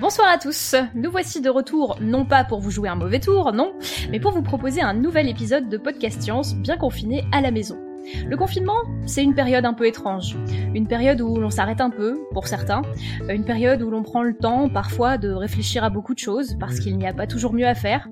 Bonsoir 0.00 0.28
à 0.28 0.38
tous, 0.38 0.74
nous 0.94 1.10
voici 1.10 1.40
de 1.40 1.50
retour 1.50 1.98
non 2.00 2.24
pas 2.24 2.44
pour 2.44 2.60
vous 2.60 2.70
jouer 2.70 2.88
un 2.88 2.94
mauvais 2.94 3.20
tour, 3.20 3.52
non, 3.52 3.72
mais 4.10 4.20
pour 4.20 4.32
vous 4.32 4.42
proposer 4.42 4.80
un 4.80 4.94
nouvel 4.94 5.28
épisode 5.28 5.68
de 5.68 5.76
Podcast 5.78 6.22
Science 6.22 6.54
bien 6.54 6.76
confiné 6.76 7.24
à 7.32 7.40
la 7.40 7.50
maison. 7.50 7.89
Le 8.26 8.36
confinement, 8.36 8.76
c'est 9.06 9.22
une 9.22 9.34
période 9.34 9.64
un 9.64 9.74
peu 9.74 9.86
étrange. 9.86 10.36
Une 10.74 10.86
période 10.86 11.20
où 11.20 11.36
l'on 11.36 11.50
s'arrête 11.50 11.80
un 11.80 11.90
peu, 11.90 12.20
pour 12.32 12.46
certains. 12.46 12.82
Une 13.28 13.44
période 13.44 13.82
où 13.82 13.90
l'on 13.90 14.02
prend 14.02 14.22
le 14.22 14.34
temps, 14.34 14.68
parfois, 14.68 15.18
de 15.18 15.30
réfléchir 15.30 15.84
à 15.84 15.90
beaucoup 15.90 16.14
de 16.14 16.18
choses, 16.18 16.56
parce 16.58 16.80
qu'il 16.80 16.96
n'y 16.96 17.06
a 17.06 17.12
pas 17.12 17.26
toujours 17.26 17.52
mieux 17.52 17.66
à 17.66 17.74
faire. 17.74 18.08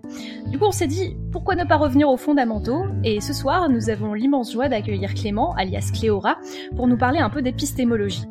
Du 0.47 0.59
coup, 0.59 0.67
on 0.67 0.73
s'est 0.73 0.87
dit, 0.87 1.17
pourquoi 1.33 1.55
ne 1.55 1.65
pas 1.65 1.77
revenir 1.77 2.09
aux 2.09 2.17
fondamentaux? 2.17 2.85
Et 3.05 3.21
ce 3.21 3.33
soir, 3.33 3.69
nous 3.69 3.91
avons 3.91 4.15
l'immense 4.15 4.53
joie 4.53 4.69
d'accueillir 4.69 5.15
Clément, 5.15 5.55
alias 5.55 5.91
Cléora, 5.93 6.39
pour 6.77 6.87
nous 6.87 6.97
parler 6.97 7.19
un 7.19 7.31
peu 7.31 7.43
d'épistémologie. 7.43 8.27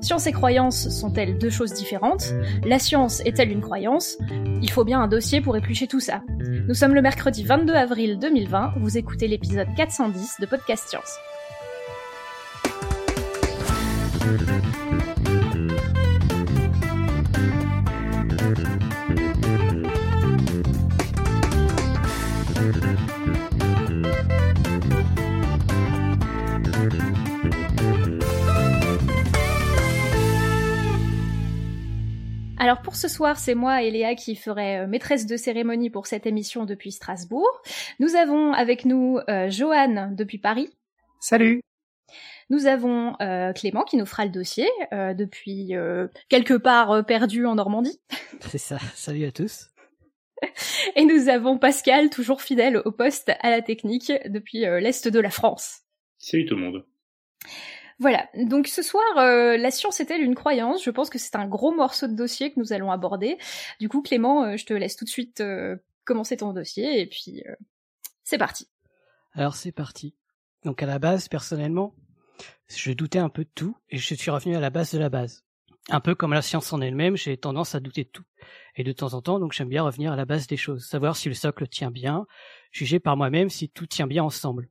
Science 0.00 0.26
et 0.26 0.32
croyance 0.32 0.88
sont-elles 0.88 1.38
deux 1.38 1.50
choses 1.50 1.72
différentes? 1.72 2.34
La 2.64 2.78
science 2.78 3.20
est-elle 3.24 3.50
une 3.50 3.60
croyance? 3.60 4.18
Il 4.62 4.70
faut 4.70 4.84
bien 4.84 5.00
un 5.00 5.08
dossier 5.08 5.40
pour 5.40 5.56
éplucher 5.56 5.86
tout 5.86 6.00
ça. 6.00 6.22
Nous 6.38 6.74
sommes 6.74 6.94
le 6.94 7.02
mercredi 7.02 7.44
22 7.44 7.74
avril 7.74 8.18
2020, 8.18 8.74
vous 8.80 8.98
écoutez 8.98 9.28
l'épisode 9.28 9.68
410 9.76 10.36
de 10.40 10.46
Podcast 10.46 10.88
Science. 10.88 11.18
Alors 32.60 32.82
pour 32.82 32.94
ce 32.94 33.08
soir, 33.08 33.38
c'est 33.38 33.54
moi 33.54 33.82
et 33.82 33.90
Léa 33.90 34.14
qui 34.14 34.36
ferai 34.36 34.80
euh, 34.80 34.86
maîtresse 34.86 35.24
de 35.24 35.38
cérémonie 35.38 35.88
pour 35.88 36.06
cette 36.06 36.26
émission 36.26 36.66
depuis 36.66 36.92
Strasbourg. 36.92 37.50
Nous 38.00 38.16
avons 38.16 38.52
avec 38.52 38.84
nous 38.84 39.18
euh, 39.30 39.48
Joanne 39.48 40.14
depuis 40.14 40.36
Paris. 40.36 40.68
Salut. 41.20 41.62
Nous 42.50 42.66
avons 42.66 43.16
euh, 43.22 43.54
Clément 43.54 43.84
qui 43.84 43.96
nous 43.96 44.04
fera 44.04 44.26
le 44.26 44.30
dossier 44.30 44.68
euh, 44.92 45.14
depuis 45.14 45.74
euh, 45.74 46.08
quelque 46.28 46.52
part 46.52 46.90
euh, 46.90 47.02
perdu 47.02 47.46
en 47.46 47.54
Normandie. 47.54 47.98
C'est 48.42 48.58
ça. 48.58 48.78
Salut 48.94 49.24
à 49.24 49.32
tous. 49.32 49.70
Et 50.96 51.06
nous 51.06 51.30
avons 51.30 51.56
Pascal, 51.56 52.10
toujours 52.10 52.42
fidèle 52.42 52.82
au 52.84 52.92
poste 52.92 53.32
à 53.40 53.48
la 53.48 53.62
technique 53.62 54.12
depuis 54.26 54.66
euh, 54.66 54.80
l'est 54.80 55.08
de 55.08 55.18
la 55.18 55.30
France. 55.30 55.78
Salut 56.18 56.44
tout 56.44 56.56
le 56.56 56.60
monde. 56.60 56.84
Voilà, 58.00 58.26
donc 58.34 58.66
ce 58.66 58.80
soir, 58.80 59.04
euh, 59.18 59.58
la 59.58 59.70
science 59.70 60.00
est-elle 60.00 60.22
une 60.22 60.34
croyance? 60.34 60.82
Je 60.82 60.90
pense 60.90 61.10
que 61.10 61.18
c'est 61.18 61.36
un 61.36 61.46
gros 61.46 61.70
morceau 61.70 62.08
de 62.08 62.14
dossier 62.14 62.50
que 62.50 62.58
nous 62.58 62.72
allons 62.72 62.90
aborder. 62.90 63.36
Du 63.78 63.90
coup, 63.90 64.00
Clément, 64.00 64.44
euh, 64.44 64.56
je 64.56 64.64
te 64.64 64.72
laisse 64.72 64.96
tout 64.96 65.04
de 65.04 65.10
suite 65.10 65.42
euh, 65.42 65.76
commencer 66.04 66.38
ton 66.38 66.54
dossier 66.54 67.02
et 67.02 67.06
puis 67.06 67.42
c'est 68.24 68.38
parti. 68.38 68.68
Alors 69.34 69.54
c'est 69.54 69.70
parti. 69.70 70.16
Donc 70.64 70.82
à 70.82 70.86
la 70.86 70.98
base, 70.98 71.28
personnellement, 71.28 71.94
je 72.68 72.92
doutais 72.92 73.18
un 73.18 73.28
peu 73.28 73.44
de 73.44 73.50
tout 73.54 73.76
et 73.90 73.98
je 73.98 74.14
suis 74.14 74.30
revenu 74.30 74.56
à 74.56 74.60
la 74.60 74.70
base 74.70 74.92
de 74.92 74.98
la 74.98 75.10
base. 75.10 75.44
Un 75.90 76.00
peu 76.00 76.14
comme 76.14 76.32
la 76.32 76.42
science 76.42 76.72
en 76.72 76.80
elle-même, 76.80 77.18
j'ai 77.18 77.36
tendance 77.36 77.74
à 77.74 77.80
douter 77.80 78.04
de 78.04 78.08
tout. 78.08 78.24
Et 78.76 78.82
de 78.84 78.92
temps 78.92 79.12
en 79.12 79.20
temps, 79.20 79.38
donc 79.38 79.52
j'aime 79.52 79.68
bien 79.68 79.82
revenir 79.82 80.12
à 80.12 80.16
la 80.16 80.24
base 80.24 80.46
des 80.46 80.56
choses, 80.56 80.86
savoir 80.86 81.16
si 81.16 81.28
le 81.28 81.34
socle 81.34 81.68
tient 81.68 81.90
bien, 81.90 82.26
juger 82.72 82.98
par 82.98 83.18
moi-même 83.18 83.50
si 83.50 83.68
tout 83.68 83.86
tient 83.86 84.06
bien 84.06 84.24
ensemble. 84.24 84.70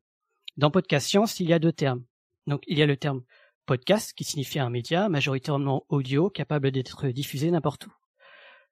Dans 0.57 0.71
podcast 0.71 1.07
science, 1.07 1.39
il 1.39 1.47
y 1.47 1.53
a 1.53 1.59
deux 1.59 1.71
termes. 1.71 2.03
Donc 2.49 2.63
il 2.65 2.79
y 2.79 2.81
a 2.81 2.87
le 2.87 2.97
terme 2.97 3.21
podcast 3.67 4.13
qui 4.13 4.23
signifie 4.23 4.57
un 4.57 4.71
média 4.71 5.07
majoritairement 5.07 5.85
audio 5.87 6.31
capable 6.31 6.71
d'être 6.71 7.07
diffusé 7.09 7.51
n'importe 7.51 7.85
où. 7.85 7.93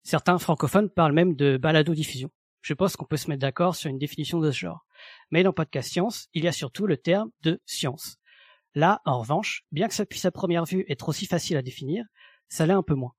Certains 0.01 0.39
francophones 0.39 0.89
parlent 0.89 1.13
même 1.13 1.35
de 1.35 1.57
balado-diffusion. 1.57 2.31
Je 2.63 2.73
pense 2.73 2.95
qu'on 2.95 3.05
peut 3.05 3.17
se 3.17 3.29
mettre 3.29 3.41
d'accord 3.41 3.75
sur 3.75 3.91
une 3.91 3.99
définition 3.99 4.39
de 4.39 4.49
ce 4.49 4.57
genre. 4.57 4.87
Mais 5.29 5.43
dans 5.43 5.53
podcast 5.53 5.91
science, 5.91 6.27
il 6.33 6.43
y 6.43 6.47
a 6.47 6.51
surtout 6.51 6.87
le 6.87 6.97
terme 6.97 7.29
de 7.43 7.61
science. 7.67 8.17
Là, 8.73 9.01
en 9.05 9.19
revanche, 9.19 9.63
bien 9.71 9.87
que 9.87 9.93
ça 9.93 10.07
puisse 10.07 10.25
à 10.25 10.31
première 10.31 10.65
vue 10.65 10.83
être 10.89 11.07
aussi 11.07 11.27
facile 11.27 11.55
à 11.55 11.61
définir, 11.61 12.03
ça 12.49 12.65
l'est 12.65 12.73
un 12.73 12.81
peu 12.81 12.95
moins. 12.95 13.13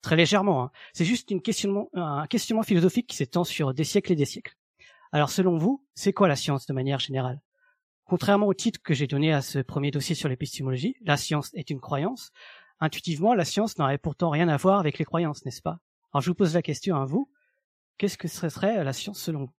Très 0.00 0.16
légèrement, 0.16 0.64
hein. 0.64 0.70
c'est 0.94 1.04
juste 1.04 1.30
une 1.30 1.40
questionnement, 1.40 1.90
un 1.94 2.26
questionnement 2.26 2.64
philosophique 2.64 3.06
qui 3.06 3.14
s'étend 3.14 3.44
sur 3.44 3.72
des 3.72 3.84
siècles 3.84 4.10
et 4.10 4.16
des 4.16 4.24
siècles. 4.24 4.56
Alors 5.12 5.30
selon 5.30 5.58
vous, 5.58 5.86
c'est 5.94 6.12
quoi 6.12 6.26
la 6.26 6.34
science 6.34 6.66
de 6.66 6.72
manière 6.72 6.98
générale? 6.98 7.40
Contrairement 8.12 8.46
au 8.46 8.52
titre 8.52 8.78
que 8.82 8.92
j'ai 8.92 9.06
donné 9.06 9.32
à 9.32 9.40
ce 9.40 9.58
premier 9.58 9.90
dossier 9.90 10.14
sur 10.14 10.28
l'épistémologie, 10.28 10.96
la 11.00 11.16
science 11.16 11.50
est 11.54 11.70
une 11.70 11.80
croyance. 11.80 12.30
Intuitivement, 12.78 13.32
la 13.32 13.46
science 13.46 13.78
n'aurait 13.78 13.96
pourtant 13.96 14.28
rien 14.28 14.50
à 14.50 14.58
voir 14.58 14.80
avec 14.80 14.98
les 14.98 15.06
croyances, 15.06 15.46
n'est-ce 15.46 15.62
pas? 15.62 15.78
Alors 16.12 16.20
je 16.20 16.28
vous 16.28 16.34
pose 16.34 16.52
la 16.52 16.60
question 16.60 16.96
à 16.96 17.06
vous. 17.06 17.30
Qu'est-ce 17.96 18.18
que 18.18 18.28
ce 18.28 18.50
serait 18.50 18.84
la 18.84 18.92
science 18.92 19.18
selon 19.18 19.46
vous? 19.46 19.52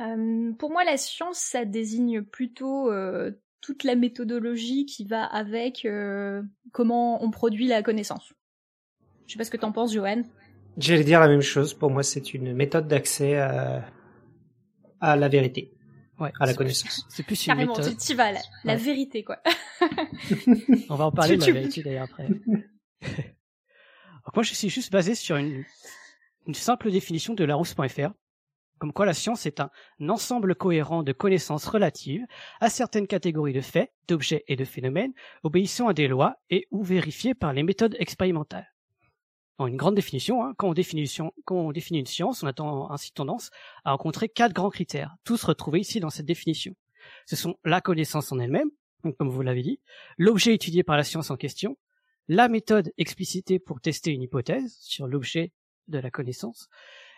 Euh, 0.00 0.52
pour 0.52 0.70
moi, 0.70 0.84
la 0.84 0.96
science, 0.96 1.38
ça 1.38 1.64
désigne 1.64 2.22
plutôt 2.22 2.92
euh, 2.92 3.32
toute 3.60 3.82
la 3.82 3.96
méthodologie 3.96 4.86
qui 4.86 5.04
va 5.04 5.24
avec 5.24 5.84
euh, 5.86 6.40
comment 6.70 7.20
on 7.20 7.32
produit 7.32 7.66
la 7.66 7.82
connaissance. 7.82 8.32
Je 9.26 9.32
sais 9.32 9.38
pas 9.38 9.44
ce 9.44 9.50
que 9.50 9.56
t'en 9.56 9.72
penses, 9.72 9.92
Johan. 9.92 10.22
J'allais 10.78 11.02
dire 11.02 11.18
la 11.18 11.26
même 11.26 11.40
chose. 11.40 11.74
Pour 11.74 11.90
moi, 11.90 12.04
c'est 12.04 12.32
une 12.32 12.54
méthode 12.54 12.86
d'accès 12.86 13.38
à, 13.38 13.84
à 15.00 15.16
la 15.16 15.28
vérité, 15.28 15.73
Ouais, 16.20 16.30
à 16.38 16.46
la 16.46 16.54
connaissance. 16.54 17.04
C'est 17.08 17.24
plus 17.24 17.46
une 17.46 17.54
Carrément, 17.54 17.74
tu 17.74 17.80
méthode. 17.80 17.96
t'y 17.98 18.14
vas, 18.14 18.30
la, 18.32 18.40
la 18.64 18.74
Ouais. 18.74 18.78
vérité, 18.78 19.24
quoi. 19.24 19.38
On 20.88 20.94
va 20.94 21.06
en 21.06 21.12
parler 21.12 21.34
de 21.36 21.40
la 21.40 21.46
Tu- 21.46 21.52
vérité 21.52 21.82
d'ailleurs 21.82 22.04
après. 22.04 22.28
Donc 22.28 24.34
moi, 24.34 24.42
je 24.42 24.54
suis 24.54 24.68
juste 24.70 24.92
basé 24.92 25.14
sur 25.14 25.36
une, 25.36 25.64
une 26.46 26.54
simple 26.54 26.90
définition 26.90 27.34
de 27.34 27.44
larousse.fr, 27.44 28.10
comme 28.78 28.92
quoi 28.92 29.06
la 29.06 29.14
science 29.14 29.46
est 29.46 29.60
un 29.60 29.70
ensemble 30.08 30.54
cohérent 30.54 31.02
de 31.02 31.12
connaissances 31.12 31.66
relatives 31.66 32.24
à 32.60 32.70
certaines 32.70 33.06
catégories 33.06 33.52
de 33.52 33.60
faits, 33.60 33.92
d'objets 34.08 34.44
et 34.48 34.56
de 34.56 34.64
phénomènes, 34.64 35.12
obéissant 35.42 35.88
à 35.88 35.94
des 35.94 36.08
lois 36.08 36.36
et 36.50 36.66
ou 36.70 36.82
vérifiés 36.82 37.34
par 37.34 37.52
les 37.52 37.62
méthodes 37.62 37.96
expérimentales. 37.98 38.72
En 39.58 39.66
une 39.68 39.76
grande 39.76 39.94
définition, 39.94 40.42
hein, 40.42 40.54
quand, 40.56 40.68
on 40.68 40.74
définit, 40.74 41.08
quand 41.44 41.56
on 41.56 41.72
définit 41.72 42.00
une 42.00 42.06
science, 42.06 42.42
on 42.42 42.46
attend 42.46 42.90
ainsi 42.90 43.12
tendance 43.12 43.50
à 43.84 43.92
rencontrer 43.92 44.28
quatre 44.28 44.52
grands 44.52 44.70
critères, 44.70 45.14
tous 45.24 45.44
retrouvés 45.44 45.80
ici 45.80 46.00
dans 46.00 46.10
cette 46.10 46.26
définition. 46.26 46.74
Ce 47.26 47.36
sont 47.36 47.56
la 47.64 47.80
connaissance 47.80 48.32
en 48.32 48.38
elle-même, 48.40 48.70
comme 49.18 49.28
vous 49.28 49.42
l'avez 49.42 49.62
dit, 49.62 49.80
l'objet 50.18 50.54
étudié 50.54 50.82
par 50.82 50.96
la 50.96 51.04
science 51.04 51.30
en 51.30 51.36
question, 51.36 51.76
la 52.26 52.48
méthode 52.48 52.92
explicitée 52.96 53.58
pour 53.58 53.80
tester 53.80 54.10
une 54.10 54.22
hypothèse 54.22 54.76
sur 54.80 55.06
l'objet 55.06 55.52
de 55.88 55.98
la 55.98 56.10
connaissance, 56.10 56.68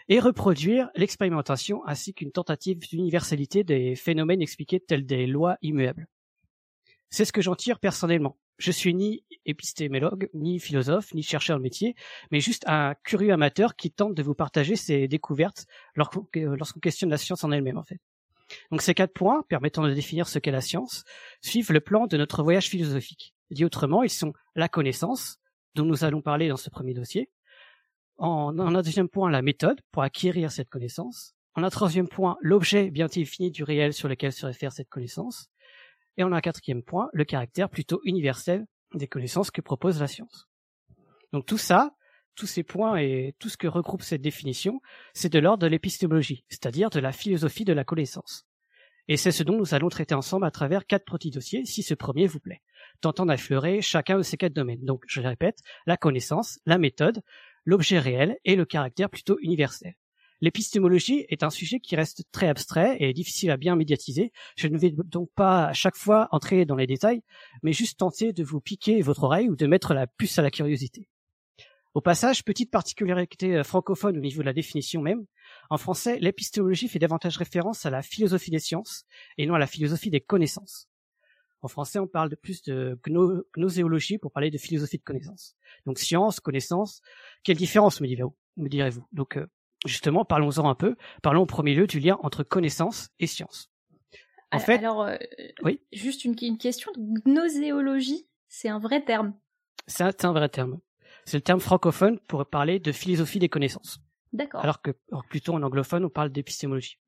et 0.08 0.20
reproduire 0.20 0.90
l'expérimentation 0.94 1.86
ainsi 1.86 2.14
qu'une 2.14 2.32
tentative 2.32 2.78
d'universalité 2.78 3.64
des 3.64 3.96
phénomènes 3.96 4.42
expliqués 4.42 4.80
tels 4.80 5.06
des 5.06 5.26
lois 5.26 5.56
immuables. 5.62 6.06
C'est 7.10 7.24
ce 7.24 7.32
que 7.32 7.40
j'en 7.40 7.54
tire 7.54 7.78
personnellement. 7.78 8.36
Je 8.58 8.70
suis 8.70 8.94
ni 8.94 9.24
épistémologue, 9.44 10.28
ni 10.34 10.58
philosophe, 10.58 11.12
ni 11.14 11.22
chercheur 11.22 11.58
de 11.58 11.62
métier, 11.62 11.94
mais 12.30 12.40
juste 12.40 12.64
un 12.66 12.94
curieux 13.04 13.32
amateur 13.32 13.76
qui 13.76 13.90
tente 13.90 14.14
de 14.14 14.22
vous 14.22 14.34
partager 14.34 14.76
ses 14.76 15.08
découvertes 15.08 15.66
lorsqu'on 15.94 16.80
questionne 16.80 17.10
la 17.10 17.18
science 17.18 17.44
en 17.44 17.52
elle-même, 17.52 17.76
en 17.76 17.84
fait. 17.84 18.00
Donc 18.70 18.82
ces 18.82 18.94
quatre 18.94 19.12
points, 19.12 19.42
permettant 19.48 19.82
de 19.82 19.92
définir 19.92 20.28
ce 20.28 20.38
qu'est 20.38 20.50
la 20.50 20.60
science, 20.60 21.04
suivent 21.42 21.72
le 21.72 21.80
plan 21.80 22.06
de 22.06 22.16
notre 22.16 22.42
voyage 22.42 22.68
philosophique. 22.68 23.34
Dit 23.50 23.64
autrement, 23.64 24.02
ils 24.02 24.10
sont 24.10 24.32
la 24.54 24.68
connaissance, 24.68 25.38
dont 25.74 25.84
nous 25.84 26.04
allons 26.04 26.22
parler 26.22 26.48
dans 26.48 26.56
ce 26.56 26.70
premier 26.70 26.94
dossier. 26.94 27.30
En, 28.18 28.58
en 28.58 28.74
un 28.74 28.82
deuxième 28.82 29.08
point, 29.08 29.30
la 29.30 29.42
méthode 29.42 29.80
pour 29.92 30.02
acquérir 30.02 30.50
cette 30.50 30.70
connaissance. 30.70 31.34
En 31.54 31.62
un 31.62 31.70
troisième 31.70 32.08
point, 32.08 32.36
l'objet 32.40 32.90
bien 32.90 33.06
défini 33.06 33.50
du 33.50 33.62
réel 33.62 33.92
sur 33.92 34.08
lequel 34.08 34.32
se 34.32 34.46
réfère 34.46 34.72
cette 34.72 34.88
connaissance. 34.88 35.50
Et 36.16 36.24
en 36.24 36.32
un 36.32 36.40
quatrième 36.40 36.82
point, 36.82 37.08
le 37.12 37.24
caractère 37.24 37.68
plutôt 37.68 38.00
universel 38.04 38.66
des 38.94 39.08
connaissances 39.08 39.50
que 39.50 39.60
propose 39.60 40.00
la 40.00 40.06
science. 40.06 40.48
Donc 41.32 41.46
tout 41.46 41.58
ça, 41.58 41.94
tous 42.34 42.46
ces 42.46 42.62
points 42.62 42.96
et 42.98 43.34
tout 43.38 43.48
ce 43.48 43.56
que 43.56 43.66
regroupe 43.66 44.02
cette 44.02 44.22
définition, 44.22 44.80
c'est 45.14 45.32
de 45.32 45.38
l'ordre 45.38 45.62
de 45.62 45.66
l'épistémologie, 45.66 46.44
c'est-à-dire 46.48 46.90
de 46.90 47.00
la 47.00 47.12
philosophie 47.12 47.64
de 47.64 47.72
la 47.72 47.84
connaissance. 47.84 48.46
Et 49.08 49.16
c'est 49.16 49.30
ce 49.30 49.42
dont 49.42 49.56
nous 49.56 49.74
allons 49.74 49.88
traiter 49.88 50.14
ensemble 50.14 50.46
à 50.46 50.50
travers 50.50 50.86
quatre 50.86 51.04
petits 51.04 51.30
dossiers, 51.30 51.64
si 51.64 51.82
ce 51.82 51.94
premier 51.94 52.26
vous 52.26 52.40
plaît, 52.40 52.62
tentant 53.00 53.26
d'affleurer 53.26 53.80
chacun 53.80 54.18
de 54.18 54.22
ces 54.22 54.36
quatre 54.36 54.52
domaines. 54.52 54.84
Donc, 54.84 55.04
je 55.06 55.20
répète, 55.20 55.60
la 55.86 55.96
connaissance, 55.96 56.58
la 56.66 56.78
méthode, 56.78 57.22
l'objet 57.64 58.00
réel 58.00 58.36
et 58.44 58.56
le 58.56 58.64
caractère 58.64 59.08
plutôt 59.08 59.38
universel. 59.40 59.94
L'épistémologie 60.40 61.24
est 61.28 61.42
un 61.42 61.50
sujet 61.50 61.80
qui 61.80 61.96
reste 61.96 62.24
très 62.30 62.48
abstrait 62.48 62.96
et 63.00 63.12
difficile 63.14 63.50
à 63.50 63.56
bien 63.56 63.74
médiatiser. 63.74 64.32
Je 64.56 64.68
ne 64.68 64.76
vais 64.76 64.92
donc 64.92 65.30
pas 65.34 65.66
à 65.66 65.72
chaque 65.72 65.96
fois 65.96 66.28
entrer 66.30 66.66
dans 66.66 66.76
les 66.76 66.86
détails, 66.86 67.22
mais 67.62 67.72
juste 67.72 67.98
tenter 67.98 68.32
de 68.32 68.44
vous 68.44 68.60
piquer 68.60 69.00
votre 69.00 69.24
oreille 69.24 69.48
ou 69.48 69.56
de 69.56 69.66
mettre 69.66 69.94
la 69.94 70.06
puce 70.06 70.38
à 70.38 70.42
la 70.42 70.50
curiosité. 70.50 71.08
Au 71.94 72.02
passage, 72.02 72.44
petite 72.44 72.70
particularité 72.70 73.64
francophone 73.64 74.18
au 74.18 74.20
niveau 74.20 74.42
de 74.42 74.46
la 74.46 74.52
définition 74.52 75.00
même, 75.00 75.24
en 75.70 75.78
français, 75.78 76.18
l'épistémologie 76.20 76.88
fait 76.88 76.98
davantage 76.98 77.38
référence 77.38 77.86
à 77.86 77.90
la 77.90 78.02
philosophie 78.02 78.50
des 78.50 78.58
sciences 78.58 79.04
et 79.38 79.46
non 79.46 79.54
à 79.54 79.58
la 79.58 79.66
philosophie 79.66 80.10
des 80.10 80.20
connaissances. 80.20 80.90
En 81.62 81.68
français, 81.68 81.98
on 81.98 82.06
parle 82.06 82.28
de 82.28 82.36
plus 82.36 82.62
de 82.62 83.00
gnoséologie 83.56 84.18
pour 84.18 84.30
parler 84.30 84.50
de 84.50 84.58
philosophie 84.58 84.98
de 84.98 85.02
connaissance. 85.02 85.56
Donc 85.86 85.98
science, 85.98 86.38
connaissance, 86.38 87.00
quelle 87.42 87.56
différence 87.56 88.02
me 88.02 88.06
direz-vous? 88.68 89.06
Donc 89.12 89.38
euh, 89.38 89.46
justement, 89.84 90.24
parlons-en 90.24 90.68
un 90.68 90.74
peu. 90.74 90.96
Parlons 91.22 91.42
au 91.42 91.46
premier 91.46 91.74
lieu 91.74 91.86
du 91.86 92.00
lien 92.00 92.18
entre 92.22 92.42
connaissance 92.42 93.10
et 93.18 93.26
science. 93.26 93.70
En 94.52 94.58
fait, 94.58 94.78
alors, 94.78 95.02
euh, 95.02 95.16
oui. 95.62 95.80
juste 95.92 96.24
une, 96.24 96.36
une 96.40 96.58
question. 96.58 96.92
Gnoséologie, 96.96 98.26
c'est 98.48 98.68
un 98.68 98.78
vrai 98.78 99.04
terme. 99.04 99.34
C'est 99.86 100.24
un, 100.24 100.32
vrai 100.32 100.48
terme. 100.48 100.78
C'est 101.24 101.36
le 101.36 101.42
terme 101.42 101.60
francophone 101.60 102.18
pour 102.20 102.46
parler 102.46 102.78
de 102.78 102.92
philosophie 102.92 103.38
des 103.38 103.48
connaissances. 103.48 103.98
D'accord. 104.32 104.60
Alors 104.60 104.82
que 104.82 104.92
plutôt 105.28 105.54
en 105.54 105.62
anglophone, 105.62 106.04
on 106.04 106.10
parle 106.10 106.30
d'épistémologie. 106.30 106.98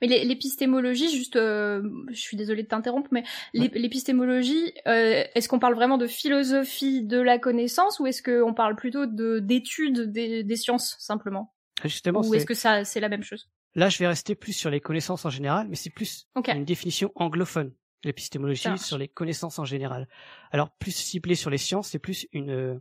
Mais 0.00 0.06
l'épistémologie, 0.06 1.10
juste, 1.10 1.36
euh, 1.36 1.82
je 2.08 2.18
suis 2.18 2.36
désolée 2.36 2.62
de 2.62 2.68
t'interrompre, 2.68 3.08
mais 3.12 3.24
l'épistémologie, 3.52 4.72
euh, 4.86 5.24
est-ce 5.34 5.48
qu'on 5.48 5.58
parle 5.58 5.74
vraiment 5.74 5.98
de 5.98 6.06
philosophie 6.06 7.02
de 7.02 7.20
la 7.20 7.38
connaissance 7.38 8.00
ou 8.00 8.06
est-ce 8.06 8.22
qu'on 8.22 8.54
parle 8.54 8.74
plutôt 8.76 9.06
de 9.06 9.38
d'études 9.38 10.10
des, 10.10 10.44
des, 10.44 10.56
sciences 10.56 10.96
simplement? 10.98 11.52
Justement, 11.84 12.20
ou 12.20 12.34
est-ce 12.34 12.46
que 12.46 12.54
ça 12.54 12.84
c'est 12.84 13.00
la 13.00 13.08
même 13.08 13.22
chose? 13.22 13.48
Là, 13.74 13.90
je 13.90 13.98
vais 13.98 14.06
rester 14.06 14.34
plus 14.34 14.54
sur 14.54 14.70
les 14.70 14.80
connaissances 14.80 15.26
en 15.26 15.30
général, 15.30 15.68
mais 15.68 15.76
c'est 15.76 15.90
plus 15.90 16.26
une 16.48 16.64
définition 16.64 17.12
anglophone. 17.14 17.72
L'épistémologie 18.04 18.78
sur 18.78 18.98
les 18.98 19.08
connaissances 19.08 19.58
en 19.58 19.64
général. 19.64 20.08
Alors 20.52 20.70
plus 20.70 20.92
ciblé 20.94 21.34
sur 21.34 21.50
les 21.50 21.58
sciences, 21.58 21.88
c'est 21.88 21.98
plus 21.98 22.26
une 22.32 22.80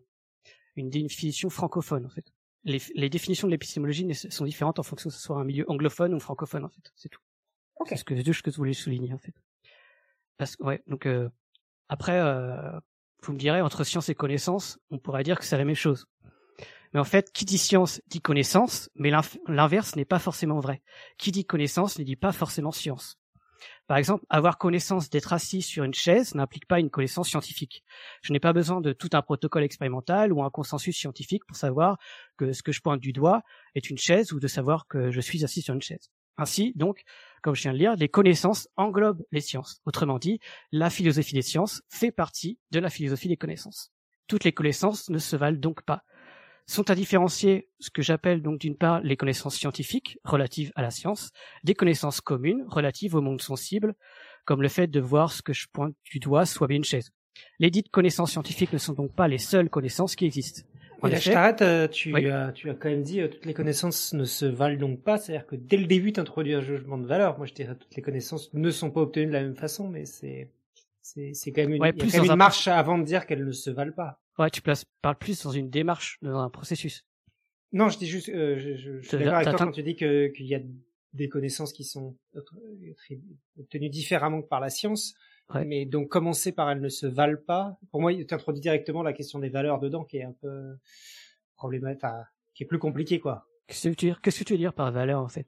une 0.76 0.90
définition 0.90 1.50
francophone 1.50 2.06
en 2.06 2.10
fait 2.10 2.34
les, 2.66 2.82
les 2.96 3.10
définitions 3.10 3.48
de 3.48 3.52
l'épistémologie 3.52 4.14
sont 4.14 4.46
différentes 4.46 4.80
en 4.80 4.84
fonction 4.84 5.10
que 5.10 5.16
ce 5.16 5.22
soit 5.22 5.38
un 5.38 5.44
milieu 5.44 5.66
anglophone 5.70 6.14
ou 6.14 6.20
francophone 6.20 6.66
en 6.66 6.70
fait. 6.70 6.92
C'est 6.96 7.10
tout. 7.10 7.22
C'est 7.88 7.98
ce 7.98 8.04
que, 8.04 8.16
ce 8.16 8.42
que 8.42 8.52
je 8.52 8.58
voulais 8.58 8.74
souligner 8.74 9.14
en 9.14 9.18
fait. 9.18 9.34
Parce 10.38 10.56
que 10.56 10.64
ouais, 10.64 10.84
donc 10.88 11.06
euh, 11.06 11.30
après, 11.88 12.20
euh, 12.20 12.72
vous 13.22 13.34
me 13.34 13.38
direz 13.38 13.62
entre 13.62 13.84
science 13.84 14.10
et 14.10 14.16
connaissance, 14.16 14.80
on 14.90 14.98
pourrait 14.98 15.24
dire 15.24 15.38
que 15.38 15.46
c'est 15.46 15.58
la 15.58 15.66
même 15.66 15.76
chose. 15.76 16.08
Mais 16.96 17.02
en 17.02 17.04
fait, 17.04 17.34
qui 17.34 17.44
dit 17.44 17.58
science 17.58 18.02
dit 18.08 18.22
connaissance, 18.22 18.90
mais 18.96 19.12
l'inverse 19.50 19.98
n'est 19.98 20.06
pas 20.06 20.18
forcément 20.18 20.62
vrai. 20.62 20.82
Qui 21.18 21.34
dit 21.34 21.44
connaissance 21.44 22.00
ne 22.00 22.06
dit 22.06 22.16
pas 22.16 22.32
forcément 22.32 22.72
science. 22.72 23.20
Par 23.86 23.98
exemple, 23.98 24.26
avoir 24.30 24.58
connaissance 24.58 25.10
d'être 25.10 25.34
assis 25.34 25.62
sur 25.62 25.84
une 25.84 25.94
chaise 25.94 26.36
n'implique 26.36 26.70
pas 26.70 26.80
une 26.80 26.90
connaissance 26.90 27.28
scientifique. 27.28 27.84
Je 28.22 28.32
n'ai 28.32 28.40
pas 28.40 28.54
besoin 28.54 28.80
de 28.80 28.94
tout 28.94 29.10
un 29.12 29.22
protocole 29.22 29.64
expérimental 29.64 30.32
ou 30.32 30.42
un 30.42 30.50
consensus 30.50 30.96
scientifique 30.96 31.44
pour 31.46 31.58
savoir 31.58 31.98
que 32.38 32.54
ce 32.54 32.64
que 32.64 32.72
je 32.72 32.80
pointe 32.80 33.02
du 33.02 33.12
doigt 33.12 33.42
est 33.76 33.90
une 33.90 33.98
chaise 33.98 34.32
ou 34.32 34.40
de 34.40 34.48
savoir 34.48 34.88
que 34.88 35.12
je 35.12 35.20
suis 35.20 35.44
assis 35.44 35.62
sur 35.62 35.74
une 35.74 35.82
chaise. 35.82 36.12
Ainsi, 36.38 36.72
donc, 36.78 37.04
comme 37.42 37.56
je 37.56 37.64
viens 37.64 37.74
de 37.74 37.78
lire, 37.78 37.98
les 37.98 38.08
connaissances 38.08 38.70
englobent 38.78 39.26
les 39.34 39.42
sciences. 39.42 39.82
Autrement 39.86 40.18
dit, 40.18 40.40
la 40.72 40.90
philosophie 40.90 41.36
des 41.36 41.42
sciences 41.42 41.82
fait 41.90 42.12
partie 42.12 42.58
de 42.72 42.80
la 42.80 42.90
philosophie 42.90 43.28
des 43.28 43.36
connaissances. 43.36 43.92
Toutes 44.28 44.46
les 44.46 44.54
connaissances 44.54 45.10
ne 45.10 45.20
se 45.20 45.36
valent 45.36 45.60
donc 45.60 45.82
pas 45.82 46.06
sont 46.68 46.90
à 46.90 46.96
différencier 46.96 47.70
ce 47.80 47.90
que 47.90 48.02
j'appelle 48.02 48.42
donc 48.42 48.60
d'une 48.60 48.76
part 48.76 49.02
les 49.02 49.18
connaissances 49.18 49.56
scientifiques 49.56 50.18
relatives 50.24 50.72
à 50.76 50.82
la 50.82 50.92
science, 50.92 51.32
des 51.64 51.76
connaissances 51.76 52.22
communes 52.22 52.66
relatives 52.68 53.16
au 53.16 53.22
monde 53.22 53.42
sensible, 53.42 53.96
comme 54.46 54.62
le 54.62 54.70
fait 54.70 54.88
de 54.88 55.00
voir 55.00 55.32
ce 55.32 55.42
que 55.42 55.54
je 55.54 55.68
pointe 55.72 55.96
du 56.04 56.20
doigt 56.20 56.46
soit 56.46 56.68
bien 56.68 56.78
une 56.78 56.84
chaise. 56.84 57.12
Les 57.60 57.70
dites 57.70 57.90
connaissances 57.90 58.32
scientifiques 58.32 58.74
ne 58.74 58.78
sont 58.78 58.94
donc 58.94 59.14
pas 59.14 59.28
les 59.28 59.38
seules 59.38 59.70
connaissances 59.70 60.16
qui 60.16 60.26
existent. 60.26 60.64
En 61.02 61.10
je 61.10 61.32
t'arrête, 61.32 61.62
euh, 61.62 61.88
tu, 61.88 62.16
as, 62.16 62.52
tu 62.54 62.70
as 62.70 62.74
quand 62.74 62.90
même 62.90 63.04
dit 63.04 63.22
euh, 63.22 63.28
toutes 63.28 63.46
les 63.46 63.54
connaissances 63.54 64.14
ne 64.14 64.24
se 64.24 64.46
valent 64.46 64.80
donc 64.80 65.04
pas, 65.04 65.18
c'est-à-dire 65.18 65.46
que 65.46 65.56
dès 65.56 65.78
le 65.78 65.86
début 65.86 66.14
tu 66.14 66.20
introduis 66.20 66.54
un 66.54 66.62
jugement 66.62 66.98
de 66.98 67.06
valeur. 67.06 67.38
Moi 67.38 67.46
je 67.46 67.54
dirais 67.54 67.76
toutes 67.76 67.96
les 67.96 68.02
connaissances 68.02 68.52
ne 68.54 68.72
sont 68.72 68.90
pas 68.90 69.02
obtenues 69.02 69.28
de 69.28 69.32
la 69.32 69.42
même 69.42 69.56
façon, 69.58 69.88
mais 69.88 70.06
c'est 70.06 70.52
c'est 71.02 71.52
quand 71.52 71.62
même 71.62 71.74
une, 71.74 71.94
quand 71.94 72.14
même 72.14 72.26
une 72.26 72.36
marche 72.36 72.68
avant 72.68 72.98
de 72.98 73.04
dire 73.04 73.28
qu'elles 73.28 73.46
ne 73.46 73.52
se 73.52 73.70
valent 73.70 73.94
pas. 73.94 74.20
Ouais, 74.38 74.50
tu 74.50 74.62
places, 74.62 74.86
parles 75.02 75.18
plus 75.18 75.44
dans 75.44 75.52
une 75.52 75.70
démarche, 75.70 76.18
dans 76.22 76.40
un 76.40 76.50
processus. 76.50 77.06
Non, 77.72 77.90
je 77.90 77.98
dis 77.98 78.08
juste, 78.08 78.30
euh, 78.30 78.58
je, 78.58 78.76
je, 78.76 79.00
je 79.00 79.08
suis 79.08 79.18
d'accord 79.18 79.36
avec 79.36 79.50
toi 79.50 79.58
quand 79.58 79.72
tu 79.72 79.84
dis 79.84 79.96
que 79.96 80.28
qu'il 80.28 80.46
y 80.46 80.56
a 80.56 80.60
des 81.14 81.30
connaissances 81.30 81.72
qui 81.72 81.84
sont 81.84 82.18
obtenues 83.58 83.90
différemment 83.90 84.42
que 84.42 84.48
par 84.48 84.60
la 84.60 84.70
science. 84.70 85.16
Ouais. 85.54 85.64
Mais 85.64 85.86
donc 85.86 86.10
commencer 86.10 86.52
par 86.52 86.72
elles 86.72 86.82
ne 86.82 86.90
se 86.90 87.06
valent 87.06 87.38
pas. 87.46 87.78
Pour 87.92 88.02
moi, 88.02 88.12
tu 88.14 88.34
introduis 88.34 88.62
directement 88.62 89.04
la 89.04 89.14
question 89.14 89.40
des 89.40 89.50
valeurs 89.50 89.80
dedans, 89.80 90.04
qui 90.04 90.18
est 90.18 90.24
un 90.24 90.34
peu 90.42 90.76
problématique, 91.56 92.04
enfin, 92.04 92.24
qui 92.56 92.64
est 92.64 92.66
plus 92.66 92.80
compliqué, 92.80 93.20
quoi. 93.20 93.46
Qu'est-ce 93.68 93.80
que 93.80 93.84
tu 93.84 93.90
veux 93.90 93.96
dire, 93.96 94.22
qu'est-ce 94.22 94.40
que 94.40 94.44
tu 94.44 94.54
veux 94.54 94.60
dire 94.60 94.74
par 94.74 94.92
valeur, 94.92 95.22
en 95.22 95.28
fait? 95.28 95.46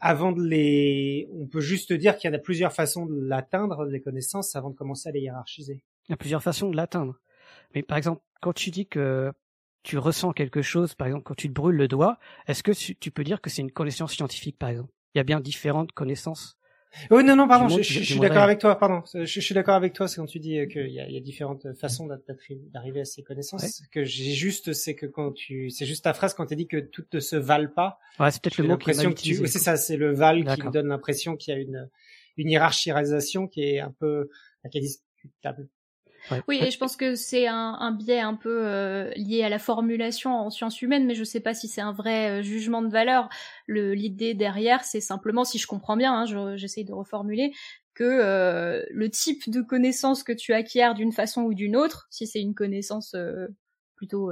Avant 0.00 0.32
de 0.32 0.42
les, 0.42 1.28
on 1.32 1.46
peut 1.46 1.60
juste 1.60 1.92
dire 1.92 2.16
qu'il 2.16 2.30
y 2.30 2.32
en 2.32 2.36
a 2.36 2.40
plusieurs 2.40 2.72
façons 2.72 3.06
de 3.06 3.18
l'atteindre, 3.20 3.84
les 3.86 4.00
connaissances, 4.00 4.54
avant 4.54 4.70
de 4.70 4.76
commencer 4.76 5.08
à 5.08 5.12
les 5.12 5.20
hiérarchiser. 5.20 5.82
Il 6.08 6.12
y 6.12 6.14
a 6.14 6.16
plusieurs 6.16 6.42
façons 6.42 6.70
de 6.70 6.76
l'atteindre. 6.76 7.18
Mais 7.74 7.82
par 7.82 7.98
exemple, 7.98 8.22
quand 8.40 8.52
tu 8.52 8.70
dis 8.70 8.86
que 8.86 9.32
tu 9.82 9.98
ressens 9.98 10.32
quelque 10.32 10.62
chose, 10.62 10.94
par 10.94 11.06
exemple 11.06 11.24
quand 11.24 11.34
tu 11.34 11.48
te 11.48 11.52
brûles 11.52 11.76
le 11.76 11.88
doigt, 11.88 12.18
est-ce 12.46 12.62
que 12.62 12.72
tu, 12.72 13.10
peux 13.10 13.24
dire 13.24 13.40
que 13.40 13.50
c'est 13.50 13.62
une 13.62 13.72
connaissance 13.72 14.12
scientifique, 14.12 14.58
par 14.58 14.70
exemple? 14.70 14.92
Il 15.14 15.18
y 15.18 15.20
a 15.20 15.24
bien 15.24 15.40
différentes 15.40 15.92
connaissances. 15.92 16.56
Oui, 17.10 17.22
non, 17.22 17.36
non, 17.36 17.46
pardon, 17.46 17.68
je, 17.68 17.82
suis 17.82 18.18
d'accord 18.18 18.42
avec 18.42 18.58
toi, 18.58 18.78
pardon. 18.78 19.02
Je, 19.12 19.40
suis 19.40 19.54
d'accord 19.54 19.74
avec 19.74 19.92
toi, 19.92 20.08
c'est 20.08 20.16
quand 20.16 20.26
tu 20.26 20.40
dis 20.40 20.58
qu'il 20.68 20.88
y 20.88 21.00
a, 21.00 21.08
y 21.08 21.16
a 21.16 21.20
différentes 21.20 21.66
façons 21.74 22.08
d'arriver 22.72 23.00
à 23.00 23.04
ces 23.04 23.22
connaissances. 23.22 23.82
Que 23.92 24.04
j'ai 24.04 24.32
juste, 24.32 24.72
c'est 24.72 24.94
que 24.94 25.04
quand 25.04 25.32
tu, 25.32 25.68
c'est 25.70 25.84
juste 25.84 26.04
ta 26.04 26.14
phrase 26.14 26.32
quand 26.32 26.46
tu 26.46 26.56
dis 26.56 26.66
que 26.66 26.78
toutes 26.78 27.12
ne 27.12 27.20
se 27.20 27.36
valent 27.36 27.70
pas. 27.74 27.98
Ouais, 28.18 28.30
c'est 28.30 28.42
peut-être 28.42 28.58
le 28.58 28.68
mot 28.68 28.78
qui 28.78 28.92
tu... 29.14 29.46
c'est 29.46 29.58
ça, 29.58 29.76
c'est 29.76 29.96
le 29.96 30.14
val 30.14 30.44
qui 30.44 30.70
donne 30.70 30.88
l'impression 30.88 31.36
qu'il 31.36 31.54
y 31.54 31.56
a 31.56 31.60
une, 31.60 31.90
une 32.38 32.50
hiérarchisation 32.50 33.48
qui 33.48 33.62
est 33.62 33.80
un 33.80 33.92
peu, 33.92 34.30
qui 34.70 34.78
est 34.78 34.80
discutable. 34.80 35.68
Oui, 36.48 36.58
et 36.62 36.70
je 36.70 36.78
pense 36.78 36.96
que 36.96 37.14
c'est 37.14 37.46
un, 37.46 37.92
biais 37.92 38.20
un 38.20 38.34
peu 38.34 38.66
euh, 38.66 39.10
lié 39.16 39.42
à 39.42 39.48
la 39.48 39.58
formulation 39.58 40.34
en 40.34 40.50
sciences 40.50 40.82
humaines, 40.82 41.06
mais 41.06 41.14
je 41.14 41.24
sais 41.24 41.40
pas 41.40 41.54
si 41.54 41.68
c'est 41.68 41.80
un 41.80 41.92
vrai 41.92 42.40
euh, 42.40 42.42
jugement 42.42 42.82
de 42.82 42.88
valeur. 42.88 43.28
L'idée 43.66 44.34
derrière, 44.34 44.84
c'est 44.84 45.00
simplement, 45.00 45.44
si 45.44 45.58
je 45.58 45.66
comprends 45.66 45.96
bien, 45.96 46.14
hein, 46.14 46.56
j'essaye 46.56 46.84
de 46.84 46.92
reformuler, 46.92 47.52
que 47.94 48.04
euh, 48.04 48.84
le 48.90 49.10
type 49.10 49.50
de 49.50 49.60
connaissance 49.60 50.22
que 50.22 50.32
tu 50.32 50.52
acquiers 50.52 50.92
d'une 50.94 51.12
façon 51.12 51.42
ou 51.42 51.54
d'une 51.54 51.76
autre, 51.76 52.06
si 52.10 52.26
c'est 52.26 52.40
une 52.40 52.54
connaissance 52.54 53.16
plutôt 53.96 54.30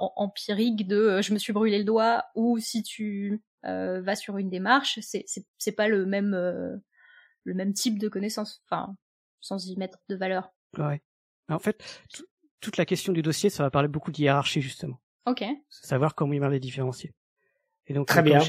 empirique 0.00 0.86
de 0.86 1.20
je 1.22 1.32
me 1.32 1.38
suis 1.38 1.52
brûlé 1.52 1.78
le 1.78 1.84
doigt, 1.84 2.24
ou 2.34 2.58
si 2.58 2.82
tu 2.82 3.42
vas 3.62 4.16
sur 4.16 4.38
une 4.38 4.50
démarche, 4.50 4.98
c'est 5.02 5.72
pas 5.72 5.88
le 5.88 6.06
même 6.06 6.34
le 7.44 7.54
même 7.54 7.72
type 7.72 7.98
de 7.98 8.08
connaissance, 8.08 8.60
enfin 8.68 8.96
sans 9.40 9.66
y 9.68 9.76
mettre 9.76 9.98
de 10.08 10.16
valeur. 10.16 10.55
Ouais. 10.78 11.02
En 11.48 11.58
fait, 11.58 11.82
toute 12.60 12.76
la 12.76 12.84
question 12.84 13.12
du 13.12 13.22
dossier, 13.22 13.50
ça 13.50 13.62
va 13.62 13.70
parler 13.70 13.88
beaucoup 13.88 14.10
de 14.10 14.18
hiérarchie 14.18 14.60
justement. 14.60 15.00
Ok. 15.26 15.44
Savoir 15.68 16.14
comment 16.14 16.32
il 16.32 16.40
va 16.40 16.48
les 16.48 16.60
différencier. 16.60 17.14
Et 17.86 17.94
donc, 17.94 18.08
Très 18.08 18.22
bien. 18.22 18.40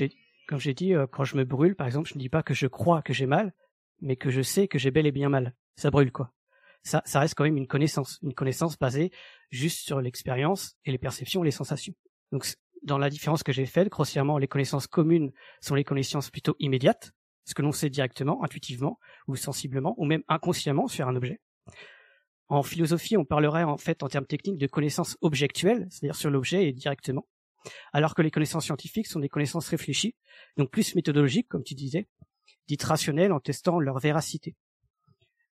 comme 0.48 0.60
j'ai 0.60 0.74
dit, 0.74 0.94
euh, 0.94 1.08
quand 1.08 1.24
je 1.24 1.38
me 1.38 1.44
brûle, 1.44 1.76
par 1.76 1.88
exemple, 1.88 2.10
je 2.10 2.16
ne 2.16 2.20
dis 2.20 2.30
pas 2.30 2.44
que 2.44 2.54
je 2.54 2.68
crois 2.68 3.02
que 3.02 3.14
j'ai 3.14 3.26
mal, 3.26 3.54
mais 4.02 4.16
que 4.16 4.30
je 4.30 4.42
sais 4.42 4.68
que 4.68 4.80
j'ai 4.80 4.92
bel 4.92 5.06
et 5.06 5.12
bien 5.12 5.30
mal. 5.30 5.56
Ça 5.76 5.92
brûle 5.92 6.12
quoi. 6.12 6.34
Ça, 6.84 7.02
ça 7.06 7.20
reste 7.20 7.36
quand 7.36 7.44
même 7.44 7.58
une 7.58 7.68
connaissance, 7.68 8.20
une 8.24 8.34
connaissance 8.34 8.78
basée 8.78 9.12
juste 9.50 9.80
sur 9.80 10.02
l'expérience 10.02 10.78
et 10.86 10.92
les 10.92 10.98
perceptions 10.98 11.44
et 11.44 11.46
les 11.46 11.52
sensations. 11.52 11.94
Donc, 12.32 12.46
dans 12.84 12.98
la 12.98 13.10
différence 13.10 13.44
que 13.44 13.52
j'ai 13.52 13.66
faite, 13.66 13.90
grossièrement, 13.90 14.38
les 14.38 14.48
connaissances 14.48 14.88
communes 14.88 15.32
sont 15.62 15.76
les 15.76 15.84
connaissances 15.84 16.30
plutôt 16.30 16.56
immédiates, 16.60 17.12
ce 17.46 17.54
que 17.54 17.62
l'on 17.62 17.72
sait 17.72 17.90
directement, 17.90 18.44
intuitivement, 18.44 19.00
ou 19.28 19.36
sensiblement, 19.36 19.96
ou 19.98 20.06
même 20.06 20.24
inconsciemment 20.28 20.88
sur 20.88 21.08
un 21.08 21.16
objet. 21.16 21.40
En 22.50 22.64
philosophie, 22.64 23.18
on 23.18 23.26
parlerait 23.26 23.64
en 23.64 23.78
fait 23.78 24.04
en 24.04 24.08
termes 24.08 24.26
techniques 24.26 24.58
de 24.58 24.68
connaissances 24.68 25.18
objectuelles, 25.22 25.88
c'est-à-dire 25.90 26.16
sur 26.16 26.30
l'objet 26.30 26.68
et 26.68 26.74
directement, 26.74 27.28
alors 27.92 28.16
que 28.16 28.22
les 28.22 28.32
connaissances 28.32 28.66
scientifiques 28.66 29.08
sont 29.08 29.20
des 29.20 29.30
connaissances 29.30 29.68
réfléchies, 29.68 30.16
donc 30.56 30.72
plus 30.72 30.96
méthodologiques, 30.96 31.50
comme 31.50 31.64
tu 31.64 31.76
disais, 31.76 32.08
dites 32.68 32.84
rationnelles 32.84 33.34
en 33.34 33.40
testant 33.40 33.80
leur 33.80 34.00
véracité. 34.00 34.56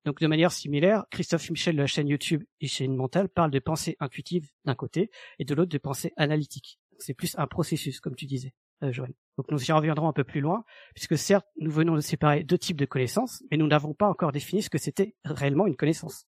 Donc 0.06 0.20
de 0.20 0.28
manière 0.28 0.52
similaire, 0.52 1.06
Christophe 1.12 1.50
Michel 1.50 1.76
de 1.76 1.82
la 1.82 1.88
chaîne 1.88 2.10
YouTube 2.10 2.44
et 2.60 2.68
chaîne 2.68 2.96
mentale 2.96 3.30
parle 3.30 3.52
de 3.52 3.60
pensée 3.60 3.96
intuitive 4.00 4.50
d'un 4.66 4.76
côté 4.76 5.10
et 5.40 5.46
de 5.46 5.56
l'autre 5.56 5.72
de 5.72 5.78
pensée 5.78 6.12
analytique. 6.18 6.78
C'est 7.00 7.14
plus 7.14 7.36
un 7.38 7.48
processus, 7.48 8.00
comme 8.02 8.16
tu 8.16 8.26
disais, 8.26 8.54
euh, 8.84 8.92
Joanne. 8.92 9.14
Donc 9.38 9.50
nous 9.50 9.64
y 9.64 9.72
reviendrons 9.72 10.10
un 10.10 10.14
peu 10.14 10.26
plus 10.26 10.42
loin, 10.42 10.64
puisque 10.94 11.18
certes, 11.18 11.48
nous 11.58 11.72
venons 11.72 11.96
de 11.96 12.02
séparer 12.02 12.44
deux 12.44 12.58
types 12.58 12.78
de 12.78 12.86
connaissances, 12.86 13.44
mais 13.50 13.58
nous 13.58 13.68
n'avons 13.68 13.94
pas 13.94 14.08
encore 14.08 14.32
défini 14.32 14.62
ce 14.62 14.70
que 14.70 14.78
c'était 14.78 15.16
réellement 15.24 15.68
une 15.68 15.78
connaissance. 15.78 16.28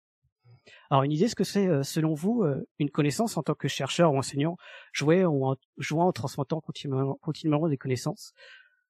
Alors 0.89 1.03
une 1.03 1.11
idée, 1.11 1.27
ce 1.27 1.35
que 1.35 1.43
c'est 1.43 1.67
euh, 1.67 1.83
selon 1.83 2.13
vous 2.13 2.43
euh, 2.43 2.67
une 2.79 2.89
connaissance 2.89 3.37
en 3.37 3.43
tant 3.43 3.55
que 3.55 3.67
chercheur 3.67 4.13
ou 4.13 4.17
enseignant, 4.17 4.57
jouer 4.93 5.25
ou 5.25 5.45
en, 5.45 5.55
jouant 5.77 6.07
en 6.07 6.11
transmettant 6.11 6.61
continuellement, 6.61 7.17
continuellement 7.21 7.67
des 7.67 7.77
connaissances 7.77 8.33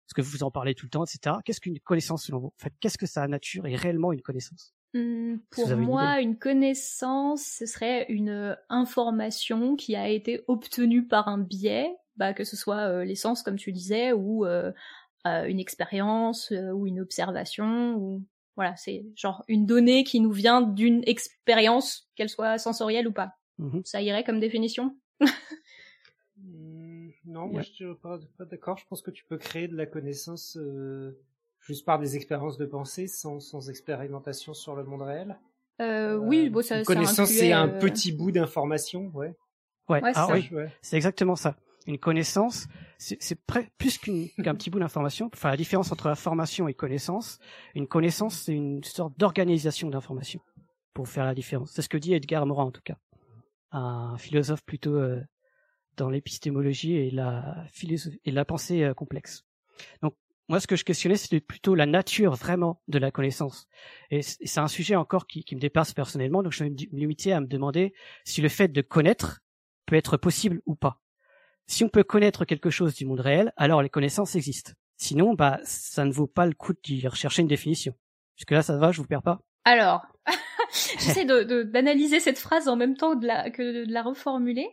Parce 0.05 0.13
que 0.15 0.21
vous 0.21 0.43
en 0.43 0.51
parlez 0.51 0.75
tout 0.75 0.85
le 0.85 0.89
temps, 0.89 1.05
etc. 1.05 1.37
Qu'est-ce 1.45 1.61
qu'une 1.61 1.79
connaissance 1.79 2.25
selon 2.25 2.39
vous? 2.39 2.47
En 2.47 2.63
fait, 2.63 2.73
qu'est-ce 2.79 2.97
que 2.97 3.05
sa 3.05 3.27
nature 3.27 3.65
est 3.65 3.75
réellement 3.75 4.11
une 4.11 4.21
connaissance? 4.21 4.73
Mmh, 4.93 5.37
Pour 5.51 5.75
moi, 5.77 6.21
une, 6.21 6.37
connaissance, 6.37 7.43
ce 7.59 7.65
serait 7.65 8.05
une 8.09 8.29
euh, 8.29 8.55
information 8.69 9.75
qui 9.75 9.95
a 9.95 10.09
été 10.09 10.43
obtenue 10.47 11.05
par 11.05 11.27
un 11.27 11.37
biais, 11.37 11.95
bah, 12.17 12.33
que 12.33 12.43
ce 12.43 12.55
soit 12.55 13.03
les 13.03 13.15
sens, 13.15 13.43
comme 13.43 13.57
tu 13.57 13.73
disais, 13.73 14.13
ou 14.13 14.45
une 15.25 15.59
expérience, 15.59 16.53
ou 16.73 16.87
une 16.87 17.01
observation, 17.01 17.95
ou 17.95 18.23
voilà, 18.55 18.75
c'est 18.75 19.05
genre 19.15 19.43
une 19.47 19.65
donnée 19.65 20.03
qui 20.03 20.19
nous 20.19 20.31
vient 20.31 20.61
d'une 20.61 21.03
expérience, 21.05 22.09
qu'elle 22.15 22.29
soit 22.29 22.57
sensorielle 22.57 23.07
ou 23.07 23.11
pas. 23.11 23.33
Mmh 23.57 23.79
Ça 23.85 24.01
irait 24.01 24.23
comme 24.23 24.39
définition? 24.39 24.95
Mmh, 26.37 27.09
Non, 27.25 27.47
moi 27.47 27.61
je 27.61 27.71
suis 27.71 27.85
pas, 28.01 28.19
pas 28.37 28.45
d'accord. 28.45 28.77
Je 28.77 28.85
pense 28.87 29.01
que 29.01 29.11
tu 29.11 29.23
peux 29.25 29.37
créer 29.37 29.67
de 29.67 29.75
la 29.75 29.85
connaissance 29.85 30.57
euh, 30.57 31.17
juste 31.59 31.85
par 31.85 31.99
des 31.99 32.15
expériences 32.15 32.57
de 32.57 32.65
pensée, 32.65 33.07
sans, 33.07 33.39
sans 33.39 33.69
expérimentation 33.69 34.53
sur 34.53 34.75
le 34.75 34.83
monde 34.83 35.01
réel. 35.01 35.37
Euh, 35.81 36.15
oui, 36.15 36.49
bon, 36.49 36.61
ça. 36.61 36.79
Une 36.79 36.85
connaissance, 36.85 37.29
c'est 37.29 37.51
un 37.51 37.69
euh, 37.69 37.79
petit 37.79 38.11
bout 38.11 38.31
d'information, 38.31 39.11
ouais. 39.13 39.35
Ouais, 39.87 40.01
ah, 40.03 40.27
oui, 40.31 40.49
c'est 40.81 40.95
exactement 40.95 41.35
ça. 41.35 41.55
Une 41.87 41.99
connaissance, 41.99 42.67
c'est 42.97 43.39
plus 43.45 43.97
qu'un 43.99 44.55
petit 44.55 44.69
bout 44.69 44.79
d'information. 44.79 45.29
Enfin, 45.33 45.49
la 45.49 45.57
différence 45.57 45.91
entre 45.91 46.07
information 46.07 46.67
et 46.67 46.73
connaissance, 46.73 47.39
une 47.75 47.87
connaissance, 47.87 48.41
c'est 48.41 48.53
une 48.53 48.83
sorte 48.83 49.17
d'organisation 49.19 49.89
d'information 49.89 50.41
pour 50.93 51.07
faire 51.07 51.25
la 51.25 51.35
différence. 51.35 51.71
C'est 51.71 51.83
ce 51.83 51.89
que 51.89 51.97
dit 51.97 52.13
Edgar 52.13 52.45
Morin 52.47 52.63
en 52.63 52.71
tout 52.71 52.81
cas, 52.81 52.97
un 53.71 54.17
philosophe 54.17 54.63
plutôt 54.63 54.95
euh, 54.95 55.21
dans 55.97 56.09
l'épistémologie 56.09 56.95
et 56.95 57.11
la 57.11 57.65
et 58.23 58.31
la 58.31 58.45
pensée 58.45 58.83
euh, 58.83 58.93
complexe. 58.93 59.45
Donc 60.01 60.15
moi, 60.47 60.59
ce 60.59 60.67
que 60.67 60.75
je 60.75 60.83
questionnais, 60.83 61.15
c'était 61.15 61.41
plutôt 61.41 61.73
la 61.75 61.85
nature 61.85 62.35
vraiment 62.35 62.81
de 62.87 62.99
la 62.99 63.11
connaissance. 63.11 63.67
Et 64.11 64.21
c'est 64.21 64.59
un 64.59 64.67
sujet 64.67 64.95
encore 64.95 65.25
qui, 65.25 65.43
qui, 65.43 65.55
me 65.55 65.59
dépasse 65.59 65.93
personnellement, 65.93 66.43
donc 66.43 66.53
je 66.53 66.63
vais 66.63 66.69
me 66.69 66.75
limiter 66.97 67.33
à 67.33 67.41
me 67.41 67.47
demander 67.47 67.93
si 68.25 68.41
le 68.41 68.49
fait 68.49 68.67
de 68.67 68.81
connaître 68.81 69.41
peut 69.87 69.95
être 69.95 70.17
possible 70.17 70.61
ou 70.65 70.75
pas. 70.75 71.01
Si 71.67 71.83
on 71.83 71.89
peut 71.89 72.03
connaître 72.03 72.45
quelque 72.45 72.69
chose 72.69 72.93
du 72.95 73.05
monde 73.05 73.19
réel, 73.19 73.51
alors 73.57 73.81
les 73.81 73.89
connaissances 73.89 74.35
existent. 74.35 74.73
Sinon, 74.97 75.33
bah, 75.33 75.59
ça 75.63 76.05
ne 76.05 76.11
vaut 76.11 76.27
pas 76.27 76.45
le 76.45 76.53
coup 76.53 76.73
de 76.73 77.07
rechercher 77.07 77.41
une 77.41 77.47
définition. 77.47 77.93
Jusque 78.37 78.51
là, 78.51 78.61
ça 78.61 78.77
va, 78.77 78.91
je 78.91 79.01
vous 79.01 79.07
perds 79.07 79.23
pas 79.23 79.41
Alors, 79.63 80.05
j'essaie 80.71 81.25
de, 81.25 81.63
d'analyser 81.63 82.19
cette 82.19 82.37
phrase 82.37 82.67
en 82.67 82.75
même 82.75 82.95
temps 82.95 83.15
de 83.15 83.25
la, 83.25 83.49
que 83.49 83.85
de 83.85 83.91
la 83.91 84.03
reformuler. 84.03 84.67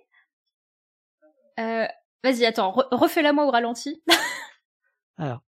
Euh, 1.59 1.87
vas-y, 2.23 2.45
attends, 2.45 2.73
refais-la 2.73 3.33
moi 3.33 3.47
au 3.47 3.51
ralenti. 3.51 4.03
alors, 5.17 5.43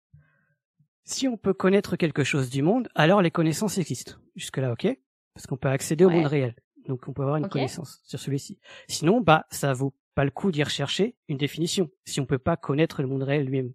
si 1.04 1.26
on 1.26 1.36
peut 1.36 1.54
connaître 1.54 1.96
quelque 1.96 2.24
chose 2.24 2.50
du 2.50 2.62
monde, 2.62 2.88
alors 2.94 3.22
les 3.22 3.30
connaissances 3.30 3.78
existent. 3.78 4.14
Jusque 4.36 4.58
là, 4.58 4.72
ok 4.72 4.86
Parce 5.34 5.46
qu'on 5.46 5.56
peut 5.56 5.68
accéder 5.68 6.04
au 6.04 6.10
monde 6.10 6.26
réel. 6.26 6.54
Donc 6.86 7.08
on 7.08 7.12
peut 7.12 7.22
avoir 7.22 7.36
une 7.36 7.48
connaissance 7.48 8.00
sur 8.04 8.18
celui-ci. 8.18 8.58
Sinon, 8.88 9.20
bah, 9.20 9.46
ça 9.50 9.72
vaut 9.72 9.94
le 10.24 10.30
coup 10.30 10.50
d'y 10.50 10.62
rechercher 10.62 11.16
une 11.28 11.36
définition 11.36 11.90
si 12.04 12.20
on 12.20 12.26
peut 12.26 12.38
pas 12.38 12.56
connaître 12.56 13.02
le 13.02 13.08
monde 13.08 13.22
réel 13.22 13.46
lui-même. 13.46 13.72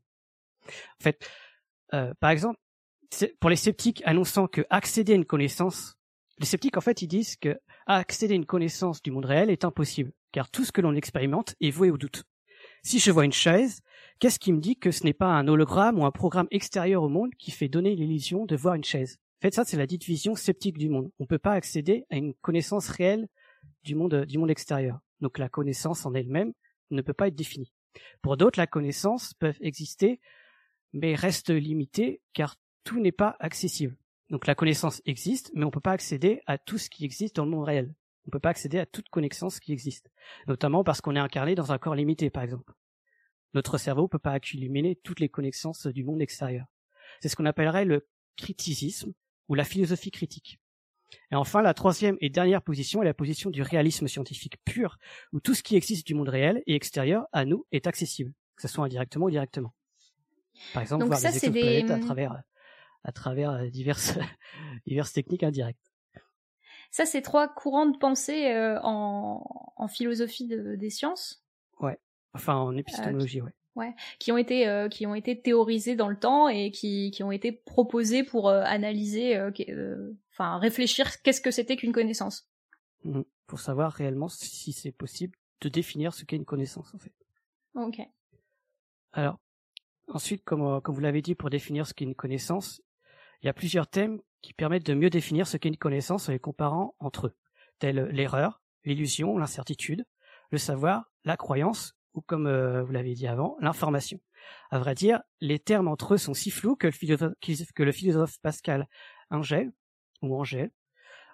En 0.67 1.03
fait, 1.03 1.29
euh, 1.93 2.13
par 2.19 2.31
exemple, 2.31 2.59
pour 3.39 3.49
les 3.49 3.55
sceptiques 3.55 4.01
annonçant 4.05 4.47
que 4.47 4.65
accéder 4.69 5.13
à 5.13 5.15
une 5.15 5.25
connaissance, 5.25 5.95
les 6.39 6.45
sceptiques 6.45 6.77
en 6.77 6.81
fait 6.81 7.01
ils 7.01 7.07
disent 7.07 7.37
que 7.37 7.59
accéder 7.85 8.33
à 8.33 8.37
une 8.37 8.45
connaissance 8.45 9.01
du 9.01 9.11
monde 9.11 9.25
réel 9.25 9.49
est 9.49 9.63
impossible, 9.63 10.11
car 10.31 10.49
tout 10.49 10.65
ce 10.65 10.71
que 10.71 10.81
l'on 10.81 10.95
expérimente 10.95 11.55
est 11.61 11.71
voué 11.71 11.91
au 11.91 11.97
doute. 11.97 12.23
Si 12.83 12.99
je 12.99 13.11
vois 13.11 13.25
une 13.25 13.33
chaise, 13.33 13.81
qu'est-ce 14.19 14.39
qui 14.39 14.53
me 14.53 14.59
dit 14.59 14.77
que 14.77 14.91
ce 14.91 15.03
n'est 15.03 15.13
pas 15.13 15.27
un 15.27 15.47
hologramme 15.47 15.99
ou 15.99 16.05
un 16.05 16.11
programme 16.11 16.47
extérieur 16.51 17.03
au 17.03 17.09
monde 17.09 17.33
qui 17.37 17.51
fait 17.51 17.67
donner 17.67 17.95
l'illusion 17.95 18.45
de 18.45 18.55
voir 18.55 18.75
une 18.75 18.83
chaise? 18.83 19.17
En 19.39 19.41
fait, 19.41 19.53
ça, 19.53 19.65
c'est 19.65 19.77
la 19.77 19.87
dite 19.87 20.03
vision 20.03 20.35
sceptique 20.35 20.77
du 20.77 20.89
monde. 20.89 21.11
On 21.19 21.23
ne 21.23 21.27
peut 21.27 21.39
pas 21.39 21.53
accéder 21.53 22.05
à 22.09 22.15
une 22.15 22.33
connaissance 22.35 22.87
réelle 22.89 23.27
du 23.83 23.95
monde, 23.95 24.25
du 24.25 24.37
monde 24.37 24.51
extérieur. 24.51 24.99
Donc 25.21 25.37
la 25.37 25.49
connaissance 25.49 26.05
en 26.05 26.13
elle-même 26.13 26.53
ne 26.91 27.01
peut 27.01 27.13
pas 27.13 27.27
être 27.27 27.35
définie. 27.35 27.73
Pour 28.21 28.37
d'autres, 28.37 28.59
la 28.59 28.67
connaissance 28.67 29.33
peut 29.33 29.53
exister, 29.61 30.19
mais 30.93 31.15
reste 31.15 31.49
limitée 31.49 32.21
car 32.33 32.55
tout 32.83 32.99
n'est 32.99 33.11
pas 33.11 33.35
accessible. 33.39 33.97
Donc 34.29 34.47
la 34.47 34.55
connaissance 34.55 35.01
existe, 35.05 35.51
mais 35.53 35.63
on 35.63 35.67
ne 35.67 35.71
peut 35.71 35.79
pas 35.79 35.91
accéder 35.91 36.41
à 36.47 36.57
tout 36.57 36.77
ce 36.77 36.89
qui 36.89 37.05
existe 37.05 37.35
dans 37.35 37.45
le 37.45 37.51
monde 37.51 37.65
réel. 37.65 37.93
On 38.25 38.29
ne 38.29 38.31
peut 38.31 38.39
pas 38.39 38.49
accéder 38.49 38.79
à 38.79 38.85
toute 38.85 39.09
connaissance 39.09 39.59
qui 39.59 39.71
existe, 39.71 40.09
notamment 40.47 40.83
parce 40.83 40.99
qu'on 40.99 41.15
est 41.15 41.19
incarné 41.19 41.53
dans 41.53 41.71
un 41.71 41.77
corps 41.77 41.95
limité, 41.95 42.31
par 42.31 42.43
exemple. 42.43 42.73
Notre 43.53 43.77
cerveau 43.77 44.03
ne 44.03 44.07
peut 44.07 44.19
pas 44.19 44.31
accumuler 44.31 44.95
toutes 45.03 45.19
les 45.19 45.29
connaissances 45.29 45.85
du 45.85 46.03
monde 46.03 46.21
extérieur. 46.21 46.65
C'est 47.21 47.29
ce 47.29 47.35
qu'on 47.35 47.45
appellerait 47.45 47.85
le 47.85 48.07
criticisme 48.35 49.13
ou 49.47 49.53
la 49.53 49.63
philosophie 49.63 50.11
critique. 50.11 50.59
Et 51.31 51.35
enfin, 51.35 51.61
la 51.61 51.73
troisième 51.73 52.17
et 52.21 52.29
dernière 52.29 52.61
position 52.61 53.01
est 53.01 53.05
la 53.05 53.13
position 53.13 53.49
du 53.49 53.61
réalisme 53.61 54.07
scientifique 54.07 54.57
pur, 54.65 54.97
où 55.33 55.39
tout 55.39 55.53
ce 55.53 55.63
qui 55.63 55.75
existe 55.75 56.05
du 56.05 56.15
monde 56.15 56.29
réel 56.29 56.61
et 56.67 56.75
extérieur 56.75 57.27
à 57.31 57.45
nous 57.45 57.65
est 57.71 57.87
accessible, 57.87 58.33
que 58.55 58.61
ce 58.61 58.67
soit 58.67 58.85
indirectement 58.85 59.25
ou 59.25 59.29
directement. 59.29 59.73
Par 60.73 60.81
exemple, 60.81 61.05
voir 61.05 61.19
les 61.19 61.27
exoplanètes 61.27 61.91
à 61.91 61.99
travers, 61.99 62.43
à 63.03 63.11
travers 63.11 63.51
euh, 63.51 63.67
diverses, 63.67 64.17
diverses 64.87 65.13
techniques 65.13 65.43
indirectes. 65.43 65.79
Ça, 66.91 67.05
c'est 67.05 67.21
trois 67.21 67.47
courants 67.47 67.87
de 67.87 67.97
pensée 67.97 68.53
euh, 68.53 68.79
en, 68.81 69.73
en, 69.75 69.87
philosophie 69.87 70.47
des 70.47 70.89
sciences? 70.89 71.43
Ouais. 71.81 71.99
Enfin, 72.33 72.55
en 72.55 72.75
épistémologie, 72.77 73.41
ouais. 73.41 73.51
Ouais, 73.75 73.93
qui 74.19 74.31
ont 74.31 74.37
été 74.37 74.69
euh, 74.69 74.87
qui 74.87 75.05
ont 75.05 75.15
été 75.15 75.41
théorisés 75.41 75.97
dans 75.97 76.07
le 76.07 76.17
temps 76.17 76.47
et 76.47 76.71
qui 76.71 77.11
qui 77.11 77.23
ont 77.23 77.31
été 77.31 77.51
proposés 77.51 78.23
pour 78.23 78.47
euh, 78.47 78.61
analyser, 78.63 79.35
euh, 79.35 80.13
enfin 80.37 80.57
réfléchir 80.57 81.21
qu'est-ce 81.21 81.41
que 81.41 81.51
c'était 81.51 81.75
qu'une 81.75 81.93
connaissance. 81.93 82.49
Mmh. 83.03 83.21
Pour 83.47 83.59
savoir 83.59 83.91
réellement 83.91 84.27
si 84.27 84.73
c'est 84.73 84.91
possible 84.91 85.37
de 85.61 85.69
définir 85.69 86.13
ce 86.13 86.25
qu'est 86.25 86.35
une 86.35 86.45
connaissance 86.45 86.93
en 86.93 86.99
fait. 86.99 87.13
Ok. 87.75 88.01
Alors 89.13 89.39
ensuite, 90.07 90.43
comme 90.43 90.81
comme 90.81 90.95
vous 90.95 91.01
l'avez 91.01 91.21
dit, 91.21 91.35
pour 91.35 91.49
définir 91.49 91.87
ce 91.87 91.93
qu'est 91.93 92.05
une 92.05 92.15
connaissance, 92.15 92.81
il 93.41 93.45
y 93.45 93.49
a 93.49 93.53
plusieurs 93.53 93.87
thèmes 93.87 94.21
qui 94.41 94.53
permettent 94.53 94.85
de 94.85 94.93
mieux 94.93 95.09
définir 95.09 95.47
ce 95.47 95.57
qu'est 95.57 95.69
une 95.69 95.77
connaissance 95.77 96.29
en 96.29 96.31
les 96.31 96.39
comparant 96.39 96.95
entre 96.99 97.27
eux, 97.27 97.37
tels 97.79 98.07
l'erreur, 98.09 98.61
l'illusion, 98.83 99.37
l'incertitude, 99.37 100.05
le 100.51 100.57
savoir, 100.57 101.11
la 101.23 101.37
croyance 101.37 101.95
ou 102.13 102.21
comme 102.21 102.47
euh, 102.47 102.83
vous 102.83 102.93
l'avez 102.93 103.13
dit 103.13 103.27
avant, 103.27 103.57
l'information. 103.59 104.19
À 104.71 104.79
vrai 104.79 104.95
dire, 104.95 105.21
les 105.41 105.59
termes 105.59 105.87
entre 105.87 106.13
eux 106.13 106.17
sont 106.17 106.33
si 106.33 106.49
flous 106.49 106.75
que 106.75 106.87
le 106.87 106.93
philosophe, 106.93 107.33
que 107.75 107.83
le 107.83 107.91
philosophe 107.91 108.39
Pascal 108.41 108.87
Angel, 109.29 109.71
ou 110.21 110.35
Angel, 110.35 110.71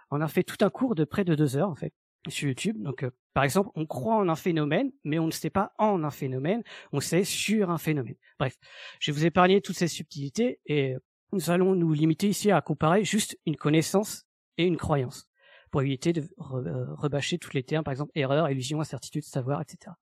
en 0.09 0.21
a 0.21 0.27
fait 0.27 0.43
tout 0.43 0.63
un 0.63 0.69
cours 0.69 0.95
de 0.95 1.03
près 1.03 1.23
de 1.23 1.35
deux 1.35 1.57
heures, 1.57 1.69
en 1.69 1.75
fait, 1.75 1.93
sur 2.27 2.47
YouTube. 2.47 2.81
Donc, 2.81 3.03
euh, 3.03 3.11
par 3.33 3.43
exemple, 3.43 3.69
on 3.75 3.85
croit 3.85 4.15
en 4.15 4.29
un 4.29 4.35
phénomène, 4.35 4.91
mais 5.03 5.19
on 5.19 5.27
ne 5.27 5.31
sait 5.31 5.49
pas 5.49 5.73
en 5.77 6.03
un 6.03 6.11
phénomène, 6.11 6.63
on 6.91 6.99
sait 6.99 7.23
sur 7.23 7.69
un 7.69 7.77
phénomène. 7.77 8.15
Bref, 8.37 8.57
je 8.99 9.11
vais 9.11 9.17
vous 9.17 9.25
épargner 9.25 9.61
toutes 9.61 9.77
ces 9.77 9.87
subtilités 9.87 10.59
et 10.65 10.95
nous 11.31 11.49
allons 11.49 11.75
nous 11.75 11.93
limiter 11.93 12.27
ici 12.27 12.51
à 12.51 12.61
comparer 12.61 13.05
juste 13.05 13.39
une 13.45 13.55
connaissance 13.55 14.25
et 14.57 14.65
une 14.65 14.77
croyance 14.77 15.29
pour 15.71 15.81
éviter 15.81 16.11
de 16.11 16.21
euh, 16.21 16.93
rebâcher 16.95 17.37
tous 17.37 17.53
les 17.53 17.63
termes, 17.63 17.85
par 17.85 17.93
exemple 17.93 18.11
erreur, 18.15 18.49
illusion, 18.49 18.81
incertitude, 18.81 19.23
savoir, 19.23 19.61
etc. 19.61 19.93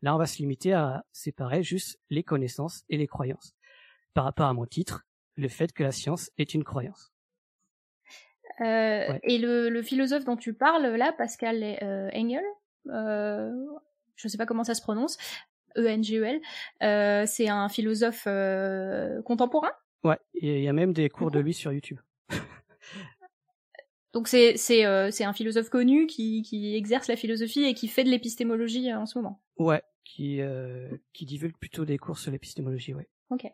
Là, 0.00 0.14
on 0.14 0.18
va 0.18 0.24
se 0.24 0.38
limiter 0.38 0.72
à 0.72 1.04
séparer 1.12 1.62
juste 1.62 2.00
les 2.08 2.24
connaissances 2.24 2.84
et 2.88 2.96
les 2.96 3.06
croyances. 3.06 3.54
Par 4.14 4.24
rapport 4.24 4.46
à 4.46 4.54
mon 4.54 4.64
titre, 4.64 5.04
le 5.36 5.48
fait 5.48 5.72
que 5.72 5.82
la 5.82 5.92
science 5.92 6.30
est 6.38 6.54
une 6.54 6.64
croyance. 6.64 7.12
Euh, 8.60 9.18
Et 9.22 9.38
le, 9.38 9.68
le, 9.68 9.82
philosophe 9.82 10.24
dont 10.24 10.36
tu 10.36 10.54
parles 10.54 10.86
là, 10.86 11.12
Pascal 11.12 11.62
euh, 11.82 12.10
Engel, 12.14 12.44
euh, 12.88 13.52
je 14.16 14.26
ne 14.26 14.30
sais 14.30 14.38
pas 14.38 14.46
comment 14.46 14.64
ça 14.64 14.74
se 14.74 14.82
prononce, 14.82 15.16
E-N-G-E-L, 15.76 16.40
euh, 16.82 17.24
c'est 17.26 17.48
un 17.48 17.68
philosophe 17.68 18.24
euh, 18.26 19.22
contemporain? 19.22 19.70
Ouais, 20.04 20.18
il 20.34 20.60
y 20.60 20.68
a 20.68 20.72
même 20.72 20.92
des 20.92 21.08
cours 21.08 21.30
de 21.30 21.38
lui 21.38 21.54
sur 21.54 21.72
YouTube. 21.72 21.98
Donc 24.14 24.26
c'est 24.26 24.56
c'est 24.56 24.86
euh, 24.86 25.10
c'est 25.10 25.24
un 25.24 25.34
philosophe 25.34 25.68
connu 25.68 26.06
qui 26.06 26.42
qui 26.42 26.74
exerce 26.74 27.08
la 27.08 27.16
philosophie 27.16 27.64
et 27.64 27.74
qui 27.74 27.88
fait 27.88 28.04
de 28.04 28.08
l'épistémologie 28.08 28.92
en 28.94 29.04
ce 29.04 29.18
moment. 29.18 29.42
Ouais, 29.58 29.82
qui 30.02 30.40
qui 31.12 31.26
divulgue 31.26 31.56
plutôt 31.58 31.84
des 31.84 31.98
cours 31.98 32.18
sur 32.18 32.32
l'épistémologie, 32.32 32.94
ouais. 32.94 33.08
Ok. 33.30 33.46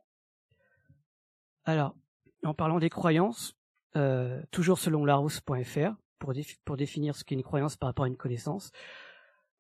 Alors, 1.65 1.97
en 2.45 2.55
parlant 2.55 2.79
des 2.79 2.91
croyances, 2.91 3.57
euh, 3.97 4.43
toujours 4.51 4.79
selon 4.79 5.05
larousse.fr 5.05 5.95
pour 6.65 6.77
définir 6.77 7.17
ce 7.17 7.25
qu'est 7.25 7.35
une 7.35 7.43
croyance 7.43 7.77
par 7.77 7.89
rapport 7.89 8.07
à 8.07 8.09
une 8.09 8.17
connaissance. 8.17 8.71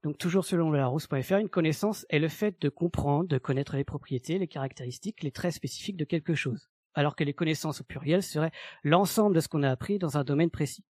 Donc 0.02 0.18
toujours 0.18 0.44
selon 0.44 0.70
larousse.fr, 0.70 1.36
une 1.36 1.48
connaissance 1.48 2.06
est 2.08 2.18
le 2.18 2.28
fait 2.28 2.60
de 2.60 2.68
comprendre, 2.68 3.28
de 3.28 3.38
connaître 3.38 3.76
les 3.76 3.84
propriétés, 3.84 4.38
les 4.38 4.48
caractéristiques, 4.48 5.22
les 5.22 5.30
traits 5.30 5.54
spécifiques 5.54 5.96
de 5.96 6.04
quelque 6.04 6.34
chose 6.34 6.68
alors 6.94 7.16
que 7.16 7.24
les 7.24 7.34
connaissances 7.34 7.80
au 7.80 7.84
pluriel 7.84 8.22
seraient 8.22 8.52
l'ensemble 8.82 9.36
de 9.36 9.40
ce 9.40 9.48
qu'on 9.48 9.62
a 9.62 9.70
appris 9.70 9.98
dans 9.98 10.16
un 10.16 10.24
domaine 10.24 10.50
précis. 10.50 10.84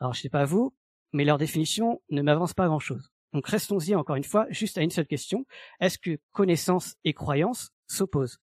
Alors 0.00 0.14
je 0.14 0.20
sais 0.20 0.28
pas 0.28 0.44
vous, 0.44 0.74
mais 1.12 1.24
leur 1.24 1.38
définition 1.38 2.02
ne 2.10 2.22
m'avance 2.22 2.54
pas 2.54 2.66
grand-chose. 2.66 3.10
Donc 3.32 3.46
restons-y 3.46 3.94
encore 3.94 4.16
une 4.16 4.24
fois 4.24 4.46
juste 4.50 4.78
à 4.78 4.82
une 4.82 4.90
seule 4.90 5.06
question. 5.06 5.46
Est-ce 5.80 5.98
que 5.98 6.18
connaissance 6.32 6.96
et 7.04 7.14
croyance 7.14 7.70
s'opposent? 7.86 8.38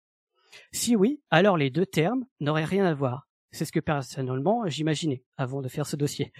Si 0.72 0.96
oui, 0.96 1.22
alors 1.30 1.56
les 1.56 1.70
deux 1.70 1.86
termes 1.86 2.24
n'auraient 2.40 2.64
rien 2.64 2.84
à 2.84 2.94
voir. 2.94 3.28
C'est 3.52 3.64
ce 3.64 3.72
que 3.72 3.80
personnellement 3.80 4.66
j'imaginais 4.66 5.24
avant 5.36 5.60
de 5.60 5.68
faire 5.68 5.86
ce 5.86 5.96
dossier. 5.96 6.32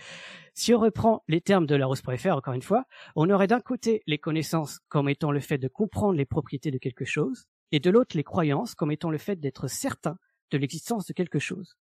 Si 0.54 0.72
on 0.74 0.78
reprend 0.78 1.24
les 1.26 1.40
termes 1.40 1.66
de 1.66 1.74
la 1.74 1.86
rose.fr 1.86 2.36
encore 2.36 2.54
une 2.54 2.62
fois, 2.62 2.84
on 3.16 3.28
aurait 3.30 3.48
d'un 3.48 3.60
côté 3.60 4.02
les 4.06 4.18
connaissances 4.18 4.78
comme 4.88 5.08
étant 5.08 5.32
le 5.32 5.40
fait 5.40 5.58
de 5.58 5.68
comprendre 5.68 6.16
les 6.16 6.26
propriétés 6.26 6.70
de 6.70 6.78
quelque 6.78 7.04
chose, 7.04 7.46
et 7.72 7.80
de 7.80 7.90
l'autre 7.90 8.16
les 8.16 8.24
croyances 8.24 8.74
comme 8.74 8.92
étant 8.92 9.10
le 9.10 9.18
fait 9.18 9.36
d'être 9.36 9.68
certain 9.68 10.16
de 10.50 10.58
l'existence 10.58 11.06
de 11.06 11.12
quelque 11.12 11.38
chose. 11.38 11.76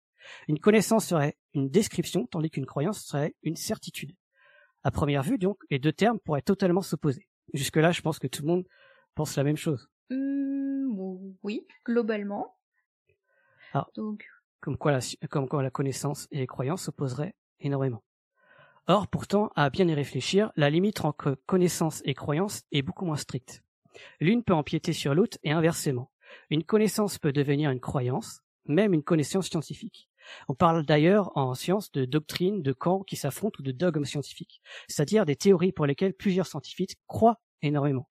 Une 0.47 0.59
connaissance 0.59 1.07
serait 1.07 1.37
une 1.53 1.69
description, 1.69 2.27
tandis 2.27 2.49
qu'une 2.49 2.65
croyance 2.65 3.03
serait 3.03 3.35
une 3.41 3.55
certitude. 3.55 4.15
À 4.83 4.91
première 4.91 5.23
vue, 5.23 5.37
donc, 5.37 5.57
les 5.69 5.79
deux 5.79 5.93
termes 5.93 6.19
pourraient 6.19 6.41
totalement 6.41 6.81
s'opposer. 6.81 7.27
Jusque-là, 7.53 7.91
je 7.91 8.01
pense 8.01 8.19
que 8.19 8.27
tout 8.27 8.43
le 8.43 8.47
monde 8.47 8.67
pense 9.15 9.35
la 9.35 9.43
même 9.43 9.57
chose. 9.57 9.89
Mmh, 10.09 11.33
oui, 11.43 11.65
globalement. 11.85 12.55
donc... 13.95 14.25
comme, 14.59 14.77
quoi 14.77 14.91
la, 14.91 15.69
connaissance 15.69 16.27
et 16.31 16.39
les 16.39 16.47
croyances 16.47 16.83
s'opposeraient 16.83 17.35
énormément. 17.59 18.03
Or, 18.87 19.07
pourtant, 19.07 19.51
à 19.55 19.69
bien 19.69 19.87
y 19.87 19.93
réfléchir, 19.93 20.51
la 20.55 20.69
limite 20.69 21.05
entre 21.05 21.37
connaissance 21.45 22.01
et 22.05 22.13
croyance 22.13 22.63
est 22.71 22.81
beaucoup 22.81 23.05
moins 23.05 23.17
stricte. 23.17 23.63
L'une 24.19 24.43
peut 24.43 24.53
empiéter 24.53 24.93
sur 24.93 25.13
l'autre 25.13 25.37
et 25.43 25.51
inversement. 25.51 26.11
Une 26.49 26.63
connaissance 26.63 27.17
peut 27.17 27.31
devenir 27.31 27.71
une 27.71 27.79
croyance, 27.79 28.41
même 28.65 28.93
une 28.93 29.03
connaissance 29.03 29.49
scientifique. 29.49 30.09
On 30.47 30.55
parle 30.55 30.85
d'ailleurs 30.85 31.35
en 31.37 31.55
science 31.55 31.91
de 31.91 32.05
doctrines, 32.05 32.61
de 32.61 32.73
camps 32.73 33.03
qui 33.03 33.15
s'affrontent 33.15 33.57
ou 33.59 33.63
de 33.63 33.71
dogmes 33.71 34.05
scientifiques, 34.05 34.61
c'est-à-dire 34.87 35.25
des 35.25 35.35
théories 35.35 35.71
pour 35.71 35.85
lesquelles 35.85 36.13
plusieurs 36.13 36.47
scientifiques 36.47 36.97
croient 37.07 37.39
énormément. 37.61 38.07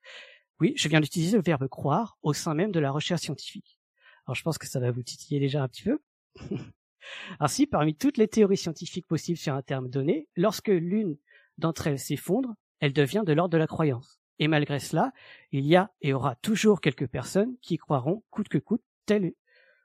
Oui, 0.60 0.74
je 0.76 0.88
viens 0.88 1.00
d'utiliser 1.00 1.36
le 1.36 1.42
verbe 1.42 1.68
croire 1.68 2.18
au 2.22 2.32
sein 2.32 2.54
même 2.54 2.72
de 2.72 2.80
la 2.80 2.90
recherche 2.90 3.22
scientifique. 3.22 3.78
Alors 4.26 4.34
je 4.34 4.42
pense 4.42 4.58
que 4.58 4.66
ça 4.66 4.80
va 4.80 4.90
vous 4.90 5.02
titiller 5.02 5.40
déjà 5.40 5.62
un 5.62 5.68
petit 5.68 5.84
peu. 5.84 5.98
Ainsi, 7.40 7.66
parmi 7.66 7.94
toutes 7.94 8.16
les 8.16 8.28
théories 8.28 8.56
scientifiques 8.56 9.06
possibles 9.06 9.38
sur 9.38 9.54
un 9.54 9.62
terme 9.62 9.88
donné, 9.88 10.28
lorsque 10.36 10.68
l'une 10.68 11.16
d'entre 11.56 11.86
elles 11.86 11.98
s'effondre, 11.98 12.54
elle 12.80 12.92
devient 12.92 13.22
de 13.26 13.32
l'ordre 13.32 13.52
de 13.52 13.58
la 13.58 13.66
croyance. 13.66 14.20
Et 14.38 14.48
malgré 14.48 14.78
cela, 14.78 15.12
il 15.50 15.66
y 15.66 15.74
a 15.74 15.90
et 16.00 16.12
aura 16.12 16.36
toujours 16.36 16.80
quelques 16.80 17.08
personnes 17.08 17.56
qui 17.60 17.76
croiront 17.76 18.22
coûte 18.30 18.48
que 18.48 18.58
coûte, 18.58 18.82
telle 19.06 19.32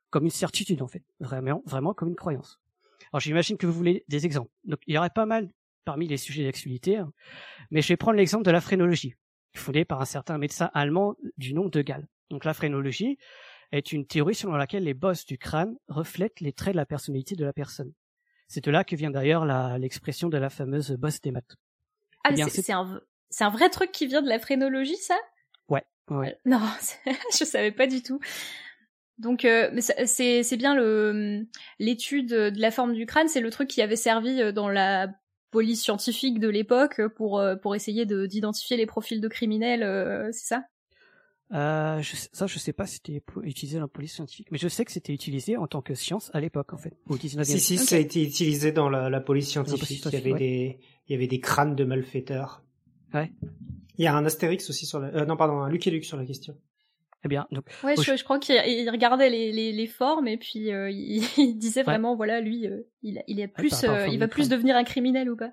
comme 0.09 0.25
une 0.25 0.29
certitude 0.29 0.81
en 0.83 0.87
fait, 0.87 1.03
vraiment, 1.19 1.63
vraiment 1.65 1.93
comme 1.95 2.09
une 2.09 2.15
croyance. 2.15 2.59
Alors 3.11 3.19
j'imagine 3.19 3.57
que 3.57 3.65
vous 3.65 3.73
voulez 3.73 4.05
des 4.07 4.25
exemples. 4.25 4.51
Donc 4.63 4.79
il 4.85 4.93
y 4.93 4.97
aurait 4.97 5.09
pas 5.09 5.25
mal 5.25 5.49
parmi 5.85 6.07
les 6.07 6.17
sujets 6.17 6.43
d'actualité, 6.43 6.97
hein. 6.97 7.11
mais 7.71 7.81
je 7.81 7.87
vais 7.87 7.97
prendre 7.97 8.17
l'exemple 8.17 8.45
de 8.45 8.51
la 8.51 8.61
phrénologie, 8.61 9.15
fondée 9.55 9.85
par 9.85 10.01
un 10.01 10.05
certain 10.05 10.37
médecin 10.37 10.69
allemand 10.73 11.15
du 11.37 11.53
nom 11.53 11.67
de 11.67 11.81
Gall. 11.81 12.07
Donc 12.29 12.45
la 12.45 12.53
phrénologie, 12.53 13.17
est 13.73 13.91
une 13.91 14.05
théorie 14.05 14.35
selon 14.35 14.53
laquelle 14.53 14.83
les 14.83 14.93
bosses 14.93 15.25
du 15.25 15.37
crâne 15.37 15.75
reflètent 15.87 16.39
les 16.39 16.53
traits 16.53 16.73
de 16.73 16.77
la 16.77 16.85
personnalité 16.85 17.35
de 17.35 17.43
la 17.43 17.53
personne. 17.53 17.91
C'est 18.47 18.63
de 18.63 18.71
là 18.71 18.83
que 18.83 18.95
vient 18.95 19.09
d'ailleurs 19.09 19.45
l'expression 19.77 20.29
de 20.29 20.37
la 20.37 20.49
fameuse 20.49 20.91
bosse 20.91 21.21
des 21.21 21.31
maths. 21.31 21.55
Ah, 22.23 22.29
eh 22.31 22.49
c'est 22.49 22.71
un, 22.71 23.01
un, 23.39 23.49
vrai 23.49 23.69
truc 23.69 23.91
qui 23.91 24.05
vient 24.05 24.21
de 24.21 24.29
la 24.29 24.39
phrénologie, 24.39 24.95
ça? 24.97 25.17
Ouais, 25.67 25.83
ouais. 26.09 26.29
Euh, 26.29 26.35
non, 26.45 26.61
je 27.37 27.43
savais 27.43 27.71
pas 27.71 27.87
du 27.87 28.03
tout. 28.03 28.19
Donc 29.17 29.43
euh, 29.45 29.79
c'est 30.05 30.57
bien 30.57 30.75
le 30.75 31.45
l'étude 31.79 32.29
de 32.29 32.61
la 32.61 32.71
forme 32.71 32.93
du 32.93 33.05
crâne, 33.05 33.27
c'est 33.27 33.41
le 33.41 33.51
truc 33.51 33.69
qui 33.69 33.81
avait 33.81 33.95
servi 33.95 34.41
euh, 34.41 34.51
dans 34.51 34.69
la 34.69 35.07
police 35.51 35.83
scientifique 35.83 36.39
de 36.39 36.47
l'époque 36.47 37.01
pour 37.15 37.43
pour 37.61 37.75
essayer 37.75 38.05
d'identifier 38.05 38.77
les 38.77 38.85
profils 38.85 39.21
de 39.21 39.27
criminels, 39.27 40.29
c'est 40.31 40.45
ça? 40.45 40.63
Euh, 41.51 42.01
je, 42.01 42.15
ça, 42.31 42.47
je 42.47 42.57
sais 42.57 42.73
pas 42.73 42.85
si 42.87 42.95
c'était 42.95 43.21
utilisé 43.43 43.77
dans 43.77 43.83
la 43.83 43.87
police 43.87 44.13
scientifique, 44.13 44.47
mais 44.51 44.57
je 44.57 44.67
sais 44.67 44.85
que 44.85 44.91
c'était 44.91 45.13
utilisé 45.13 45.57
en 45.57 45.67
tant 45.67 45.81
que 45.81 45.93
science 45.93 46.31
à 46.33 46.39
l'époque, 46.39 46.73
en 46.73 46.77
fait, 46.77 46.95
au 47.07 47.15
19e 47.15 47.43
Si, 47.43 47.59
si, 47.59 47.77
ça 47.77 47.95
a 47.95 47.99
été 47.99 48.23
utilisé 48.23 48.71
dans 48.71 48.89
la, 48.89 49.09
la 49.09 49.19
police 49.19 49.49
scientifique. 49.49 50.03
il 50.05 50.13
y 50.13 50.15
avait 50.15 50.33
des, 50.33 50.79
il 51.07 51.11
y 51.11 51.15
avait 51.15 51.27
des 51.27 51.39
crânes 51.39 51.75
de 51.75 51.83
malfaiteurs. 51.83 52.63
Ouais. 53.13 53.31
Il 53.97 54.05
y 54.05 54.07
a 54.07 54.15
un 54.15 54.25
Astérix 54.25 54.69
aussi 54.69 54.85
sur 54.85 54.99
la, 54.99 55.07
euh, 55.09 55.25
non, 55.25 55.37
pardon, 55.37 55.59
un 55.59 55.69
Luc 55.69 55.85
et 55.85 55.91
Luc 55.91 56.05
sur 56.05 56.17
la 56.17 56.25
question. 56.25 56.57
Eh 57.25 57.27
bien, 57.27 57.47
donc. 57.51 57.65
Ouais, 57.83 57.95
je, 57.95 58.17
je, 58.17 58.23
crois 58.23 58.39
qu'il 58.39 58.89
regardait 58.89 59.29
les, 59.29 59.51
les, 59.51 59.71
les, 59.71 59.87
formes 59.87 60.27
et 60.27 60.37
puis 60.37 60.73
euh, 60.73 60.89
il, 60.89 61.23
il, 61.37 61.57
disait 61.57 61.83
vraiment, 61.83 62.15
voilà, 62.15 62.41
lui, 62.41 62.67
euh, 62.67 62.81
il, 63.01 63.23
il 63.27 63.39
est 63.39 63.47
plus, 63.47 63.85
il 64.09 64.19
va 64.19 64.27
plus 64.27 64.49
devenir 64.49 64.75
un 64.75 64.83
criminel 64.83 65.29
ou 65.29 65.35
pas. 65.35 65.51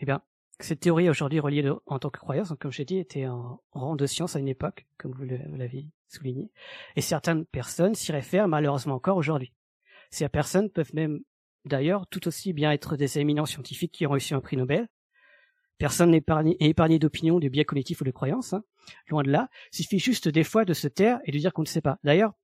Eh 0.00 0.06
bien, 0.06 0.22
cette 0.60 0.80
théorie 0.80 1.08
aujourd'hui 1.10 1.40
reliée 1.40 1.68
en 1.86 1.98
tant 1.98 2.10
que 2.10 2.18
croyance, 2.18 2.52
comme 2.60 2.70
je 2.70 2.78
l'ai 2.78 2.84
dit, 2.84 2.98
était 2.98 3.26
en 3.26 3.60
rang 3.72 3.96
de 3.96 4.06
science 4.06 4.36
à 4.36 4.38
une 4.38 4.48
époque, 4.48 4.86
comme 4.98 5.12
vous 5.12 5.24
l'avez 5.24 5.88
souligné, 6.08 6.50
et 6.96 7.00
certaines 7.00 7.44
personnes 7.46 7.94
s'y 7.94 8.12
réfèrent 8.12 8.48
malheureusement 8.48 8.94
encore 8.94 9.16
aujourd'hui. 9.16 9.52
Ces 10.10 10.28
personnes 10.28 10.70
peuvent 10.70 10.94
même 10.94 11.20
d'ailleurs 11.64 12.06
tout 12.06 12.28
aussi 12.28 12.52
bien 12.52 12.70
être 12.72 12.96
des 12.96 13.18
éminents 13.18 13.46
scientifiques 13.46 13.92
qui 13.92 14.06
ont 14.06 14.10
reçu 14.10 14.34
un 14.34 14.40
prix 14.40 14.56
Nobel. 14.56 14.88
Personne 15.78 16.10
n'est 16.10 16.22
épargné, 16.60 16.98
d'opinion, 16.98 17.40
de 17.40 17.48
biais 17.48 17.64
cognitifs 17.64 18.00
ou 18.02 18.04
de 18.04 18.10
croyances. 18.10 18.52
Hein. 18.52 18.62
Loin 19.08 19.22
de 19.22 19.30
là, 19.30 19.48
il 19.72 19.76
suffit 19.76 19.98
juste 19.98 20.28
des 20.28 20.44
fois 20.44 20.64
de 20.64 20.74
se 20.74 20.86
taire 20.86 21.18
et 21.24 21.32
de 21.32 21.38
dire 21.38 21.52
qu'on 21.52 21.62
ne 21.62 21.66
sait 21.66 21.80
pas. 21.80 21.98
D'ailleurs, 22.04 22.34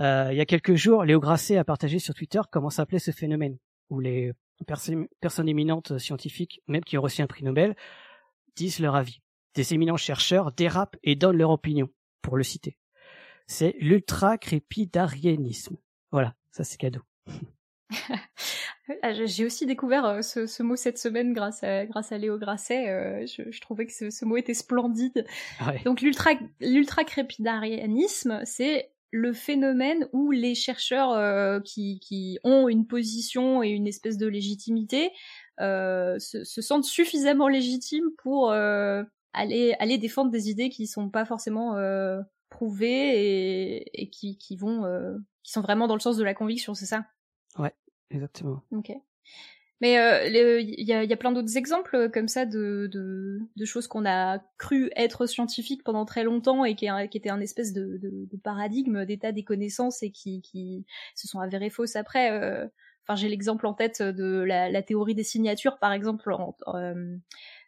euh, 0.00 0.28
il 0.32 0.36
y 0.36 0.40
a 0.40 0.46
quelques 0.46 0.74
jours, 0.74 1.04
Léo 1.04 1.20
Grasset 1.20 1.56
a 1.56 1.64
partagé 1.64 1.98
sur 1.98 2.14
Twitter 2.14 2.40
comment 2.50 2.70
s'appelait 2.70 2.98
ce 2.98 3.12
phénomène, 3.12 3.58
où 3.90 4.00
les 4.00 4.32
personnes, 4.66 5.48
éminentes 5.48 5.98
scientifiques, 5.98 6.62
même 6.68 6.84
qui 6.84 6.96
ont 6.98 7.02
reçu 7.02 7.22
un 7.22 7.26
prix 7.26 7.44
Nobel, 7.44 7.74
disent 8.56 8.80
leur 8.80 8.94
avis. 8.94 9.22
Des 9.54 9.72
éminents 9.74 9.96
chercheurs 9.96 10.52
dérapent 10.52 10.96
et 11.02 11.16
donnent 11.16 11.38
leur 11.38 11.50
opinion, 11.50 11.88
pour 12.22 12.36
le 12.36 12.42
citer. 12.42 12.78
C'est 13.46 13.76
l'ultra-crépidarianisme. 13.78 15.76
Voilà, 16.10 16.34
ça 16.50 16.64
c'est 16.64 16.78
cadeau. 16.78 17.02
Ah, 19.02 19.14
j'ai 19.14 19.46
aussi 19.46 19.64
découvert 19.64 20.04
euh, 20.04 20.20
ce, 20.20 20.62
mot 20.62 20.76
cette 20.76 20.98
semaine 20.98 21.32
grâce 21.32 21.64
à, 21.64 21.86
grâce 21.86 22.12
à 22.12 22.18
Léo 22.18 22.36
Grasset. 22.38 22.90
Euh, 22.90 23.24
je, 23.26 23.58
trouvais 23.60 23.86
que 23.86 23.92
ce, 23.92 24.24
mot 24.26 24.36
était 24.36 24.52
splendide. 24.52 25.24
Donc 25.86 26.02
l'ultra-crépidarianisme, 26.02 28.42
c'est 28.44 28.92
le 29.14 29.32
phénomène 29.32 30.08
où 30.12 30.32
les 30.32 30.56
chercheurs 30.56 31.12
euh, 31.12 31.60
qui, 31.60 32.00
qui, 32.00 32.40
ont 32.42 32.68
une 32.68 32.84
position 32.84 33.62
et 33.62 33.68
une 33.68 33.86
espèce 33.86 34.18
de 34.18 34.26
légitimité 34.26 35.12
euh, 35.60 36.18
se, 36.18 36.42
se, 36.42 36.60
sentent 36.60 36.84
suffisamment 36.84 37.46
légitimes 37.46 38.10
pour 38.18 38.50
euh, 38.50 39.04
aller, 39.32 39.76
aller 39.78 39.98
défendre 39.98 40.32
des 40.32 40.50
idées 40.50 40.68
qui 40.68 40.88
sont 40.88 41.10
pas 41.10 41.24
forcément 41.24 41.76
prouvées 42.48 42.88
et, 42.88 44.02
et 44.02 44.10
qui, 44.10 44.36
qui 44.36 44.56
vont 44.56 44.82
qui 45.44 45.52
sont 45.52 45.60
vraiment 45.60 45.86
dans 45.86 45.94
le 45.94 46.00
sens 46.00 46.16
de 46.16 46.24
la 46.24 46.34
conviction, 46.34 46.74
c'est 46.74 46.86
ça? 46.86 47.06
Ouais, 47.56 47.72
exactement. 48.10 48.62
Ok. 48.72 48.90
Mais 49.80 49.98
euh, 49.98 50.60
il 50.60 50.86
y, 50.86 50.92
a, 50.92 51.02
y, 51.02 51.12
a, 51.12 51.16
plein 51.16 51.32
d'autres 51.32 51.56
exemples 51.56 51.96
euh, 51.96 52.08
comme 52.08 52.28
ça 52.28 52.46
de, 52.46 52.88
de, 52.90 53.40
de 53.56 53.64
choses 53.64 53.88
qu'on 53.88 54.06
a 54.06 54.38
cru 54.56 54.90
être 54.94 55.26
scientifiques 55.26 55.82
pendant 55.82 56.04
très 56.04 56.22
longtemps 56.22 56.64
et 56.64 56.76
qui, 56.76 56.86
qui 57.10 57.18
étaient 57.18 57.30
un 57.30 57.40
espèce 57.40 57.72
de, 57.72 57.98
de, 57.98 58.28
de 58.30 58.36
paradigme 58.36 59.04
d'état 59.04 59.32
des 59.32 59.42
connaissances 59.42 60.02
et 60.02 60.10
qui, 60.10 60.42
qui 60.42 60.86
se 61.16 61.26
sont 61.26 61.40
avérées 61.40 61.70
fausses 61.70 61.96
après. 61.96 62.30
Euh. 62.30 62.66
Enfin, 63.02 63.16
j'ai 63.16 63.28
l'exemple 63.28 63.66
en 63.66 63.74
tête 63.74 64.00
de 64.00 64.42
la, 64.42 64.70
la, 64.70 64.82
théorie 64.82 65.14
des 65.14 65.24
signatures, 65.24 65.78
par 65.78 65.92
exemple, 65.92 66.32
en, 66.32 66.56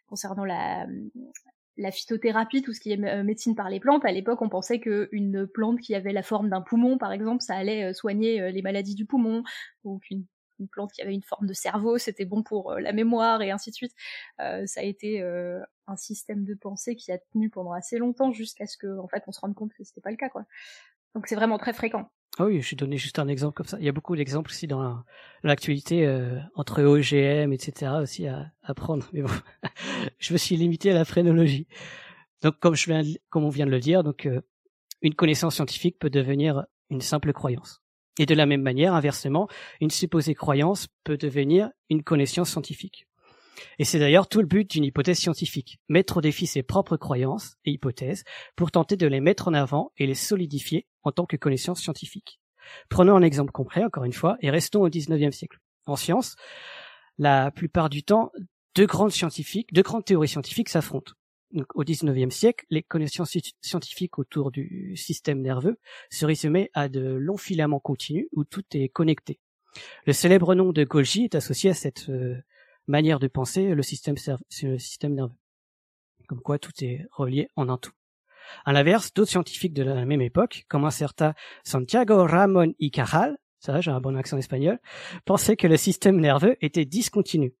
concernant 0.07 0.45
la, 0.45 0.87
la 1.77 1.91
phytothérapie, 1.91 2.63
tout 2.63 2.73
ce 2.73 2.79
qui 2.79 2.91
est 2.91 2.97
médecine 3.23 3.53
par 3.53 3.69
les 3.69 3.79
plantes, 3.79 4.03
à 4.03 4.11
l'époque, 4.11 4.41
on 4.41 4.49
pensait 4.49 4.79
qu'une 4.79 5.45
plante 5.45 5.79
qui 5.79 5.93
avait 5.93 6.11
la 6.11 6.23
forme 6.23 6.49
d'un 6.49 6.61
poumon, 6.61 6.97
par 6.97 7.11
exemple, 7.11 7.43
ça 7.43 7.53
allait 7.53 7.93
soigner 7.93 8.51
les 8.51 8.63
maladies 8.63 8.95
du 8.95 9.05
poumon, 9.05 9.43
ou 9.83 9.99
qu'une 9.99 10.25
une 10.59 10.67
plante 10.67 10.91
qui 10.91 11.01
avait 11.01 11.13
une 11.13 11.23
forme 11.23 11.47
de 11.47 11.53
cerveau, 11.53 11.97
c'était 11.97 12.25
bon 12.25 12.43
pour 12.43 12.71
euh, 12.71 12.79
la 12.79 12.93
mémoire 12.93 13.41
et 13.41 13.51
ainsi 13.51 13.69
de 13.69 13.75
suite. 13.75 13.93
Euh, 14.39 14.65
ça 14.65 14.81
a 14.81 14.83
été 14.83 15.21
euh, 15.21 15.59
un 15.87 15.95
système 15.95 16.43
de 16.43 16.53
pensée 16.53 16.95
qui 16.95 17.11
a 17.11 17.17
tenu 17.17 17.49
pendant 17.49 17.73
assez 17.73 17.97
longtemps 17.97 18.31
jusqu'à 18.31 18.65
ce 18.65 18.77
que 18.77 18.99
en 18.99 19.07
fait 19.07 19.23
on 19.27 19.31
se 19.31 19.39
rende 19.39 19.55
compte 19.55 19.73
que 19.73 19.83
c'était 19.83 20.01
pas 20.01 20.11
le 20.11 20.17
cas 20.17 20.29
quoi. 20.29 20.45
Donc 21.15 21.27
c'est 21.27 21.35
vraiment 21.35 21.57
très 21.57 21.73
fréquent. 21.73 22.09
Ah 22.39 22.45
oui, 22.45 22.61
je 22.61 22.71
vais 22.71 22.75
donner 22.75 22.97
juste 22.97 23.17
un 23.17 23.27
exemple 23.27 23.55
comme 23.55 23.65
ça. 23.65 23.77
Il 23.79 23.85
y 23.85 23.89
a 23.89 23.91
beaucoup 23.91 24.15
d'exemples 24.15 24.51
aussi 24.51 24.67
dans 24.67 25.03
l'actualité 25.41 26.07
entre 26.53 26.83
OGM, 26.83 27.51
etc. 27.51 27.93
aussi 27.99 28.27
à, 28.27 28.51
à 28.61 28.75
prendre. 28.75 29.09
Mais 29.11 29.23
bon, 29.23 29.31
je 30.19 30.33
me 30.33 30.37
suis 30.37 30.55
limité 30.55 30.91
à 30.91 30.93
la 30.93 31.03
phrénologie. 31.03 31.67
Donc 32.43 32.59
comme 32.59 32.75
je 32.75 32.85
viens, 32.85 33.01
comme 33.29 33.43
on 33.43 33.49
vient 33.49 33.65
de 33.65 33.71
le 33.71 33.79
dire, 33.79 34.03
donc 34.03 34.29
une 35.01 35.15
connaissance 35.15 35.55
scientifique 35.55 35.97
peut 35.97 36.11
devenir 36.11 36.67
une 36.91 37.01
simple 37.01 37.33
croyance. 37.33 37.81
Et 38.19 38.25
de 38.25 38.33
la 38.33 38.45
même 38.45 38.61
manière, 38.61 38.93
inversement, 38.93 39.47
une 39.79 39.91
supposée 39.91 40.33
croyance 40.33 40.87
peut 41.03 41.17
devenir 41.17 41.69
une 41.89 42.03
connaissance 42.03 42.49
scientifique. 42.49 43.07
Et 43.79 43.85
c'est 43.85 43.99
d'ailleurs 43.99 44.27
tout 44.27 44.39
le 44.39 44.47
but 44.47 44.69
d'une 44.69 44.83
hypothèse 44.83 45.19
scientifique, 45.19 45.79
mettre 45.89 46.17
au 46.17 46.21
défi 46.21 46.47
ses 46.47 46.63
propres 46.63 46.97
croyances 46.97 47.55
et 47.65 47.71
hypothèses 47.71 48.23
pour 48.55 48.71
tenter 48.71 48.97
de 48.97 49.07
les 49.07 49.19
mettre 49.19 49.47
en 49.47 49.53
avant 49.53 49.91
et 49.97 50.07
les 50.07 50.15
solidifier 50.15 50.87
en 51.03 51.11
tant 51.11 51.25
que 51.25 51.37
connaissance 51.37 51.81
scientifique. 51.81 52.39
Prenons 52.89 53.15
un 53.15 53.21
exemple 53.21 53.51
concret, 53.51 53.83
encore 53.83 54.03
une 54.03 54.13
fois, 54.13 54.37
et 54.41 54.49
restons 54.49 54.83
au 54.83 54.89
XIXe 54.89 55.35
siècle. 55.35 55.59
En 55.85 55.95
science, 55.95 56.35
la 57.17 57.51
plupart 57.51 57.89
du 57.89 58.03
temps, 58.03 58.31
deux 58.75 58.85
grandes 58.85 59.11
scientifiques, 59.11 59.73
deux 59.73 59.81
grandes 59.83 60.05
théories 60.05 60.27
scientifiques 60.27 60.69
s'affrontent 60.69 61.13
au 61.73 61.83
XIXe 61.83 62.33
siècle, 62.33 62.65
les 62.69 62.83
connaissances 62.83 63.37
scientifiques 63.61 64.19
autour 64.19 64.51
du 64.51 64.95
système 64.95 65.41
nerveux 65.41 65.79
se 66.09 66.25
résumaient 66.25 66.69
à 66.73 66.89
de 66.89 67.01
longs 67.01 67.37
filaments 67.37 67.79
continus 67.79 68.27
où 68.33 68.43
tout 68.43 68.63
est 68.73 68.89
connecté. 68.89 69.39
Le 70.05 70.13
célèbre 70.13 70.55
nom 70.55 70.71
de 70.71 70.83
Golgi 70.83 71.25
est 71.25 71.35
associé 71.35 71.69
à 71.69 71.73
cette 71.73 72.09
euh, 72.09 72.35
manière 72.87 73.19
de 73.19 73.27
penser 73.27 73.73
le 73.73 73.83
système, 73.83 74.17
nerveux. 75.03 75.35
Comme 76.27 76.41
quoi 76.41 76.59
tout 76.59 76.71
est 76.81 77.05
relié 77.11 77.47
en 77.55 77.69
un 77.69 77.77
tout. 77.77 77.91
À 78.65 78.73
l'inverse, 78.73 79.13
d'autres 79.13 79.31
scientifiques 79.31 79.73
de 79.73 79.83
la 79.83 80.05
même 80.05 80.21
époque, 80.21 80.65
comme 80.67 80.85
un 80.85 80.91
certain 80.91 81.33
Santiago 81.63 82.25
Ramón 82.25 82.73
y 82.79 82.91
Cajal, 82.91 83.37
ça 83.59 83.79
j'ai 83.81 83.91
un 83.91 83.99
bon 83.99 84.15
accent 84.15 84.37
espagnol, 84.37 84.79
pensaient 85.25 85.57
que 85.57 85.67
le 85.67 85.77
système 85.77 86.19
nerveux 86.19 86.55
était 86.61 86.85
discontinu. 86.85 87.53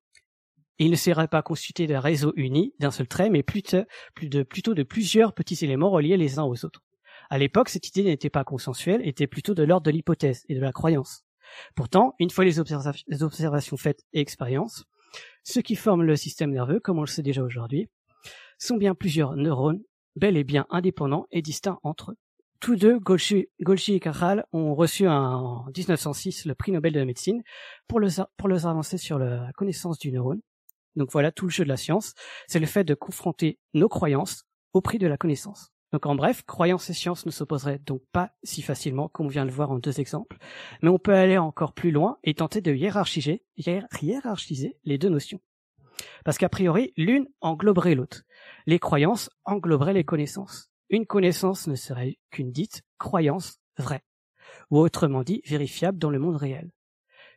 Il 0.79 0.91
ne 0.91 0.95
serait 0.95 1.27
pas 1.27 1.41
constitué 1.41 1.87
d'un 1.87 1.99
réseau 1.99 2.33
uni, 2.35 2.73
d'un 2.79 2.91
seul 2.91 3.07
trait, 3.07 3.29
mais 3.29 3.41
plutôt, 3.41 3.83
de 4.15 4.83
plusieurs 4.83 5.33
petits 5.33 5.63
éléments 5.65 5.89
reliés 5.89 6.17
les 6.17 6.37
uns 6.37 6.43
aux 6.43 6.65
autres. 6.65 6.83
À 7.29 7.37
l'époque, 7.37 7.69
cette 7.69 7.87
idée 7.87 8.03
n'était 8.03 8.29
pas 8.29 8.43
consensuelle, 8.43 9.05
était 9.05 9.27
plutôt 9.27 9.55
de 9.55 9.63
l'ordre 9.63 9.85
de 9.85 9.91
l'hypothèse 9.91 10.45
et 10.49 10.55
de 10.55 10.61
la 10.61 10.71
croyance. 10.71 11.25
Pourtant, 11.75 12.13
une 12.19 12.29
fois 12.29 12.45
les, 12.45 12.59
observations 12.59 13.77
faites 13.77 14.03
et 14.13 14.19
expériences, 14.19 14.85
ceux 15.43 15.61
qui 15.61 15.75
forment 15.75 16.03
le 16.03 16.15
système 16.15 16.51
nerveux, 16.51 16.79
comme 16.79 16.99
on 16.99 17.01
le 17.01 17.07
sait 17.07 17.23
déjà 17.23 17.41
aujourd'hui, 17.41 17.89
sont 18.59 18.77
bien 18.77 18.93
plusieurs 18.93 19.35
neurones, 19.35 19.81
bel 20.15 20.37
et 20.37 20.43
bien 20.43 20.67
indépendants 20.69 21.25
et 21.31 21.41
distincts 21.41 21.79
entre 21.83 22.11
eux. 22.11 22.17
Tous 22.59 22.75
deux, 22.75 22.99
Golgi, 22.99 23.45
et 23.93 23.99
Cajal, 23.99 24.45
ont 24.51 24.73
reçu 24.73 25.07
en 25.07 25.65
1906 25.75 26.45
le 26.45 26.55
prix 26.55 26.71
Nobel 26.71 26.93
de 26.93 26.99
la 26.99 27.05
médecine 27.05 27.43
pour, 27.87 27.99
pour 28.35 28.47
leurs 28.47 28.65
avancées 28.65 28.97
sur 28.97 29.19
la 29.19 29.51
connaissance 29.53 29.99
du 29.99 30.11
neurone. 30.11 30.41
Donc 30.97 31.11
voilà 31.11 31.31
tout 31.31 31.45
le 31.45 31.51
jeu 31.51 31.63
de 31.63 31.69
la 31.69 31.77
science, 31.77 32.13
c'est 32.47 32.59
le 32.59 32.65
fait 32.65 32.83
de 32.83 32.95
confronter 32.95 33.59
nos 33.73 33.87
croyances 33.87 34.43
au 34.73 34.81
prix 34.81 34.97
de 34.97 35.07
la 35.07 35.17
connaissance. 35.17 35.71
Donc 35.93 36.05
en 36.05 36.15
bref, 36.15 36.43
croyance 36.45 36.89
et 36.89 36.93
science 36.93 37.25
ne 37.25 37.31
s'opposeraient 37.31 37.79
donc 37.79 38.01
pas 38.11 38.31
si 38.43 38.61
facilement 38.61 39.07
qu'on 39.07 39.27
vient 39.27 39.45
de 39.45 39.49
le 39.49 39.55
voir 39.55 39.71
en 39.71 39.79
deux 39.79 40.01
exemples, 40.01 40.37
mais 40.81 40.89
on 40.89 40.99
peut 40.99 41.13
aller 41.13 41.37
encore 41.37 41.73
plus 41.73 41.91
loin 41.91 42.17
et 42.23 42.33
tenter 42.33 42.59
de 42.59 42.73
hiérarchiser, 42.73 43.45
hiérarchiser 43.55 44.77
les 44.83 44.97
deux 44.97 45.09
notions. 45.09 45.39
Parce 46.25 46.37
qu'a 46.37 46.49
priori, 46.49 46.93
l'une 46.97 47.27
engloberait 47.41 47.95
l'autre. 47.95 48.23
Les 48.65 48.79
croyances 48.79 49.29
engloberaient 49.45 49.93
les 49.93 50.03
connaissances. 50.03 50.69
Une 50.89 51.05
connaissance 51.05 51.67
ne 51.67 51.75
serait 51.75 52.17
qu'une 52.31 52.51
dite 52.51 52.81
croyance 52.97 53.59
vraie, 53.77 54.03
ou 54.69 54.79
autrement 54.79 55.23
dit 55.23 55.41
vérifiable 55.45 55.97
dans 55.97 56.09
le 56.09 56.19
monde 56.19 56.37
réel. 56.37 56.71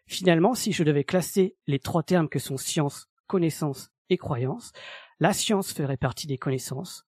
Finalement, 0.06 0.54
si 0.54 0.72
je 0.72 0.82
devais 0.82 1.04
classer 1.04 1.56
les 1.66 1.78
trois 1.78 2.02
termes 2.02 2.28
que 2.28 2.40
sont 2.40 2.56
science, 2.56 3.09
connaissance 3.30 3.92
et 4.08 4.18
croyance, 4.18 4.72
la 5.20 5.32
science 5.32 5.72
ferait 5.72 5.96
partie 5.96 6.26
des 6.26 6.36
connaissances, 6.36 7.06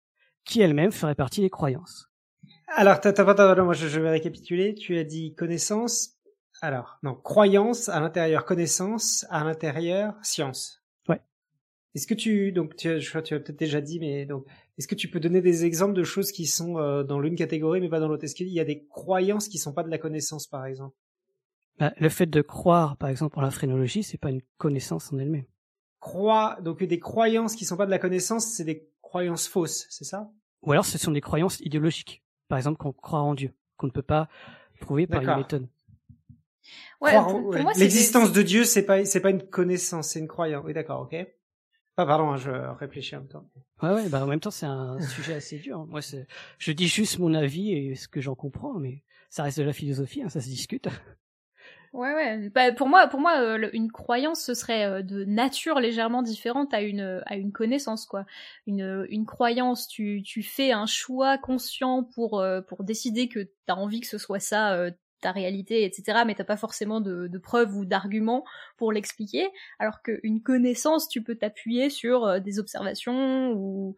qui 0.46 0.62
elle-même 0.62 0.94
ferait 0.94 1.14
partie 1.14 1.42
des 1.42 1.50
croyances. 1.50 2.10
Alors, 2.68 3.02
t'as, 3.02 3.64
moi 3.64 3.74
je, 3.74 4.00
vais 4.00 4.10
récapituler. 4.10 4.74
Tu 4.74 4.98
as 4.98 5.04
dit 5.04 5.36
connaissance. 5.36 6.14
Alors, 6.62 7.00
non, 7.04 7.16
croyance 7.16 7.90
à 7.90 8.00
l'intérieur, 8.00 8.46
connaissance 8.46 9.26
à 9.30 9.44
l'intérieur, 9.44 10.16
science. 10.24 10.82
Ouais. 11.10 11.20
Est-ce 11.96 12.08
que 12.08 12.14
tu, 12.14 12.54
donc, 12.54 12.78
tu, 12.78 13.02
je 13.02 13.20
tu 13.20 13.34
as 13.34 13.40
peut-être 13.40 13.60
déjà 13.60 13.82
dit, 13.82 14.00
mais 14.00 14.26
donc, 14.26 14.46
est-ce 14.78 14.88
que 14.88 14.96
tu 14.96 15.10
peux 15.10 15.20
donner 15.20 15.42
des 15.42 15.66
exemples 15.66 15.94
de 15.94 16.04
choses 16.04 16.32
qui 16.32 16.46
sont 16.46 16.78
euh, 16.78 17.04
dans 17.04 17.20
l'une 17.20 17.36
catégorie 17.36 17.82
mais 17.82 17.90
pas 17.90 18.00
dans 18.00 18.08
l'autre? 18.08 18.24
Est-ce 18.24 18.36
qu'il 18.36 18.48
y 18.48 18.62
a 18.62 18.66
des 18.66 18.86
croyances 18.86 19.50
qui 19.50 19.58
sont 19.58 19.74
pas 19.74 19.84
de 19.84 19.90
la 19.90 19.98
connaissance, 19.98 20.48
par 20.48 20.66
exemple? 20.66 20.96
Bah, 21.78 21.94
Le 21.98 22.08
fait 22.08 22.26
de 22.26 22.42
croire, 22.42 22.96
par 22.96 23.10
exemple, 23.10 23.38
en 23.38 23.42
la 23.42 23.52
phrénologie, 23.52 24.04
c'est 24.04 24.18
pas 24.18 24.30
une 24.30 24.42
connaissance 24.58 25.12
en 25.12 25.20
elle-même. 25.20 25.46
Croire, 26.06 26.62
donc 26.62 26.84
des 26.84 27.00
croyances 27.00 27.56
qui 27.56 27.66
sont 27.66 27.78
pas 27.78 27.88
de 27.88 27.92
la 27.92 27.98
connaissance, 27.98 28.46
c'est 28.46 28.64
des 28.64 28.88
croyances 29.02 29.48
fausses, 29.48 29.88
c'est 29.90 30.04
ça? 30.04 30.30
Ou 30.62 30.72
alors 30.72 30.86
ce 30.86 31.00
sont 31.00 31.10
des 31.10 31.20
croyances 31.20 31.60
idéologiques. 31.62 32.24
Par 32.48 32.60
exemple, 32.60 32.78
qu'on 32.78 32.92
croit 32.92 33.22
en 33.22 33.34
Dieu, 33.34 33.52
qu'on 33.76 33.88
ne 33.88 33.92
peut 33.92 34.04
pas 34.04 34.30
prouver 34.80 35.08
par 35.08 35.24
une 35.24 35.36
méthode. 35.36 35.68
Ouais, 37.02 37.12
L'existence 37.76 38.32
de 38.32 38.44
Dieu, 38.44 38.66
c'est 38.66 38.86
pas 38.86 39.04
c'est 39.04 39.20
pas 39.20 39.32
une 39.32 39.50
connaissance, 39.50 40.10
c'est 40.10 40.20
une 40.20 40.28
croyance. 40.28 40.64
Oui, 40.64 40.74
d'accord, 40.74 41.02
ok. 41.02 41.16
Ah, 41.98 42.06
pardon, 42.06 42.30
hein, 42.30 42.38
je 42.38 42.52
réfléchis 42.52 43.16
en 43.16 43.22
même 43.22 43.28
temps. 43.28 43.50
Ouais, 43.82 43.90
ouais, 43.90 44.08
bah 44.08 44.24
en 44.24 44.28
même 44.28 44.40
temps, 44.40 44.52
c'est 44.52 44.68
un 44.68 45.00
sujet 45.16 45.34
assez 45.34 45.58
dur. 45.58 45.88
Moi, 45.88 46.02
je 46.60 46.72
dis 46.72 46.88
juste 46.88 47.18
mon 47.18 47.34
avis 47.34 47.72
et 47.74 47.96
ce 47.96 48.08
que 48.08 48.22
j'en 48.22 48.36
comprends, 48.36 48.76
mais 48.76 49.02
ça 49.32 49.42
reste 49.42 49.58
de 49.58 49.64
la 49.64 49.74
philosophie, 49.74 50.22
hein, 50.22 50.30
ça 50.30 50.40
se 50.40 50.50
discute. 50.50 50.88
Ouais, 51.96 52.14
ouais. 52.14 52.50
Bah, 52.50 52.74
pour 52.74 52.90
moi, 52.90 53.08
pour 53.08 53.22
moi, 53.22 53.40
euh, 53.40 53.70
une 53.72 53.90
croyance, 53.90 54.42
ce 54.44 54.54
serait 54.54 54.86
euh, 54.86 55.02
de 55.02 55.24
nature 55.24 55.80
légèrement 55.80 56.24
différente 56.24 56.74
à 56.74 56.82
une 56.82 57.24
à 57.26 57.38
une 57.38 57.54
connaissance, 57.54 58.06
quoi. 58.06 58.26
Une 58.68 59.06
une 59.10 59.26
croyance, 59.26 59.88
tu 59.88 60.22
tu 60.22 60.44
fais 60.44 60.74
un 60.74 60.88
choix 60.88 61.38
conscient 61.38 62.04
pour 62.04 62.42
euh, 62.42 62.60
pour 62.62 62.84
décider 62.84 63.30
que 63.30 63.48
t'as 63.66 63.76
envie 63.76 64.02
que 64.02 64.08
ce 64.08 64.18
soit 64.18 64.42
ça 64.42 64.78
ta 65.22 65.32
réalité, 65.32 65.86
etc. 65.86 66.26
Mais 66.26 66.36
t'as 66.36 66.44
pas 66.44 66.58
forcément 66.58 67.00
de, 67.00 67.28
de 67.28 67.38
preuves 67.38 67.74
ou 67.78 67.86
d'arguments 67.86 68.44
pour 68.78 68.92
l'expliquer. 68.92 69.50
Alors 69.80 70.02
qu'une 70.02 70.42
connaissance, 70.44 71.08
tu 71.08 71.24
peux 71.24 71.36
t'appuyer 71.36 71.90
sur 71.90 72.42
des 72.42 72.60
observations 72.60 73.54
ou, 73.54 73.96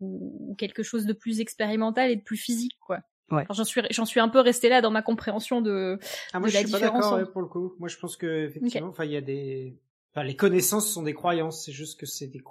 ou 0.00 0.54
quelque 0.56 0.84
chose 0.84 1.04
de 1.04 1.12
plus 1.14 1.40
expérimental 1.40 2.10
et 2.12 2.16
de 2.16 2.22
plus 2.22 2.36
physique, 2.36 2.78
quoi. 2.80 3.00
Ouais. 3.30 3.46
J'en 3.50 3.64
suis, 3.64 3.80
j'en 3.90 4.04
suis 4.04 4.18
un 4.18 4.28
peu 4.28 4.40
resté 4.40 4.68
là 4.68 4.80
dans 4.80 4.90
ma 4.90 5.02
compréhension 5.02 5.60
de, 5.60 5.98
ah, 6.32 6.40
moi, 6.40 6.48
de 6.48 6.52
je 6.52 6.58
la 6.58 6.66
suis 6.66 6.72
différence. 6.72 7.04
Pas 7.04 7.16
d'accord, 7.18 7.32
pour 7.32 7.42
le 7.42 7.48
coup. 7.48 7.74
Moi, 7.78 7.88
je 7.88 7.96
pense 7.96 8.16
que 8.16 8.46
effectivement, 8.46 8.88
enfin, 8.88 9.04
il 9.04 9.12
y 9.12 9.16
a 9.16 9.20
des, 9.20 9.78
enfin, 10.12 10.24
les 10.24 10.34
connaissances 10.34 10.92
sont 10.92 11.02
des 11.02 11.14
croyances. 11.14 11.64
C'est 11.64 11.72
juste 11.72 12.00
que 12.00 12.06
c'est 12.06 12.26
des, 12.26 12.42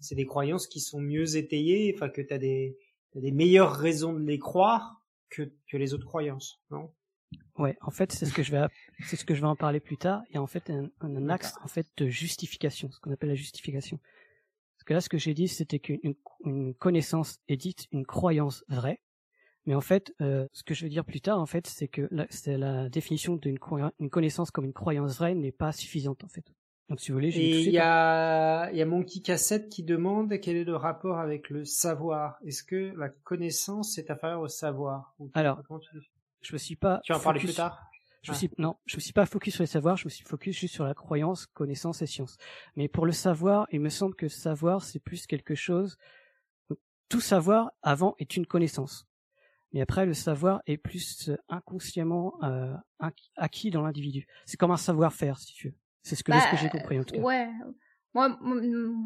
c'est 0.00 0.14
des 0.14 0.24
croyances 0.24 0.66
qui 0.66 0.80
sont 0.80 1.00
mieux 1.00 1.36
étayées. 1.36 1.92
Enfin, 1.94 2.08
que 2.08 2.22
t'as 2.22 2.38
des, 2.38 2.78
as 3.14 3.20
des 3.20 3.32
meilleures 3.32 3.74
raisons 3.74 4.14
de 4.14 4.24
les 4.24 4.38
croire 4.38 5.02
que 5.28 5.52
que 5.70 5.76
les 5.76 5.92
autres 5.92 6.06
croyances, 6.06 6.60
non? 6.70 6.90
Ouais, 7.58 7.76
en 7.80 7.90
fait, 7.90 8.12
c'est 8.12 8.26
ce 8.26 8.32
que 8.32 8.42
je 8.42 8.52
vais, 8.52 8.64
c'est 9.06 9.16
ce 9.16 9.24
que 9.24 9.34
je 9.34 9.40
vais 9.40 9.46
en 9.46 9.56
parler 9.56 9.80
plus 9.80 9.96
tard. 9.96 10.22
Il 10.30 10.34
y 10.34 10.36
a 10.38 10.42
en 10.42 10.46
fait 10.46 10.70
un, 10.70 10.88
un 11.00 11.28
axe 11.28 11.54
en 11.64 11.68
fait 11.68 11.86
de 11.96 12.06
justification, 12.06 12.90
ce 12.90 13.00
qu'on 13.00 13.12
appelle 13.12 13.30
la 13.30 13.34
justification. 13.34 13.98
Parce 14.76 14.84
que 14.84 14.94
là, 14.94 15.00
ce 15.00 15.08
que 15.08 15.18
j'ai 15.18 15.34
dit, 15.34 15.48
c'était 15.48 15.78
qu'une 15.78 16.14
une 16.44 16.74
connaissance 16.74 17.38
est 17.48 17.56
dite 17.56 17.86
une 17.92 18.06
croyance 18.06 18.64
vraie 18.68 19.00
mais 19.66 19.74
en 19.74 19.80
fait, 19.80 20.14
euh, 20.20 20.46
ce 20.52 20.62
que 20.62 20.74
je 20.74 20.84
veux 20.84 20.88
dire 20.88 21.04
plus 21.04 21.20
tard, 21.20 21.40
en 21.40 21.46
fait, 21.46 21.66
c'est 21.66 21.88
que 21.88 22.08
la, 22.10 22.26
c'est 22.30 22.56
la 22.56 22.88
définition 22.88 23.36
d'une 23.36 23.58
une 23.98 24.10
connaissance 24.10 24.50
comme 24.50 24.64
une 24.64 24.72
croyance 24.72 25.18
vraie 25.18 25.34
n'est 25.34 25.52
pas 25.52 25.72
suffisante, 25.72 26.24
en 26.24 26.28
fait. 26.28 26.44
Donc, 26.88 27.00
si 27.00 27.10
vous 27.10 27.16
voulez, 27.16 27.36
Et 27.36 27.62
il 27.62 27.72
y 27.72 27.78
a, 27.78 28.70
il 28.70 28.78
y 28.78 28.82
a 28.82 28.86
Monkey 28.86 29.20
Cassette 29.20 29.68
qui 29.68 29.82
demande 29.82 30.32
quel 30.40 30.56
est 30.56 30.64
le 30.64 30.76
rapport 30.76 31.18
avec 31.18 31.50
le 31.50 31.64
savoir. 31.64 32.38
Est-ce 32.44 32.62
que 32.62 32.94
la 32.96 33.08
connaissance 33.08 33.98
est 33.98 34.08
inférieure 34.08 34.40
au 34.40 34.48
savoir? 34.48 35.16
Alors, 35.34 35.60
je 36.42 36.52
me 36.52 36.58
suis 36.58 36.76
pas. 36.76 37.00
Tu 37.02 37.12
vas 37.12 37.18
en 37.18 37.22
parler 37.22 37.40
plus 37.40 37.54
tard? 37.54 37.82
Je 38.22 38.32
me 38.32 38.36
suis, 38.36 38.50
non, 38.58 38.76
je 38.86 38.96
me 38.96 39.00
suis 39.00 39.12
pas 39.12 39.24
focus 39.24 39.54
sur 39.54 39.62
le 39.62 39.68
savoir, 39.68 39.96
je 39.96 40.04
me 40.04 40.10
suis 40.10 40.24
focus 40.24 40.58
juste 40.58 40.74
sur 40.74 40.84
la 40.84 40.94
croyance, 40.94 41.46
connaissance 41.46 42.02
et 42.02 42.06
science. 42.06 42.38
Mais 42.74 42.88
pour 42.88 43.06
le 43.06 43.12
savoir, 43.12 43.68
il 43.70 43.80
me 43.80 43.88
semble 43.88 44.16
que 44.16 44.26
savoir, 44.26 44.82
c'est 44.82 44.98
plus 44.98 45.26
quelque 45.26 45.54
chose. 45.54 45.96
Tout 47.08 47.20
savoir 47.20 47.70
avant 47.82 48.16
est 48.18 48.36
une 48.36 48.46
connaissance. 48.46 49.06
Mais 49.76 49.82
après, 49.82 50.06
le 50.06 50.14
savoir 50.14 50.62
est 50.66 50.78
plus 50.78 51.28
euh, 51.28 51.36
inconsciemment 51.50 52.42
euh, 52.42 52.72
acquis 53.36 53.68
dans 53.68 53.82
l'individu. 53.82 54.26
C'est 54.46 54.56
comme 54.56 54.70
un 54.70 54.78
savoir-faire, 54.78 55.38
si 55.38 55.52
tu 55.52 55.68
veux. 55.68 55.74
C'est 56.02 56.16
ce 56.16 56.24
que, 56.24 56.32
que 56.32 56.56
j'ai 56.56 56.68
bah, 56.68 56.78
compris 56.78 56.98
en 56.98 57.04
tout 57.04 57.14
cas. 57.14 57.20
Ouais. 57.20 57.50
Moi, 58.14 58.38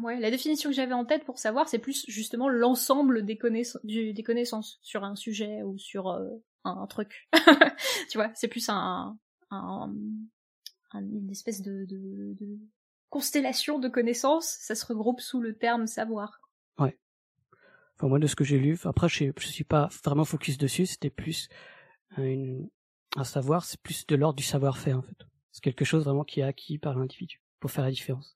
ouais, 0.01 0.17
la 0.21 0.31
définition 0.31 0.69
que 0.69 0.75
j'avais 0.77 0.93
en 0.93 1.03
tête 1.03 1.25
pour 1.25 1.39
savoir, 1.39 1.67
c'est 1.67 1.79
plus 1.79 2.05
justement 2.07 2.47
l'ensemble 2.47 3.25
des, 3.25 3.37
connaissances, 3.37 3.81
des 3.83 4.23
connaissances 4.25 4.79
sur 4.81 5.03
un 5.03 5.17
sujet 5.17 5.61
ou 5.61 5.77
sur 5.77 6.07
euh, 6.07 6.29
un, 6.63 6.87
truc. 6.87 7.27
tu 8.09 8.17
vois, 8.17 8.31
c'est 8.33 8.47
plus 8.47 8.69
un, 8.69 9.17
un, 9.49 9.93
une 10.93 11.29
espèce 11.31 11.61
de, 11.61 11.83
de, 11.83 12.33
de 12.39 12.59
constellation 13.09 13.77
de 13.77 13.89
connaissances. 13.89 14.47
Ça 14.61 14.75
se 14.75 14.85
regroupe 14.85 15.19
sous 15.19 15.41
le 15.41 15.53
terme 15.53 15.85
savoir. 15.85 16.39
Ouais. 16.79 16.97
Enfin, 18.01 18.09
moi, 18.09 18.17
de 18.17 18.25
ce 18.25 18.35
que 18.35 18.43
j'ai 18.43 18.57
lu, 18.57 18.79
après, 18.85 19.07
je, 19.07 19.25
je 19.37 19.47
suis 19.47 19.63
pas 19.63 19.87
vraiment 20.03 20.25
focus 20.25 20.57
dessus, 20.57 20.87
c'était 20.87 21.11
plus 21.11 21.49
une, 22.17 22.67
un 23.15 23.23
savoir, 23.23 23.63
c'est 23.63 23.79
plus 23.79 24.07
de 24.07 24.15
l'ordre 24.15 24.37
du 24.37 24.43
savoir-faire, 24.43 24.97
en 24.97 25.03
fait. 25.03 25.27
C'est 25.51 25.63
quelque 25.63 25.85
chose 25.85 26.05
vraiment 26.05 26.23
qui 26.23 26.39
est 26.39 26.43
acquis 26.43 26.79
par 26.79 26.97
l'individu, 26.97 27.43
pour 27.59 27.69
faire 27.69 27.83
la 27.83 27.91
différence. 27.91 28.33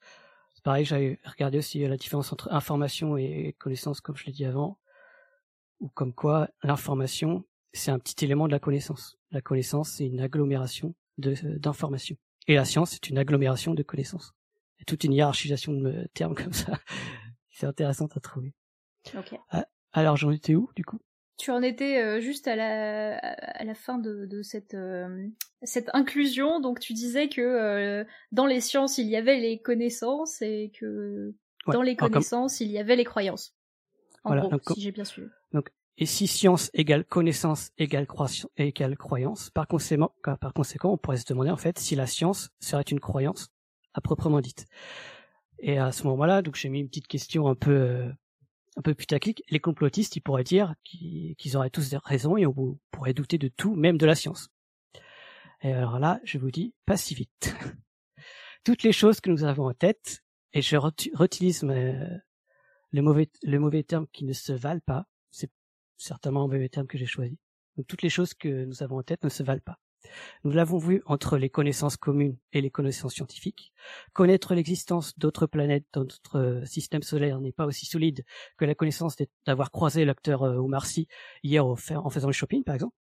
C'est 0.54 0.64
pareil, 0.64 0.86
j'avais 0.86 1.20
regardé 1.26 1.58
aussi 1.58 1.80
la 1.80 1.98
différence 1.98 2.32
entre 2.32 2.54
information 2.54 3.18
et 3.18 3.56
connaissance, 3.58 4.02
comme 4.02 4.16
je 4.16 4.28
l'ai 4.28 4.34
dit 4.34 4.46
avant, 4.46 4.78
ou 5.80 5.90
comme 5.90 6.14
quoi 6.14 6.48
l'information, 6.62 7.44
c'est 7.74 7.90
un 7.90 7.98
petit 7.98 8.24
élément 8.24 8.46
de 8.46 8.52
la 8.52 8.60
connaissance. 8.60 9.18
La 9.32 9.42
connaissance, 9.42 9.90
c'est 9.94 10.06
une 10.06 10.20
agglomération 10.20 10.94
d'informations. 11.18 12.18
Et 12.48 12.54
la 12.54 12.66
science, 12.66 12.92
c'est 12.92 13.10
une 13.10 13.18
agglomération 13.18 13.74
de 13.74 13.82
connaissances. 13.82 14.36
Il 14.78 14.82
y 14.82 14.84
a 14.84 14.86
toute 14.86 15.06
une 15.06 15.14
hiérarchisation 15.14 15.74
de 15.74 16.08
termes 16.14 16.36
comme 16.44 16.54
ça. 16.54 16.80
c'est 17.50 17.66
intéressant 17.66 18.06
à 18.16 18.20
trouver. 18.20 18.54
Ah, 19.50 19.66
alors 19.94 20.18
j'en 20.18 20.32
étais 20.32 20.56
où 20.56 20.70
du 20.76 20.84
coup? 20.84 21.00
Tu 21.38 21.52
en 21.52 21.62
étais 21.62 22.02
euh, 22.02 22.22
juste 22.22 22.48
à 22.48 22.56
la, 22.56 23.18
à 23.18 23.64
la 23.66 23.76
fin 23.76 23.98
de, 23.98 24.26
de 24.26 24.42
cette, 24.42 24.74
euh, 24.74 25.28
cette 25.64 25.90
inclusion. 25.94 26.62
Donc 26.62 26.80
tu 26.80 26.94
disais 26.94 27.28
que 27.28 27.42
euh, 27.42 28.06
dans 28.32 28.46
les 28.46 28.62
sciences 28.62 28.98
il 28.98 29.08
y 29.08 29.18
avait 29.18 29.38
les 29.38 29.60
connaissances 29.60 30.42
et 30.42 30.72
que 30.80 31.34
dans 31.68 31.82
les 31.82 31.96
connaissances 31.96 32.62
il 32.62 32.72
y 32.72 32.78
avait 32.78 32.96
les 32.96 33.04
croyances. 33.04 33.54
En 34.24 34.30
voilà, 34.30 34.48
gros, 34.48 34.74
si 34.74 34.82
j'ai 34.82 34.92
bien 34.92 35.04
suivi. 35.04 35.28
Donc 35.52 35.72
et 35.98 36.06
si 36.06 36.28
science 36.28 36.72
égale 36.74 37.06
connaissance 37.06 37.72
égale, 37.78 38.08
égale 38.58 38.98
croyance, 38.98 39.50
par 39.50 39.68
conséquent, 39.68 40.14
par 40.24 40.54
conséquent, 40.54 40.92
on 40.92 40.98
pourrait 40.98 41.18
se 41.18 41.26
demander 41.26 41.52
en 41.52 41.58
fait 41.58 41.80
si 41.80 41.96
la 41.96 42.06
science 42.08 42.50
serait 42.60 42.84
une 42.84 43.00
croyance 43.00 43.50
à 43.94 44.02
proprement 44.02 44.42
dite. 44.42 44.66
Et 45.60 45.80
à 45.80 45.92
ce 45.92 46.04
moment-là, 46.08 46.42
donc 46.42 46.56
j'ai 46.56 46.68
mis 46.68 46.82
une 46.82 46.88
petite 46.88 47.08
question 47.08 47.48
un 47.48 47.56
peu 47.56 48.12
un 48.78 48.82
peu 48.82 48.94
putaclic, 48.94 49.44
les 49.50 49.60
complotistes, 49.60 50.16
ils 50.16 50.22
pourraient 50.22 50.44
dire 50.44 50.76
qu'ils 50.84 51.58
auraient 51.58 51.70
tous 51.70 51.96
raison 52.04 52.38
et 52.38 52.46
on 52.46 52.78
pourrait 52.92 53.14
douter 53.14 53.38
de 53.38 53.48
tout, 53.48 53.76
même 53.76 53.98
de 53.98 54.06
la 54.06 54.16
science. 54.16 54.50
Et 55.62 55.72
alors 55.72 56.00
là, 56.00 56.20
je 56.24 56.38
vous 56.38 56.52
dis, 56.52 56.74
pas 56.86 56.98
si 56.98 57.16
vite. 57.16 57.56
Toutes 58.64 58.84
les 58.84 58.92
choses 58.92 59.22
que 59.22 59.30
nous 59.30 59.44
avons 59.44 59.68
en 59.68 59.74
tête, 59.74 60.24
et 60.54 60.62
je 60.62 60.78
réutilise 60.78 61.64
le 61.64 63.02
mauvais, 63.02 63.30
le 63.44 63.60
mauvais 63.60 63.84
terme 63.84 64.08
qui 64.12 64.26
ne 64.26 64.34
se 64.34 64.54
valent 64.54 64.82
pas, 64.86 65.06
c'est 65.32 65.52
certainement 65.98 66.46
un 66.46 66.48
mauvais 66.48 66.70
terme 66.70 66.88
que 66.88 66.98
j'ai 66.98 67.06
choisi. 67.06 67.38
Donc 67.78 67.88
toutes 67.88 68.02
les 68.02 68.10
choses 68.10 68.34
que 68.34 68.66
nous 68.66 68.84
avons 68.84 68.98
en 68.98 69.04
tête 69.04 69.24
ne 69.24 69.30
se 69.30 69.44
valent 69.44 69.62
pas. 69.64 69.80
Nous 70.44 70.52
l'avons 70.52 70.78
vu 70.78 71.02
entre 71.06 71.38
les 71.38 71.50
connaissances 71.50 71.98
communes 71.98 72.38
et 72.54 72.62
les 72.62 72.70
connaissances 72.70 73.14
scientifiques. 73.14 73.74
Connaître 74.14 74.56
l'existence 74.56 75.18
d'autres 75.18 75.48
planètes 75.48 75.86
dans 75.94 76.02
notre 76.02 76.62
système 76.66 77.04
solaire 77.04 77.40
n'est 77.40 77.52
pas 77.52 77.66
aussi 77.66 77.86
solide 77.86 78.24
que 78.58 78.66
la 78.66 78.76
connaissance 78.76 79.16
d'avoir 79.46 79.72
croisé 79.72 80.06
l'acteur 80.06 80.44
euh, 80.44 80.58
Omar 80.58 80.86
Sy 80.86 81.08
hier 81.44 81.66
en 81.66 81.76
faisant 81.76 82.28
le 82.28 82.34
shopping, 82.34 82.64
par 82.64 82.76
exemple. 82.76 82.96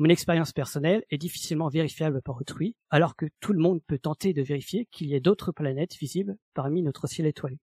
Mon 0.00 0.08
expérience 0.08 0.52
personnelle 0.52 1.04
est 1.10 1.18
difficilement 1.18 1.68
vérifiable 1.68 2.20
par 2.20 2.36
autrui, 2.36 2.74
alors 2.90 3.14
que 3.14 3.26
tout 3.38 3.52
le 3.52 3.60
monde 3.60 3.80
peut 3.86 3.98
tenter 3.98 4.32
de 4.32 4.42
vérifier 4.42 4.88
qu'il 4.90 5.06
y 5.06 5.14
ait 5.14 5.20
d'autres 5.20 5.52
planètes 5.52 5.94
visibles 5.94 6.36
parmi 6.52 6.82
notre 6.82 7.06
ciel 7.06 7.28
étoilé. 7.28 7.60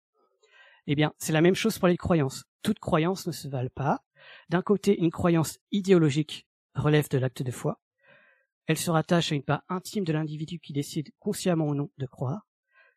Eh 0.89 0.97
bien, 0.97 1.13
c'est 1.19 1.33
la 1.33 1.41
même 1.41 1.55
chose 1.55 1.79
pour 1.79 1.89
les 1.89 1.97
croyances. 1.97 2.45
Toutes 2.63 2.81
croyances 2.81 3.29
ne 3.29 3.33
se 3.33 3.47
valent 3.47 3.71
pas. 3.75 4.03
D'un 4.49 4.63
côté, 4.63 4.99
une 4.99 5.11
croyance 5.11 5.59
idéologique 5.71 6.49
relève 6.75 7.09
de 7.09 7.19
l'acte 7.19 7.43
de 7.43 7.51
foi, 7.53 7.81
elle 8.67 8.79
se 8.79 8.91
rattache 8.91 9.33
à 9.33 9.35
une 9.35 9.43
part 9.43 9.63
intime 9.69 10.05
de 10.05 10.13
l'individu 10.13 10.59
qui 10.59 10.73
décide 10.73 11.11
consciemment 11.19 11.67
ou 11.67 11.75
non 11.75 11.91
de 11.99 12.07
croire. 12.07 12.47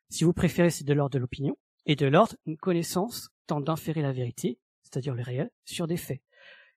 Si 0.09 0.23
vous 0.23 0.33
préférez, 0.33 0.71
c'est 0.71 0.83
de 0.83 0.93
l'ordre 0.93 1.13
de 1.13 1.19
l'opinion. 1.19 1.57
Et 1.85 1.95
de 1.95 2.07
l'ordre, 2.07 2.35
une 2.45 2.57
connaissance 2.57 3.29
tente 3.47 3.65
d'inférer 3.65 4.01
la 4.01 4.11
vérité, 4.11 4.59
c'est-à-dire 4.83 5.15
le 5.15 5.23
réel, 5.23 5.49
sur 5.65 5.87
des 5.87 5.97
faits. 5.97 6.21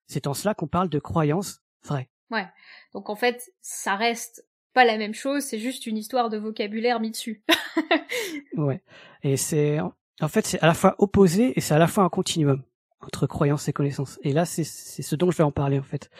C'est 0.07 0.27
en 0.27 0.35
cela 0.35 0.55
qu'on 0.55 0.69
parle 0.69 0.89
de 0.89 0.99
croyance 0.99 1.63
vraie. 1.85 2.11
Ouais. 2.31 2.47
Donc 2.93 3.11
en 3.11 3.17
fait, 3.17 3.53
ça 3.61 3.97
reste 3.97 4.47
pas 4.73 4.85
la 4.85 4.97
même 4.97 5.15
chose, 5.15 5.43
c'est 5.43 5.59
juste 5.59 5.87
une 5.87 5.99
histoire 5.99 6.31
de 6.31 6.39
vocabulaire 6.39 7.01
mis 7.01 7.11
dessus. 7.11 7.45
ouais. 8.57 8.83
Et 9.23 9.37
c'est, 9.37 9.81
en 9.81 10.29
fait, 10.29 10.47
c'est 10.47 10.61
à 10.61 10.67
la 10.67 10.75
fois 10.75 10.95
opposé 10.99 11.53
et 11.57 11.61
c'est 11.61 11.75
à 11.75 11.79
la 11.79 11.87
fois 11.87 12.05
un 12.05 12.09
continuum 12.09 12.63
entre 13.03 13.27
croyance 13.27 13.69
et 13.69 13.73
connaissance. 13.73 14.19
Et 14.23 14.33
là, 14.33 14.45
c'est 14.45 14.65
ce 14.65 15.17
dont 15.17 15.31
je 15.31 15.37
vais 15.37 15.45
en 15.45 15.53
parler 15.53 15.79
en 15.79 15.83
fait. 15.83 16.11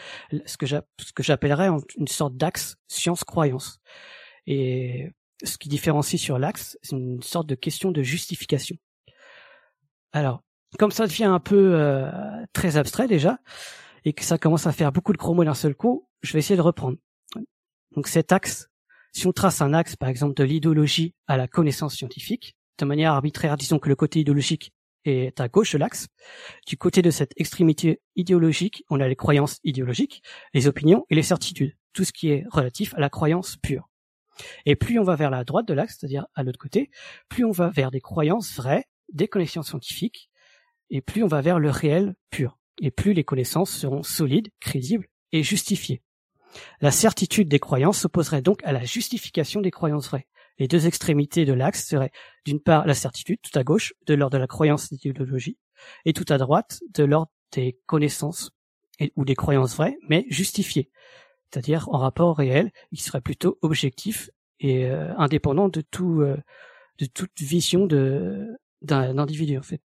Ce 0.45 0.57
que 0.57 1.23
j'appellerais 1.23 1.69
une 1.97 2.07
sorte 2.07 2.35
d'axe 2.35 2.75
science-croyance. 2.87 3.79
Et 4.45 5.09
ce 5.43 5.57
qui 5.57 5.69
différencie 5.69 6.21
sur 6.21 6.39
l'axe, 6.39 6.77
c'est 6.81 6.95
une 6.95 7.21
sorte 7.21 7.47
de 7.47 7.55
question 7.55 7.91
de 7.91 8.03
justification. 8.03 8.75
Alors, 10.11 10.43
comme 10.77 10.91
ça 10.91 11.07
devient 11.07 11.25
un 11.25 11.39
peu 11.39 11.75
euh, 11.75 12.09
très 12.53 12.77
abstrait 12.77 13.07
déjà, 13.07 13.39
et 14.05 14.13
que 14.13 14.23
ça 14.23 14.37
commence 14.37 14.67
à 14.67 14.71
faire 14.71 14.91
beaucoup 14.91 15.13
de 15.13 15.17
gros 15.17 15.33
mots 15.33 15.43
d'un 15.43 15.53
seul 15.53 15.75
coup, 15.75 16.07
je 16.21 16.33
vais 16.33 16.39
essayer 16.39 16.57
de 16.57 16.61
reprendre. 16.61 16.97
Donc 17.95 18.07
cet 18.07 18.31
axe, 18.31 18.69
si 19.11 19.27
on 19.27 19.31
trace 19.31 19.61
un 19.61 19.73
axe 19.73 19.95
par 19.95 20.09
exemple 20.09 20.33
de 20.33 20.43
l'idéologie 20.43 21.13
à 21.27 21.37
la 21.37 21.47
connaissance 21.47 21.95
scientifique, 21.95 22.55
de 22.79 22.85
manière 22.85 23.13
arbitraire, 23.13 23.55
disons 23.55 23.79
que 23.79 23.89
le 23.89 23.95
côté 23.95 24.19
idéologique 24.19 24.73
est 25.05 25.39
à 25.39 25.47
gauche 25.47 25.73
de 25.73 25.77
l'axe. 25.77 26.07
Du 26.67 26.77
côté 26.77 27.01
de 27.01 27.11
cette 27.11 27.33
extrémité 27.37 28.01
idéologique, 28.15 28.83
on 28.89 28.99
a 28.99 29.07
les 29.07 29.15
croyances 29.15 29.59
idéologiques, 29.63 30.23
les 30.53 30.67
opinions 30.67 31.05
et 31.09 31.15
les 31.15 31.23
certitudes, 31.23 31.75
tout 31.93 32.03
ce 32.03 32.13
qui 32.13 32.29
est 32.29 32.45
relatif 32.49 32.93
à 32.95 32.99
la 32.99 33.09
croyance 33.09 33.57
pure. 33.57 33.89
Et 34.65 34.75
plus 34.75 34.99
on 34.99 35.03
va 35.03 35.15
vers 35.15 35.29
la 35.29 35.43
droite 35.43 35.67
de 35.67 35.73
l'axe, 35.73 35.97
c'est-à-dire 35.99 36.25
à, 36.35 36.43
l'autre 36.43 36.59
côté, 36.59 36.89
plus 37.29 37.45
on 37.45 37.51
va 37.51 37.69
vers 37.69 37.91
des 37.91 38.01
croyances 38.01 38.55
vraies, 38.55 38.85
des 39.11 39.27
connaissances 39.27 39.67
scientifiques, 39.67 40.29
et 40.89 41.01
plus 41.01 41.23
on 41.23 41.27
va 41.27 41.41
vers 41.41 41.59
le 41.59 41.69
réel 41.69 42.15
pur, 42.29 42.57
et 42.81 42.91
plus 42.91 43.13
les 43.13 43.23
connaissances 43.23 43.71
seront 43.71 44.03
solides, 44.03 44.49
crédibles 44.59 45.07
et 45.31 45.43
justifiées. 45.43 46.01
La 46.81 46.91
certitude 46.91 47.49
des 47.49 47.59
croyances 47.59 47.99
s'opposerait 47.99 48.41
donc 48.41 48.63
à 48.63 48.71
la 48.71 48.83
justification 48.83 49.61
des 49.61 49.71
croyances 49.71 50.07
vraies. 50.07 50.27
Les 50.59 50.67
deux 50.67 50.87
extrémités 50.87 51.45
de 51.45 51.53
l'axe 51.53 51.87
seraient 51.87 52.11
d'une 52.45 52.59
part 52.59 52.85
la 52.85 52.93
certitude, 52.93 53.39
tout 53.41 53.57
à 53.57 53.63
gauche, 53.63 53.93
de 54.05 54.13
l'ordre 54.13 54.37
de 54.37 54.41
la 54.41 54.47
croyance 54.47 54.91
et 54.91 54.95
d'idéologie, 54.95 55.57
et 56.05 56.13
tout 56.13 56.25
à 56.29 56.37
droite, 56.37 56.79
de 56.93 57.03
l'ordre 57.03 57.31
des 57.51 57.79
connaissances 57.85 58.51
ou 59.15 59.25
des 59.25 59.35
croyances 59.35 59.75
vraies, 59.75 59.97
mais 60.07 60.25
justifiées, 60.29 60.91
c'est-à-dire 61.49 61.89
en 61.89 61.97
rapport 61.97 62.37
réel, 62.37 62.71
qui 62.93 63.01
serait 63.01 63.21
plutôt 63.21 63.57
objectif 63.61 64.29
et 64.59 64.85
euh, 64.85 65.13
indépendant 65.17 65.69
de 65.69 65.81
tout, 65.81 66.21
euh, 66.21 66.37
de 66.99 67.05
toute 67.05 67.39
vision 67.39 67.85
de 67.85 68.57
d'un 68.81 69.17
individu 69.17 69.57
en 69.57 69.61
fait. 69.61 69.81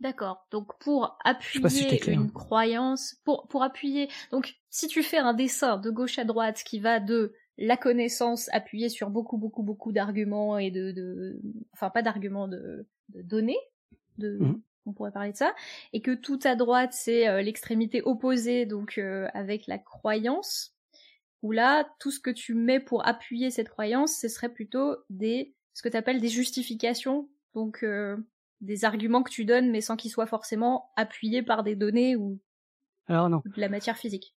D'accord. 0.00 0.44
Donc 0.50 0.76
pour 0.80 1.16
appuyer 1.24 2.10
une 2.10 2.22
hein. 2.22 2.30
croyance, 2.34 3.16
pour 3.24 3.46
pour 3.46 3.62
appuyer, 3.62 4.08
donc 4.32 4.56
si 4.68 4.88
tu 4.88 5.02
fais 5.02 5.18
un 5.18 5.32
dessin 5.32 5.78
de 5.78 5.90
gauche 5.90 6.18
à 6.18 6.24
droite 6.24 6.62
qui 6.64 6.80
va 6.80 6.98
de 6.98 7.34
la 7.62 7.76
connaissance 7.76 8.48
appuyée 8.52 8.88
sur 8.88 9.08
beaucoup, 9.08 9.38
beaucoup, 9.38 9.62
beaucoup 9.62 9.92
d'arguments 9.92 10.58
et 10.58 10.72
de, 10.72 10.90
de, 10.90 11.40
enfin 11.72 11.90
pas 11.90 12.02
d'arguments 12.02 12.48
de, 12.48 12.86
de 13.10 13.22
données, 13.22 13.58
de, 14.18 14.36
mhm. 14.38 14.60
on 14.86 14.92
pourrait 14.92 15.12
parler 15.12 15.30
de 15.30 15.36
ça, 15.36 15.54
et 15.92 16.02
que 16.02 16.12
tout 16.12 16.40
à 16.42 16.56
droite 16.56 16.92
c'est 16.92 17.28
euh, 17.28 17.40
l'extrémité 17.40 18.02
opposée, 18.02 18.66
donc 18.66 18.98
euh, 18.98 19.28
avec 19.32 19.68
la 19.68 19.78
croyance, 19.78 20.74
où 21.42 21.52
là 21.52 21.88
tout 22.00 22.10
ce 22.10 22.18
que 22.18 22.30
tu 22.30 22.54
mets 22.54 22.80
pour 22.80 23.06
appuyer 23.06 23.52
cette 23.52 23.68
croyance, 23.68 24.16
ce 24.16 24.28
serait 24.28 24.52
plutôt 24.52 24.96
des, 25.08 25.54
ce 25.72 25.82
que 25.82 25.88
tu 25.88 25.96
appelles 25.96 26.20
des 26.20 26.28
justifications, 26.28 27.28
donc 27.54 27.84
euh, 27.84 28.16
des 28.60 28.84
arguments 28.84 29.22
que 29.22 29.30
tu 29.30 29.44
donnes, 29.44 29.70
mais 29.70 29.80
sans 29.80 29.96
qu'ils 29.96 30.10
soient 30.10 30.26
forcément 30.26 30.90
appuyés 30.96 31.44
par 31.44 31.62
des 31.62 31.76
données 31.76 32.16
ou, 32.16 32.40
Alors 33.06 33.30
non. 33.30 33.40
de 33.44 33.60
la 33.60 33.68
matière 33.68 33.96
physique. 33.96 34.34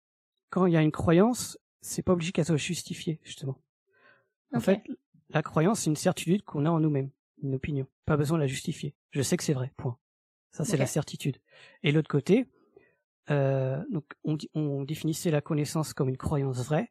Quand 0.50 0.66
il 0.66 0.72
y 0.72 0.76
a 0.76 0.82
une 0.82 0.92
croyance, 0.92 1.56
c'est 1.82 2.02
pas 2.02 2.12
obligé 2.12 2.32
qu'elle 2.32 2.46
soit 2.46 2.56
justifiée, 2.56 3.20
justement. 3.24 3.60
En 4.54 4.60
fait, 4.60 4.82
la 5.30 5.42
croyance, 5.42 5.80
c'est 5.80 5.90
une 5.90 5.96
certitude 5.96 6.42
qu'on 6.42 6.64
a 6.64 6.70
en 6.70 6.80
nous-mêmes, 6.80 7.10
une 7.42 7.54
opinion. 7.54 7.86
Pas 8.06 8.16
besoin 8.16 8.38
de 8.38 8.42
la 8.42 8.46
justifier. 8.46 8.94
Je 9.10 9.20
sais 9.22 9.36
que 9.36 9.44
c'est 9.44 9.52
vrai, 9.52 9.72
point. 9.76 9.98
Ça, 10.52 10.64
c'est 10.64 10.76
la 10.76 10.86
certitude. 10.86 11.38
Et 11.82 11.92
l'autre 11.92 12.08
côté, 12.08 12.46
euh, 13.30 13.82
donc 13.90 14.04
on, 14.24 14.36
on, 14.54 14.84
définissait 14.84 15.30
la 15.30 15.40
connaissance 15.40 15.94
comme 15.94 16.08
une 16.08 16.18
croyance 16.18 16.62
vraie, 16.64 16.90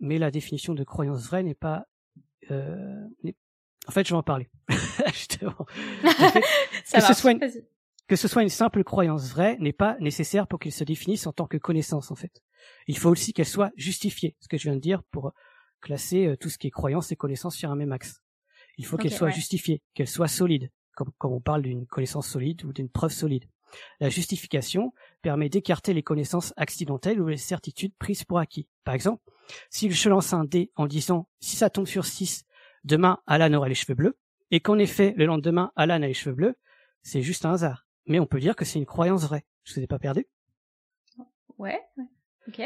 mais 0.00 0.18
la 0.18 0.30
définition 0.30 0.74
de 0.74 0.84
croyance 0.84 1.26
vraie 1.26 1.42
n'est 1.42 1.54
pas... 1.54 1.86
Euh, 2.50 3.06
en 3.86 3.92
fait, 3.92 4.06
je 4.06 4.14
vais 4.14 4.18
en 4.18 4.22
parler. 4.22 4.48
justement. 5.12 5.66
Ça 6.84 7.00
que, 7.00 7.06
ce 7.06 7.14
soit 7.14 7.34
que 8.06 8.16
ce 8.16 8.28
soit 8.28 8.42
une 8.42 8.48
simple 8.48 8.84
croyance 8.84 9.30
vraie 9.30 9.56
n'est 9.60 9.72
pas 9.72 9.96
nécessaire 10.00 10.46
pour 10.46 10.58
qu'il 10.58 10.72
se 10.72 10.84
définisse 10.84 11.26
en 11.26 11.32
tant 11.32 11.46
que 11.46 11.56
connaissance, 11.56 12.10
en 12.10 12.14
fait. 12.14 12.42
Il 12.86 12.98
faut 12.98 13.10
aussi 13.10 13.32
qu'elle 13.32 13.46
soit 13.46 13.72
justifiée, 13.76 14.36
ce 14.40 14.48
que 14.48 14.58
je 14.58 14.64
viens 14.64 14.76
de 14.76 14.80
dire 14.80 15.02
pour 15.10 15.32
classer 15.80 16.26
euh, 16.26 16.36
tout 16.36 16.48
ce 16.48 16.58
qui 16.58 16.66
est 16.66 16.70
croyance 16.70 17.12
et 17.12 17.16
connaissance 17.16 17.56
sur 17.56 17.70
un 17.70 17.76
même 17.76 17.92
axe. 17.92 18.22
Il 18.76 18.86
faut 18.86 18.96
qu'elle 18.96 19.12
soit 19.12 19.30
justifiée, 19.30 19.82
qu'elle 19.94 20.08
soit 20.08 20.28
solide, 20.28 20.70
comme, 20.94 21.12
on 21.22 21.40
parle 21.40 21.62
d'une 21.62 21.86
connaissance 21.86 22.28
solide 22.28 22.64
ou 22.64 22.72
d'une 22.72 22.88
preuve 22.88 23.12
solide. 23.12 23.44
La 24.00 24.08
justification 24.08 24.92
permet 25.22 25.48
d'écarter 25.48 25.94
les 25.94 26.02
connaissances 26.02 26.52
accidentelles 26.56 27.20
ou 27.20 27.28
les 27.28 27.36
certitudes 27.36 27.94
prises 27.98 28.24
pour 28.24 28.38
acquis. 28.38 28.68
Par 28.84 28.94
exemple, 28.94 29.22
si 29.70 29.90
je 29.90 30.08
lance 30.08 30.32
un 30.32 30.44
dé 30.44 30.70
en 30.76 30.86
disant 30.86 31.28
si 31.40 31.56
ça 31.56 31.70
tombe 31.70 31.86
sur 31.86 32.04
6, 32.04 32.44
demain 32.84 33.20
Alan 33.26 33.52
aura 33.54 33.68
les 33.68 33.74
cheveux 33.74 33.94
bleus, 33.94 34.18
et 34.50 34.60
qu'en 34.60 34.78
effet 34.78 35.14
le 35.16 35.26
lendemain 35.26 35.72
Alan 35.76 36.02
a 36.02 36.06
les 36.06 36.14
cheveux 36.14 36.34
bleus, 36.34 36.54
c'est 37.02 37.22
juste 37.22 37.44
un 37.44 37.52
hasard. 37.52 37.83
Mais 38.06 38.20
on 38.20 38.26
peut 38.26 38.40
dire 38.40 38.56
que 38.56 38.64
c'est 38.64 38.78
une 38.78 38.86
croyance 38.86 39.24
vraie. 39.24 39.44
Je 39.64 39.74
vous 39.74 39.80
ai 39.80 39.86
pas 39.86 39.98
perdu 39.98 40.26
Ouais, 41.58 41.80
ouais. 41.96 42.04
Ok. 42.48 42.62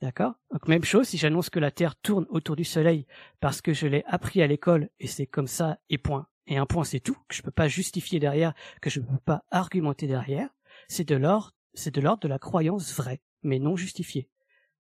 D'accord 0.00 0.34
Donc 0.52 0.68
même 0.68 0.84
chose, 0.84 1.08
si 1.08 1.18
j'annonce 1.18 1.50
que 1.50 1.58
la 1.58 1.72
Terre 1.72 1.96
tourne 1.96 2.26
autour 2.28 2.54
du 2.54 2.64
Soleil 2.64 3.06
parce 3.40 3.60
que 3.60 3.72
je 3.72 3.86
l'ai 3.86 4.04
appris 4.06 4.42
à 4.42 4.46
l'école 4.46 4.90
et 5.00 5.08
c'est 5.08 5.26
comme 5.26 5.48
ça 5.48 5.80
et 5.88 5.98
point. 5.98 6.28
Et 6.46 6.56
un 6.56 6.66
point 6.66 6.84
c'est 6.84 7.00
tout, 7.00 7.16
que 7.28 7.34
je 7.34 7.42
peux 7.42 7.50
pas 7.50 7.68
justifier 7.68 8.20
derrière, 8.20 8.54
que 8.80 8.90
je 8.90 9.00
peux 9.00 9.18
pas 9.24 9.44
argumenter 9.50 10.06
derrière, 10.06 10.50
c'est 10.88 11.08
de 11.08 11.16
l'ordre, 11.16 11.52
c'est 11.74 11.94
de 11.94 12.00
l'ordre 12.00 12.20
de 12.20 12.28
la 12.28 12.38
croyance 12.38 12.94
vraie, 12.94 13.20
mais 13.42 13.58
non 13.58 13.76
justifiée. 13.76 14.30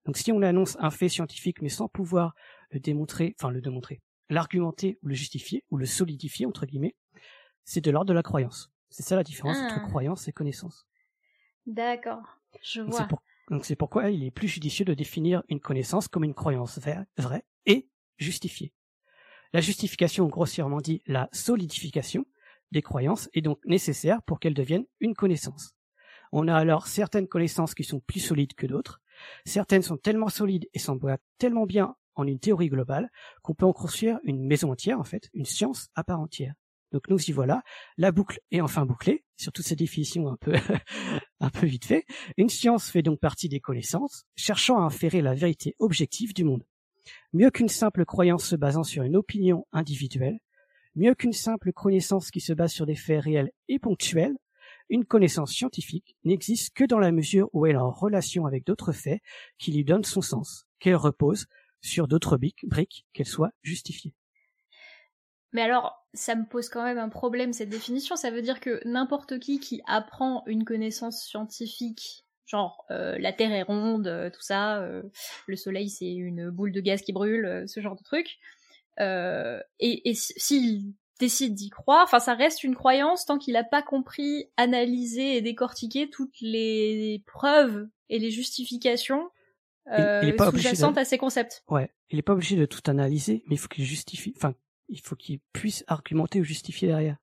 Donc 0.05 0.17
si 0.17 0.31
on 0.31 0.41
annonce 0.41 0.75
un 0.79 0.91
fait 0.91 1.09
scientifique 1.09 1.61
mais 1.61 1.69
sans 1.69 1.87
pouvoir 1.87 2.35
le 2.69 2.79
démontrer, 2.79 3.35
enfin 3.39 3.51
le 3.51 3.61
démontrer, 3.61 4.01
l'argumenter 4.29 4.99
ou 5.01 5.07
le 5.07 5.15
justifier 5.15 5.63
ou 5.71 5.77
le 5.77 5.85
solidifier 5.85 6.45
entre 6.45 6.65
guillemets, 6.65 6.95
c'est 7.63 7.81
de 7.81 7.91
l'ordre 7.91 8.09
de 8.09 8.13
la 8.13 8.23
croyance. 8.23 8.69
C'est 8.89 9.03
ça 9.03 9.15
la 9.15 9.23
différence 9.23 9.57
entre 9.57 9.81
ah. 9.83 9.87
croyance 9.87 10.27
et 10.27 10.31
connaissance. 10.31 10.87
D'accord, 11.65 12.39
je 12.61 12.81
vois. 12.81 13.07
Donc 13.49 13.65
c'est 13.65 13.75
pourquoi 13.75 14.09
il 14.09 14.23
est 14.23 14.31
plus 14.31 14.47
judicieux 14.47 14.85
de 14.85 14.93
définir 14.93 15.43
une 15.49 15.59
connaissance 15.59 16.07
comme 16.07 16.23
une 16.23 16.33
croyance 16.33 16.79
vraie 16.79 17.45
et 17.65 17.89
justifiée. 18.17 18.73
La 19.53 19.61
justification, 19.61 20.27
grossièrement 20.27 20.81
dit 20.81 21.01
la 21.07 21.29
solidification 21.31 22.25
des 22.71 22.83
croyances, 22.83 23.29
est 23.33 23.41
donc 23.41 23.59
nécessaire 23.65 24.21
pour 24.21 24.39
qu'elles 24.39 24.53
deviennent 24.53 24.85
une 24.99 25.15
connaissance. 25.15 25.73
On 26.31 26.47
a 26.47 26.55
alors 26.55 26.85
certaines 26.85 27.27
connaissances 27.27 27.73
qui 27.73 27.83
sont 27.83 27.99
plus 27.99 28.19
solides 28.19 28.53
que 28.53 28.67
d'autres. 28.67 29.01
Certaines 29.45 29.81
sont 29.81 29.97
tellement 29.97 30.29
solides 30.29 30.69
et 30.73 30.79
s'emboîtent 30.79 31.23
tellement 31.39 31.65
bien 31.65 31.95
en 32.13 32.27
une 32.27 32.39
théorie 32.39 32.69
globale 32.69 33.09
qu'on 33.41 33.55
peut 33.55 33.65
en 33.65 33.73
construire 33.73 34.19
une 34.23 34.45
maison 34.45 34.71
entière, 34.71 34.99
en 34.99 35.03
fait, 35.03 35.29
une 35.33 35.45
science 35.45 35.89
à 35.95 36.03
part 36.03 36.19
entière. 36.19 36.53
Donc 36.91 37.07
nous 37.09 37.21
y 37.21 37.31
voilà, 37.31 37.61
la 37.97 38.11
boucle 38.11 38.39
est 38.51 38.61
enfin 38.61 38.85
bouclée, 38.85 39.23
sur 39.37 39.51
toutes 39.51 39.65
ces 39.65 39.75
définitions 39.75 40.27
un 40.27 40.37
peu, 40.37 40.53
un 41.39 41.49
peu 41.49 41.67
vite 41.67 41.85
fait. 41.85 42.05
Une 42.37 42.49
science 42.49 42.89
fait 42.89 43.03
donc 43.03 43.19
partie 43.19 43.47
des 43.47 43.59
connaissances, 43.59 44.25
cherchant 44.35 44.77
à 44.77 44.85
inférer 44.85 45.21
la 45.21 45.35
vérité 45.35 45.75
objective 45.79 46.33
du 46.33 46.43
monde. 46.43 46.65
Mieux 47.33 47.51
qu'une 47.51 47.69
simple 47.69 48.05
croyance 48.05 48.45
se 48.45 48.55
basant 48.55 48.83
sur 48.83 49.03
une 49.03 49.15
opinion 49.15 49.65
individuelle, 49.71 50.39
mieux 50.95 51.13
qu'une 51.13 51.33
simple 51.33 51.71
connaissance 51.73 52.31
qui 52.31 52.39
se 52.39 52.53
base 52.53 52.71
sur 52.71 52.85
des 52.85 52.95
faits 52.95 53.23
réels 53.23 53.51
et 53.67 53.79
ponctuels, 53.79 54.35
une 54.89 55.05
connaissance 55.05 55.51
scientifique 55.51 56.15
n'existe 56.23 56.73
que 56.73 56.83
dans 56.83 56.97
la 56.97 57.11
mesure 57.11 57.49
où 57.53 57.67
elle 57.67 57.75
est 57.75 57.79
en 57.79 57.91
relation 57.91 58.47
avec 58.47 58.65
d'autres 58.65 58.91
faits 58.91 59.21
qui 59.59 59.71
lui 59.71 59.85
donnent 59.85 60.03
son 60.03 60.21
sens, 60.21 60.65
qu'elle 60.79 60.95
repose 60.95 61.45
sur 61.81 62.07
d'autres 62.07 62.37
briques, 62.37 63.05
qu'elle 63.13 63.27
soit 63.27 63.51
justifiée. 63.61 64.13
Mais 65.51 65.61
alors, 65.61 66.05
ça 66.13 66.35
me 66.35 66.45
pose 66.45 66.69
quand 66.69 66.83
même 66.83 66.97
un 66.97 67.09
problème 67.09 67.53
cette 67.53 67.69
définition. 67.69 68.15
Ça 68.15 68.31
veut 68.31 68.41
dire 68.41 68.59
que 68.59 68.81
n'importe 68.85 69.39
qui 69.39 69.59
qui 69.59 69.81
apprend 69.87 70.43
une 70.45 70.63
connaissance 70.63 71.23
scientifique, 71.23 72.25
genre 72.45 72.85
euh, 72.91 73.17
la 73.19 73.33
Terre 73.33 73.51
est 73.51 73.63
ronde, 73.63 74.07
euh, 74.07 74.29
tout 74.29 74.41
ça, 74.41 74.79
euh, 74.81 75.03
le 75.47 75.55
Soleil 75.55 75.89
c'est 75.89 76.11
une 76.11 76.49
boule 76.49 76.71
de 76.71 76.81
gaz 76.81 77.01
qui 77.01 77.13
brûle, 77.13 77.65
ce 77.67 77.79
genre 77.79 77.95
de 77.95 78.03
truc, 78.03 78.37
et, 78.99 80.09
et 80.09 80.13
s'il 80.13 80.93
décide 81.19 81.53
d'y 81.53 81.69
croire, 81.69 82.03
enfin 82.03 82.19
ça 82.19 82.33
reste 82.33 82.63
une 82.63 82.75
croyance 82.75 83.25
tant 83.25 83.37
qu'il 83.37 83.53
n'a 83.53 83.63
pas 83.63 83.81
compris, 83.81 84.49
analysé 84.57 85.37
et 85.37 85.41
décortiqué 85.41 86.09
toutes 86.09 86.39
les 86.41 87.23
preuves 87.25 87.87
et 88.09 88.19
les 88.19 88.31
justifications 88.31 89.29
sous-jacentes 89.87 90.97
à 90.97 91.05
ces 91.05 91.17
concepts. 91.17 91.63
Ouais, 91.69 91.91
il 92.09 92.17
n'est 92.17 92.23
pas 92.23 92.33
obligé 92.33 92.55
de 92.55 92.65
tout 92.65 92.81
analyser, 92.87 93.43
mais 93.47 93.55
il 93.55 93.57
faut 93.57 93.67
qu'il 93.67 93.85
justifie, 93.85 94.33
enfin 94.35 94.53
il 94.89 95.01
faut 95.01 95.15
qu'il 95.15 95.39
puisse 95.53 95.83
argumenter 95.87 96.39
ou 96.41 96.43
justifier 96.43 96.87
derrière, 96.87 97.17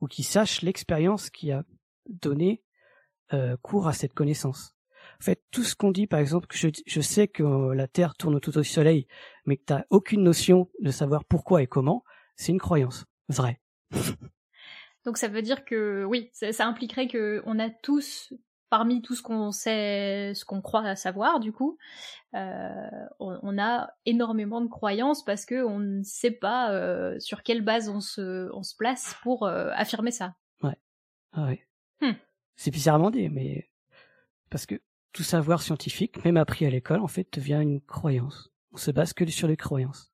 ou 0.00 0.06
qu'il 0.06 0.24
sache 0.24 0.62
l'expérience 0.62 1.30
qui 1.30 1.50
a 1.50 1.64
donné 2.06 2.62
euh, 3.32 3.56
cours 3.62 3.88
à 3.88 3.92
cette 3.92 4.14
connaissance. 4.14 4.74
En 5.20 5.24
fait, 5.24 5.42
tout 5.50 5.64
ce 5.64 5.74
qu'on 5.74 5.90
dit, 5.90 6.06
par 6.06 6.20
exemple, 6.20 6.46
que 6.46 6.56
je, 6.56 6.68
je 6.86 7.00
sais 7.00 7.28
que 7.28 7.42
euh, 7.42 7.74
la 7.74 7.88
Terre 7.88 8.14
tourne 8.14 8.34
autour 8.34 8.52
du 8.52 8.64
Soleil, 8.64 9.06
mais 9.46 9.56
que 9.56 9.64
tu 9.66 9.72
n'as 9.72 9.84
aucune 9.90 10.22
notion 10.22 10.70
de 10.80 10.90
savoir 10.90 11.24
pourquoi 11.24 11.62
et 11.62 11.66
comment, 11.66 12.04
c'est 12.36 12.52
une 12.52 12.60
croyance 12.60 13.06
vraie. 13.28 13.60
Donc 15.04 15.16
ça 15.16 15.28
veut 15.28 15.42
dire 15.42 15.64
que 15.64 16.04
oui, 16.04 16.30
ça, 16.32 16.52
ça 16.52 16.66
impliquerait 16.66 17.08
que 17.08 17.42
on 17.46 17.58
a 17.58 17.70
tous 17.70 18.32
parmi 18.70 19.02
tout 19.02 19.14
ce 19.14 19.22
qu'on 19.22 19.50
sait, 19.50 20.32
ce 20.34 20.44
qu'on 20.44 20.60
croit 20.60 20.94
savoir, 20.96 21.40
du 21.40 21.52
coup, 21.52 21.78
euh, 22.34 23.06
on, 23.18 23.58
a 23.58 23.90
énormément 24.04 24.60
de 24.60 24.68
croyances 24.68 25.24
parce 25.24 25.46
que 25.46 25.64
on 25.64 25.78
ne 25.78 26.02
sait 26.02 26.30
pas 26.30 26.72
euh, 26.72 27.18
sur 27.18 27.42
quelle 27.42 27.62
base 27.62 27.88
on 27.88 28.00
se, 28.00 28.50
on 28.52 28.62
se 28.62 28.76
place 28.76 29.16
pour 29.22 29.44
euh, 29.44 29.70
affirmer 29.74 30.10
ça. 30.10 30.34
Ouais. 30.62 30.76
Ah 31.32 31.46
ouais. 31.46 31.66
Hmm. 32.00 32.16
C'est 32.56 32.70
bizarrement 32.70 33.10
dit, 33.10 33.28
mais 33.28 33.70
parce 34.50 34.66
que 34.66 34.80
tout 35.12 35.22
savoir 35.22 35.62
scientifique, 35.62 36.24
même 36.24 36.36
appris 36.36 36.66
à 36.66 36.70
l'école, 36.70 37.00
en 37.00 37.08
fait, 37.08 37.28
devient 37.32 37.60
une 37.62 37.80
croyance. 37.80 38.52
On 38.72 38.76
se 38.76 38.90
base 38.90 39.12
que 39.14 39.26
sur 39.26 39.48
les 39.48 39.56
croyances. 39.56 40.12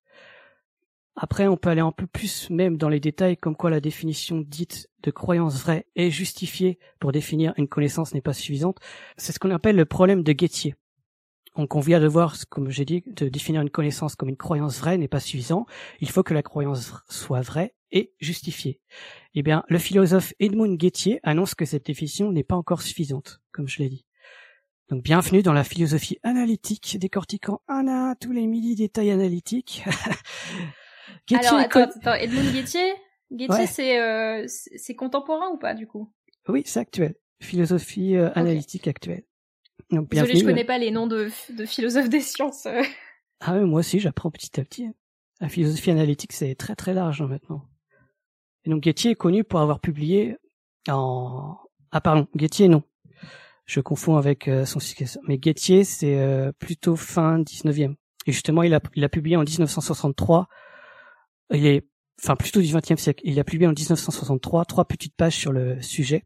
Après, 1.16 1.46
on 1.46 1.56
peut 1.56 1.68
aller 1.68 1.80
un 1.80 1.92
peu 1.92 2.06
plus 2.06 2.50
même 2.50 2.76
dans 2.76 2.88
les 2.88 2.98
détails, 2.98 3.36
comme 3.36 3.54
quoi 3.54 3.70
la 3.70 3.80
définition 3.80 4.40
dite 4.40 4.90
de 5.04 5.10
croyance 5.12 5.60
vraie 5.60 5.86
est 5.94 6.10
justifiée 6.10 6.78
pour 6.98 7.12
définir 7.12 7.54
une 7.56 7.68
connaissance 7.68 8.14
n'est 8.14 8.20
pas 8.20 8.32
suffisante. 8.32 8.78
C'est 9.16 9.32
ce 9.32 9.38
qu'on 9.38 9.50
appelle 9.50 9.76
le 9.76 9.84
problème 9.84 10.24
de 10.24 10.32
Guettier. 10.32 10.74
Donc 11.56 11.76
on 11.76 11.80
vient 11.80 12.00
de 12.00 12.08
voir, 12.08 12.36
comme 12.48 12.70
j'ai 12.70 12.84
dit, 12.84 13.04
de 13.06 13.28
définir 13.28 13.60
une 13.62 13.70
connaissance 13.70 14.16
comme 14.16 14.28
une 14.28 14.36
croyance 14.36 14.80
vraie 14.80 14.98
n'est 14.98 15.06
pas 15.06 15.20
suffisant. 15.20 15.66
Il 16.00 16.10
faut 16.10 16.24
que 16.24 16.34
la 16.34 16.42
croyance 16.42 16.92
soit 17.08 17.42
vraie 17.42 17.74
et 17.92 18.12
justifiée. 18.18 18.80
Eh 19.34 19.42
bien, 19.42 19.62
le 19.68 19.78
philosophe 19.78 20.32
Edmund 20.40 20.76
Guettier 20.76 21.20
annonce 21.22 21.54
que 21.54 21.64
cette 21.64 21.86
définition 21.86 22.32
n'est 22.32 22.42
pas 22.42 22.56
encore 22.56 22.82
suffisante, 22.82 23.40
comme 23.52 23.68
je 23.68 23.78
l'ai 23.78 23.88
dit. 23.88 24.04
Donc 24.88 25.04
bienvenue 25.04 25.42
dans 25.42 25.52
la 25.52 25.64
philosophie 25.64 26.18
analytique, 26.24 26.98
décortiquant 26.98 27.62
un 27.68 27.86
à 27.86 28.10
un 28.10 28.14
tous 28.16 28.32
les 28.32 28.48
mille 28.48 28.74
détails 28.76 29.12
analytiques. 29.12 29.84
Alors, 31.32 31.54
attends, 31.54 31.82
attends, 31.82 32.14
Edmund 32.14 32.52
Guettier 32.52 32.94
Guettier, 33.34 33.66
c'est, 33.66 34.00
euh, 34.00 34.44
c'est 34.46 34.94
contemporain 34.94 35.50
ou 35.50 35.58
pas, 35.58 35.74
du 35.74 35.86
coup? 35.86 36.12
Oui, 36.48 36.62
c'est 36.64 36.80
actuel. 36.80 37.14
Philosophie 37.40 38.16
euh, 38.16 38.30
analytique 38.34 38.86
actuelle. 38.86 39.24
Donc, 39.90 40.10
Désolé, 40.10 40.36
je 40.36 40.44
connais 40.44 40.64
pas 40.64 40.78
les 40.78 40.90
noms 40.90 41.06
de, 41.06 41.30
de 41.50 41.64
philosophes 41.64 42.08
des 42.08 42.20
sciences. 42.20 42.66
Euh. 42.66 42.82
Ah 43.40 43.56
oui, 43.56 43.64
moi 43.64 43.80
aussi, 43.80 44.00
j'apprends 44.00 44.30
petit 44.30 44.60
à 44.60 44.64
petit. 44.64 44.88
La 45.40 45.48
philosophie 45.48 45.90
analytique, 45.90 46.32
c'est 46.32 46.54
très 46.54 46.76
très 46.76 46.94
large 46.94 47.22
hein, 47.22 47.26
maintenant. 47.26 47.62
Et 48.64 48.70
donc, 48.70 48.82
Guettier 48.82 49.12
est 49.12 49.16
connu 49.16 49.44
pour 49.44 49.60
avoir 49.60 49.80
publié 49.80 50.36
en... 50.88 51.56
Ah 51.90 52.00
pardon, 52.00 52.28
Guettier, 52.34 52.68
non. 52.68 52.82
Je 53.66 53.80
confonds 53.80 54.16
avec 54.16 54.48
euh, 54.48 54.64
son 54.64 54.80
successeur. 54.80 55.22
Mais 55.26 55.38
Guettier, 55.38 55.84
c'est 55.84 56.52
plutôt 56.58 56.96
fin 56.96 57.40
19e. 57.40 57.96
Et 58.26 58.32
justement, 58.32 58.62
il 58.62 58.72
a, 58.74 58.80
il 58.94 59.04
a 59.04 59.08
publié 59.08 59.36
en 59.36 59.42
1963 59.42 60.48
il 61.50 61.66
est, 61.66 61.86
enfin 62.22 62.36
plutôt 62.36 62.60
du 62.60 62.72
XXe 62.72 63.00
siècle. 63.00 63.22
Il 63.24 63.38
a 63.38 63.44
publié 63.44 63.66
en 63.66 63.72
1963 63.72 64.64
trois 64.64 64.84
petites 64.86 65.16
pages 65.16 65.36
sur 65.36 65.52
le 65.52 65.80
sujet. 65.82 66.24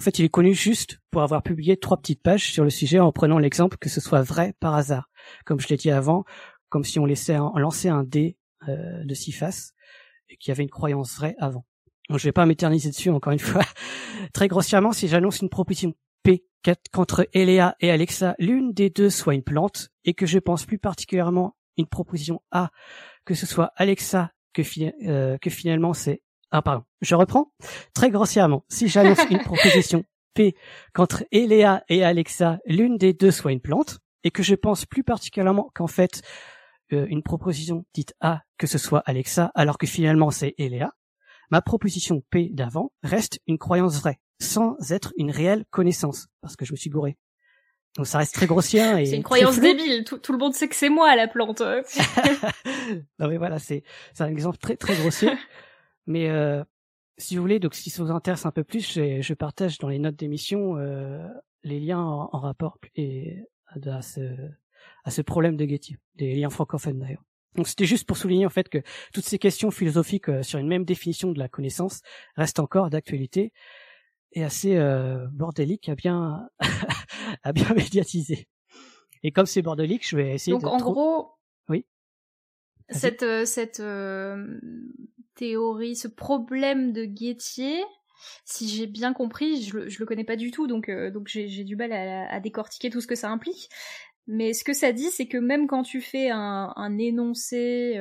En 0.00 0.02
fait, 0.02 0.18
il 0.18 0.24
est 0.24 0.30
connu 0.30 0.54
juste 0.54 0.98
pour 1.10 1.22
avoir 1.22 1.42
publié 1.42 1.76
trois 1.76 1.96
petites 1.96 2.22
pages 2.22 2.52
sur 2.52 2.64
le 2.64 2.70
sujet 2.70 2.98
en 2.98 3.12
prenant 3.12 3.38
l'exemple 3.38 3.76
que 3.78 3.88
ce 3.88 4.00
soit 4.00 4.22
vrai 4.22 4.54
par 4.58 4.74
hasard, 4.74 5.08
comme 5.44 5.60
je 5.60 5.68
l'ai 5.68 5.76
dit 5.76 5.90
avant, 5.90 6.24
comme 6.68 6.84
si 6.84 6.98
on 6.98 7.06
laissait 7.06 7.34
un, 7.34 7.52
lançait 7.56 7.88
un 7.88 8.02
dé 8.02 8.36
euh, 8.68 9.04
de 9.04 9.14
six 9.14 9.32
faces 9.32 9.72
et 10.28 10.36
qu'il 10.36 10.50
y 10.50 10.52
avait 10.52 10.64
une 10.64 10.70
croyance 10.70 11.14
vraie 11.16 11.36
avant. 11.38 11.64
Donc, 12.10 12.18
je 12.18 12.24
vais 12.24 12.32
pas 12.32 12.44
m'éterniser 12.44 12.90
dessus 12.90 13.10
encore 13.10 13.32
une 13.32 13.38
fois. 13.38 13.62
Très 14.34 14.48
grossièrement, 14.48 14.92
si 14.92 15.08
j'annonce 15.08 15.40
une 15.40 15.48
proposition 15.48 15.94
P 16.22 16.44
qu'entre 16.92 17.28
Eléa 17.32 17.76
et 17.80 17.90
Alexa, 17.90 18.34
l'une 18.38 18.72
des 18.72 18.90
deux 18.90 19.10
soit 19.10 19.34
une 19.34 19.42
plante, 19.42 19.90
et 20.04 20.14
que 20.14 20.26
je 20.26 20.38
pense 20.38 20.64
plus 20.64 20.78
particulièrement 20.78 21.56
une 21.76 21.86
proposition 21.86 22.42
A, 22.50 22.70
que 23.24 23.34
ce 23.34 23.46
soit 23.46 23.72
Alexa 23.76 24.32
que, 24.52 24.62
euh, 25.08 25.38
que 25.38 25.50
finalement 25.50 25.92
c'est... 25.92 26.22
Ah 26.50 26.62
pardon, 26.62 26.84
je 27.00 27.14
reprends. 27.14 27.52
Très 27.94 28.10
grossièrement, 28.10 28.64
si 28.68 28.88
j'annonce 28.88 29.24
une 29.30 29.38
proposition 29.44 30.04
P 30.34 30.54
qu'entre 30.92 31.24
Eléa 31.32 31.82
et 31.88 32.04
Alexa, 32.04 32.58
l'une 32.66 32.96
des 32.96 33.12
deux 33.12 33.30
soit 33.30 33.52
une 33.52 33.60
plante, 33.60 34.00
et 34.24 34.30
que 34.30 34.42
je 34.42 34.54
pense 34.54 34.86
plus 34.86 35.04
particulièrement 35.04 35.70
qu'en 35.74 35.86
fait 35.86 36.22
euh, 36.92 37.06
une 37.08 37.22
proposition 37.22 37.84
dite 37.94 38.14
A 38.20 38.42
que 38.58 38.66
ce 38.66 38.78
soit 38.78 39.00
Alexa, 39.06 39.50
alors 39.54 39.78
que 39.78 39.86
finalement 39.86 40.30
c'est 40.30 40.54
Eléa, 40.58 40.92
ma 41.50 41.62
proposition 41.62 42.22
P 42.30 42.50
d'avant 42.52 42.92
reste 43.02 43.40
une 43.46 43.58
croyance 43.58 44.00
vraie, 44.00 44.18
sans 44.40 44.76
être 44.90 45.12
une 45.16 45.30
réelle 45.30 45.64
connaissance, 45.70 46.28
parce 46.40 46.56
que 46.56 46.64
je 46.64 46.72
me 46.72 46.76
suis 46.76 46.90
gouré. 46.90 47.16
Donc 47.96 48.06
ça 48.06 48.18
reste 48.18 48.34
très 48.34 48.46
grossier 48.46 48.80
et 49.00 49.06
c'est 49.06 49.16
une 49.16 49.22
croyance 49.22 49.58
débile. 49.60 50.04
Tout, 50.04 50.32
le 50.32 50.38
monde 50.38 50.54
sait 50.54 50.68
que 50.68 50.74
c'est 50.74 50.88
moi 50.88 51.14
la 51.16 51.28
plante. 51.28 51.60
non 53.18 53.28
mais 53.28 53.36
voilà, 53.36 53.58
c'est 53.58 53.84
c'est 54.12 54.24
un 54.24 54.28
exemple 54.28 54.58
très 54.58 54.76
très 54.76 54.96
grossier. 54.96 55.30
mais 56.06 56.28
euh, 56.28 56.62
si 57.18 57.36
vous 57.36 57.42
voulez, 57.42 57.60
donc 57.60 57.74
si 57.74 57.90
ça 57.90 58.02
vous 58.02 58.10
intéresse 58.10 58.46
un 58.46 58.50
peu 58.50 58.64
plus, 58.64 58.92
je, 58.92 59.20
je 59.20 59.34
partage 59.34 59.78
dans 59.78 59.88
les 59.88 59.98
notes 59.98 60.16
d'émission 60.16 60.76
euh, 60.76 61.26
les 61.62 61.80
liens 61.80 62.00
en, 62.00 62.38
rapport 62.38 62.78
et 62.96 63.38
à, 63.68 64.02
ce 64.02 64.20
à 65.04 65.10
ce 65.10 65.22
problème 65.22 65.56
de 65.56 65.66
Getty, 65.66 65.96
des 66.16 66.34
liens 66.34 66.50
francophones 66.50 66.98
d'ailleurs. 66.98 67.22
Donc 67.54 67.68
c'était 67.68 67.86
juste 67.86 68.06
pour 68.06 68.16
souligner 68.16 68.46
en 68.46 68.50
fait 68.50 68.68
que 68.68 68.78
toutes 69.12 69.24
ces 69.24 69.38
questions 69.38 69.70
philosophiques 69.70 70.28
euh, 70.28 70.42
sur 70.42 70.58
une 70.58 70.66
même 70.66 70.84
définition 70.84 71.30
de 71.30 71.38
la 71.38 71.48
connaissance 71.48 72.02
restent 72.36 72.58
encore 72.58 72.90
d'actualité 72.90 73.52
et 74.34 74.44
assez 74.44 74.76
euh, 74.76 75.26
bordélique 75.32 75.88
à 75.88 75.94
bien 75.94 76.48
à 77.42 77.52
bien 77.52 77.72
médiatiser. 77.74 78.48
Et 79.22 79.32
comme 79.32 79.46
c'est 79.46 79.62
bordélique, 79.62 80.06
je 80.06 80.16
vais 80.16 80.34
essayer 80.34 80.52
Donc 80.52 80.66
en 80.66 80.76
gros, 80.76 81.32
oui. 81.68 81.86
Cette 82.90 83.22
euh, 83.22 83.46
cette 83.46 83.80
euh, 83.80 84.60
théorie, 85.34 85.96
ce 85.96 86.08
problème 86.08 86.92
de 86.92 87.04
Guettier, 87.04 87.82
si 88.44 88.68
j'ai 88.68 88.86
bien 88.86 89.14
compris, 89.14 89.62
je 89.62 89.78
le, 89.78 89.88
je 89.88 89.98
le 89.98 90.04
connais 90.04 90.24
pas 90.24 90.36
du 90.36 90.50
tout, 90.50 90.66
donc 90.66 90.90
euh, 90.90 91.10
donc 91.10 91.28
j'ai 91.28 91.64
du 91.64 91.76
mal 91.76 91.92
à, 91.92 92.30
à, 92.30 92.40
décortiquer 92.40 92.90
tout 92.90 93.00
ce 93.00 93.06
que 93.06 93.14
ça 93.14 93.30
implique. 93.30 93.70
Mais 94.26 94.52
ce 94.52 94.64
que 94.64 94.72
ça 94.72 94.92
dit, 94.92 95.10
c'est 95.10 95.26
que 95.26 95.38
même 95.38 95.66
quand 95.66 95.82
tu 95.82 96.00
fais 96.00 96.30
un, 96.30 96.72
un 96.76 96.98
énoncé 96.98 97.94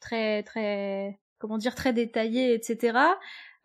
très 0.00 0.42
très 0.42 1.18
comment 1.38 1.58
dire 1.58 1.74
très 1.74 1.92
détaillé, 1.92 2.54
etc. 2.54 2.98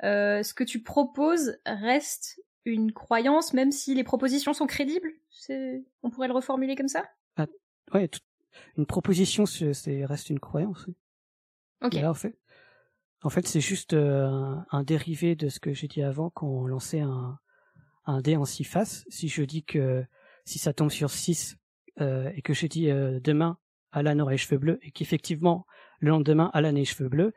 Euh, 0.04 0.44
ce 0.44 0.54
que 0.54 0.64
tu 0.64 0.82
proposes 0.82 1.58
reste 1.66 2.42
une 2.66 2.92
croyance, 2.92 3.54
même 3.54 3.72
si 3.72 3.94
les 3.94 4.04
propositions 4.04 4.54
sont 4.54 4.68
crédibles? 4.68 5.12
On 6.04 6.10
pourrait 6.10 6.28
le 6.28 6.34
reformuler 6.34 6.76
comme 6.76 6.88
ça? 6.88 7.06
Ah, 7.38 7.48
Ouais, 7.94 8.10
une 8.78 8.86
proposition, 8.86 9.46
c'est 9.46 10.06
reste 10.06 10.30
une 10.30 10.40
croyance. 10.40 10.88
Ok. 11.84 11.96
en 11.96 12.14
fait, 12.14 12.38
en 13.24 13.30
fait 13.30 13.48
c'est 13.48 13.62
juste 13.62 13.94
euh, 13.94 14.56
un, 14.70 14.84
dérivé 14.84 15.36
de 15.36 15.50
ce 15.50 15.60
que 15.60 15.74
j'ai 15.74 15.88
dit 15.88 16.04
avant 16.04 16.30
quand 16.30 16.48
on 16.48 16.68
lançait 16.68 17.00
un, 17.00 17.40
un 18.06 18.22
dé 18.22 18.36
en 18.36 18.46
six 18.46 18.64
faces. 18.64 19.04
Si 19.10 19.30
je 19.30 19.42
dis 19.44 19.64
que 19.64 20.06
si 20.46 20.60
ça 20.60 20.74
tombe 20.74 20.92
sur 20.92 21.10
6 21.10 21.58
euh, 22.00 22.32
et 22.36 22.42
que 22.42 22.54
je 22.54 22.68
dis 22.68 22.88
demain 22.88 23.58
Alan 23.92 24.20
aura 24.20 24.32
les 24.32 24.38
cheveux 24.38 24.60
bleus 24.60 24.80
et 24.84 24.92
qu'effectivement 24.92 25.66
le 26.00 26.12
lendemain 26.12 26.52
Alan 26.54 26.70
a 26.70 26.72
les 26.74 26.86
cheveux 26.86 27.10
bleus, 27.10 27.34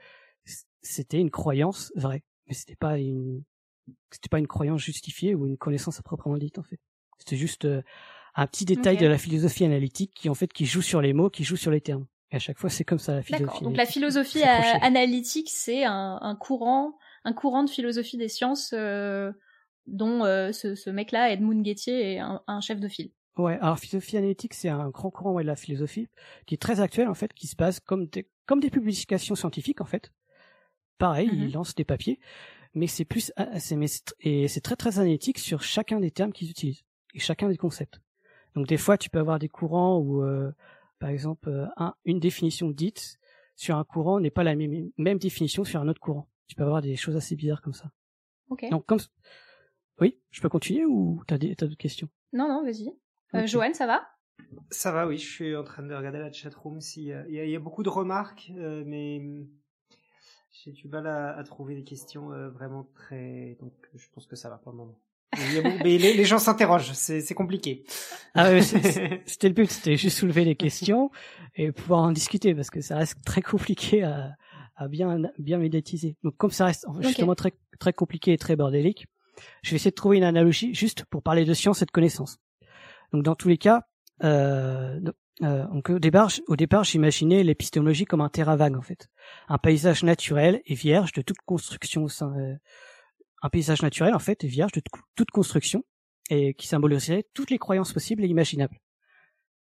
c'était 0.82 1.18
une 1.18 1.30
croyance 1.30 1.90
vraie, 1.96 2.22
mais 2.46 2.54
c'était 2.54 2.76
pas 2.76 2.98
une 2.98 3.42
c'était 4.10 4.28
pas 4.28 4.38
une 4.38 4.46
croyance 4.46 4.80
justifiée 4.80 5.34
ou 5.34 5.46
une 5.46 5.58
connaissance 5.58 5.98
à 5.98 6.02
proprement 6.02 6.38
dite 6.38 6.58
en 6.58 6.62
fait. 6.62 6.78
C'était 7.18 7.36
juste 7.36 7.64
euh, 7.64 7.82
un 8.34 8.46
petit 8.46 8.64
détail 8.64 8.96
de 8.96 9.06
la 9.06 9.18
philosophie 9.18 9.64
analytique 9.64 10.12
qui 10.14 10.28
en 10.28 10.34
fait 10.34 10.52
qui 10.52 10.66
joue 10.66 10.82
sur 10.82 11.00
les 11.00 11.12
mots, 11.12 11.30
qui 11.30 11.44
joue 11.44 11.56
sur 11.56 11.70
les 11.70 11.80
termes. 11.80 12.06
Et 12.30 12.36
à 12.36 12.38
chaque 12.40 12.58
fois, 12.58 12.70
c'est 12.70 12.84
comme 12.84 12.98
ça 12.98 13.14
la 13.14 13.22
philosophie. 13.22 13.62
Donc 13.62 13.76
la 13.76 13.86
philosophie 13.86 14.42
analytique, 14.42 15.50
c'est 15.50 15.84
un, 15.84 16.18
un, 16.20 16.34
courant, 16.34 16.96
un 17.24 17.32
courant 17.32 17.62
de 17.62 17.70
philosophie 17.70 18.16
des 18.16 18.28
sciences 18.28 18.72
euh, 18.72 19.30
dont 19.86 20.24
euh, 20.24 20.50
ce, 20.50 20.74
ce 20.74 20.90
mec-là, 20.90 21.30
Edmund 21.30 21.64
Gettier, 21.64 22.14
est 22.14 22.18
un, 22.18 22.42
un, 22.46 22.60
chef 22.60 22.80
de 22.80 22.88
file. 22.88 23.12
Ouais, 23.36 23.58
alors 23.60 23.78
philosophie 23.78 24.16
analytique, 24.16 24.54
c'est 24.54 24.68
un 24.68 24.90
grand 24.90 25.10
courant 25.10 25.32
ouais, 25.32 25.42
de 25.42 25.48
la 25.48 25.56
philosophie 25.56 26.08
qui 26.46 26.54
est 26.54 26.58
très 26.58 26.80
actuel 26.80 27.08
en 27.08 27.14
fait, 27.14 27.32
qui 27.34 27.46
se 27.46 27.56
base 27.56 27.78
comme 27.80 28.06
des, 28.06 28.28
comme 28.46 28.60
des 28.60 28.70
publications 28.70 29.34
scientifiques 29.34 29.80
en 29.80 29.86
fait. 29.86 30.10
Pareil, 30.98 31.28
il 31.32 31.48
mm-hmm. 31.48 31.52
lance 31.52 31.74
des 31.74 31.84
papiers, 31.84 32.20
mais 32.74 32.86
c'est 32.86 33.04
plus 33.04 33.32
et 34.20 34.48
c'est 34.48 34.60
très 34.60 34.76
très 34.76 34.98
analytique 34.98 35.38
sur 35.38 35.62
chacun 35.62 36.00
des 36.00 36.10
termes 36.10 36.32
qu'ils 36.32 36.50
utilisent 36.50 36.84
et 37.14 37.18
chacun 37.18 37.48
des 37.48 37.56
concepts. 37.56 38.00
Donc 38.54 38.66
des 38.66 38.76
fois, 38.76 38.96
tu 38.98 39.10
peux 39.10 39.18
avoir 39.18 39.38
des 39.38 39.48
courants 39.48 39.98
où, 39.98 40.22
euh, 40.22 40.52
par 40.98 41.10
exemple, 41.10 41.48
euh, 41.48 41.66
un, 41.76 41.94
une 42.04 42.20
définition 42.20 42.70
dite 42.70 43.18
sur 43.56 43.76
un 43.76 43.84
courant 43.84 44.20
n'est 44.20 44.30
pas 44.30 44.44
la 44.44 44.54
même, 44.54 44.90
même, 44.96 45.18
définition 45.18 45.64
sur 45.64 45.80
un 45.80 45.88
autre 45.88 46.00
courant. 46.00 46.28
Tu 46.46 46.54
peux 46.54 46.62
avoir 46.62 46.82
des 46.82 46.96
choses 46.96 47.16
assez 47.16 47.36
bizarres 47.36 47.62
comme 47.62 47.72
ça. 47.72 47.90
Ok. 48.50 48.68
Donc 48.70 48.86
comme 48.86 49.00
oui, 50.00 50.18
je 50.30 50.40
peux 50.40 50.48
continuer 50.48 50.84
ou 50.84 51.22
t'as 51.26 51.38
d'autres 51.38 51.76
questions? 51.76 52.08
Non 52.32 52.48
non, 52.48 52.64
vas-y. 52.64 52.92
Euh, 53.34 53.46
Joanne, 53.46 53.74
ça 53.74 53.86
va? 53.86 54.06
Ça 54.70 54.90
va, 54.92 55.06
oui. 55.06 55.18
Je 55.18 55.28
suis 55.28 55.56
en 55.56 55.62
train 55.62 55.84
de 55.84 55.94
regarder 55.94 56.18
la 56.18 56.32
chatroom. 56.32 56.80
Si 56.80 57.04
il 57.06 57.34
y, 57.34 57.50
y, 57.50 57.56
a 57.56 57.60
beaucoup 57.60 57.84
de 57.84 57.88
remarques, 57.88 58.52
mais 58.54 59.20
j'ai 60.54 60.72
du 60.72 60.88
mal 60.88 61.06
à, 61.06 61.36
à, 61.36 61.44
trouver 61.44 61.74
des 61.74 61.84
questions 61.84 62.28
vraiment 62.50 62.88
très. 62.94 63.56
Donc 63.60 63.72
je 63.94 64.06
pense 64.14 64.26
que 64.26 64.36
ça 64.36 64.48
va 64.48 64.56
pour 64.56 64.72
le 64.72 64.78
moment 64.78 64.98
mais 65.36 65.98
les, 65.98 66.24
gens 66.24 66.38
s'interrogent, 66.38 66.92
c'est 66.92 67.34
compliqué. 67.34 67.84
Ah 68.34 68.60
c'était 68.60 69.48
le 69.48 69.54
but, 69.54 69.70
c'était 69.70 69.96
juste 69.96 70.18
soulever 70.18 70.44
les 70.44 70.56
questions 70.56 71.10
et 71.56 71.72
pouvoir 71.72 72.00
en 72.00 72.12
discuter 72.12 72.54
parce 72.54 72.70
que 72.70 72.80
ça 72.80 72.96
reste 72.96 73.18
très 73.24 73.42
compliqué 73.42 74.02
à, 74.02 74.32
à 74.76 74.88
bien 74.88 75.22
bien 75.38 75.58
médiatiser. 75.58 76.16
Donc 76.22 76.36
comme 76.36 76.50
ça 76.50 76.66
reste 76.66 76.86
justement 77.00 77.34
très 77.34 77.52
très 77.78 77.92
compliqué 77.92 78.32
et 78.32 78.38
très 78.38 78.56
bordélique, 78.56 79.06
je 79.62 79.70
vais 79.70 79.76
essayer 79.76 79.90
de 79.90 79.96
trouver 79.96 80.16
une 80.18 80.24
analogie 80.24 80.74
juste 80.74 81.04
pour 81.06 81.22
parler 81.22 81.44
de 81.44 81.54
science 81.54 81.82
et 81.82 81.86
de 81.86 81.90
connaissance. 81.90 82.38
Donc 83.12 83.22
dans 83.22 83.34
tous 83.34 83.48
les 83.48 83.58
cas, 83.58 83.82
euh, 84.22 85.00
euh, 85.42 85.66
au 86.48 86.56
départ, 86.56 86.84
j'imaginais 86.84 87.42
l'épistémologie 87.42 88.04
comme 88.04 88.20
un 88.20 88.28
terrain 88.28 88.54
vague 88.54 88.76
en 88.76 88.82
fait, 88.82 89.08
un 89.48 89.58
paysage 89.58 90.04
naturel 90.04 90.62
et 90.64 90.74
vierge 90.74 91.12
de 91.12 91.22
toute 91.22 91.38
construction 91.44 92.06
euh, 92.22 92.54
un 93.42 93.50
paysage 93.50 93.82
naturel 93.82 94.14
en 94.14 94.20
fait 94.20 94.44
vierge 94.44 94.72
de 94.72 94.82
toute 95.16 95.30
construction 95.30 95.84
et 96.30 96.54
qui 96.54 96.68
symboliserait 96.68 97.26
toutes 97.34 97.50
les 97.50 97.58
croyances 97.58 97.92
possibles 97.92 98.24
et 98.24 98.28
imaginables. 98.28 98.78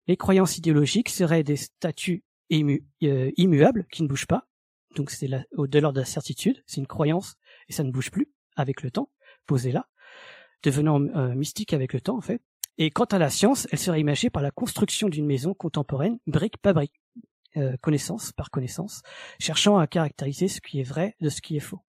Les 0.07 0.15
croyances 0.15 0.57
idéologiques 0.57 1.09
seraient 1.09 1.43
des 1.43 1.57
statuts 1.57 2.23
euh, 2.51 3.31
immuables 3.35 3.87
qui 3.91 4.03
ne 4.03 4.07
bougent 4.07 4.27
pas, 4.27 4.47
donc 4.95 5.09
c'est 5.09 5.27
de 5.27 5.79
l'ordre 5.79 5.95
de 5.95 6.01
la 6.01 6.05
certitude, 6.05 6.63
c'est 6.67 6.81
une 6.81 6.87
croyance 6.87 7.35
et 7.67 7.73
ça 7.73 7.83
ne 7.83 7.91
bouge 7.91 8.11
plus 8.11 8.31
avec 8.55 8.83
le 8.83 8.91
temps, 8.91 9.09
posée 9.47 9.71
là, 9.71 9.87
devenant 10.61 10.99
mystique 11.33 11.73
avec 11.73 11.93
le 11.93 11.99
temps 11.99 12.17
en 12.17 12.21
fait. 12.21 12.41
Et 12.77 12.89
quant 12.89 13.05
à 13.05 13.19
la 13.19 13.29
science, 13.29 13.67
elle 13.71 13.79
serait 13.79 13.99
imagée 13.99 14.29
par 14.29 14.41
la 14.41 14.51
construction 14.51 15.09
d'une 15.09 15.25
maison 15.25 15.53
contemporaine, 15.53 16.17
brique 16.25 16.57
par 16.57 16.73
brique, 16.73 16.99
euh, 17.55 17.77
connaissance 17.81 18.31
par 18.31 18.49
connaissance, 18.49 19.03
cherchant 19.39 19.77
à 19.77 19.85
caractériser 19.85 20.47
ce 20.47 20.59
qui 20.59 20.79
est 20.79 20.83
vrai 20.83 21.15
de 21.21 21.29
ce 21.29 21.41
qui 21.41 21.55
est 21.55 21.59
faux. 21.59 21.81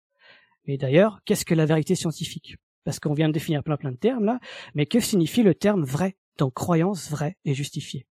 Mais 0.67 0.77
d'ailleurs, 0.77 1.21
qu'est-ce 1.25 1.47
que 1.47 1.55
la 1.55 1.65
vérité 1.65 1.95
scientifique? 1.95 2.57
Parce 2.85 3.01
qu'on 3.01 3.15
vient 3.15 3.29
de 3.29 3.33
définir 3.33 3.63
plein 3.63 3.79
plein 3.79 3.93
de 3.93 3.97
termes 3.97 4.25
là, 4.25 4.41
mais 4.75 4.85
que 4.85 5.01
signifie 5.01 5.43
le 5.43 5.55
terme 5.55 5.85
vrai 5.85 6.17
Donc 6.37 6.53
croyance 6.53 7.09
vraie 7.09 7.39
et 7.47 7.55
justifiée? 7.55 8.07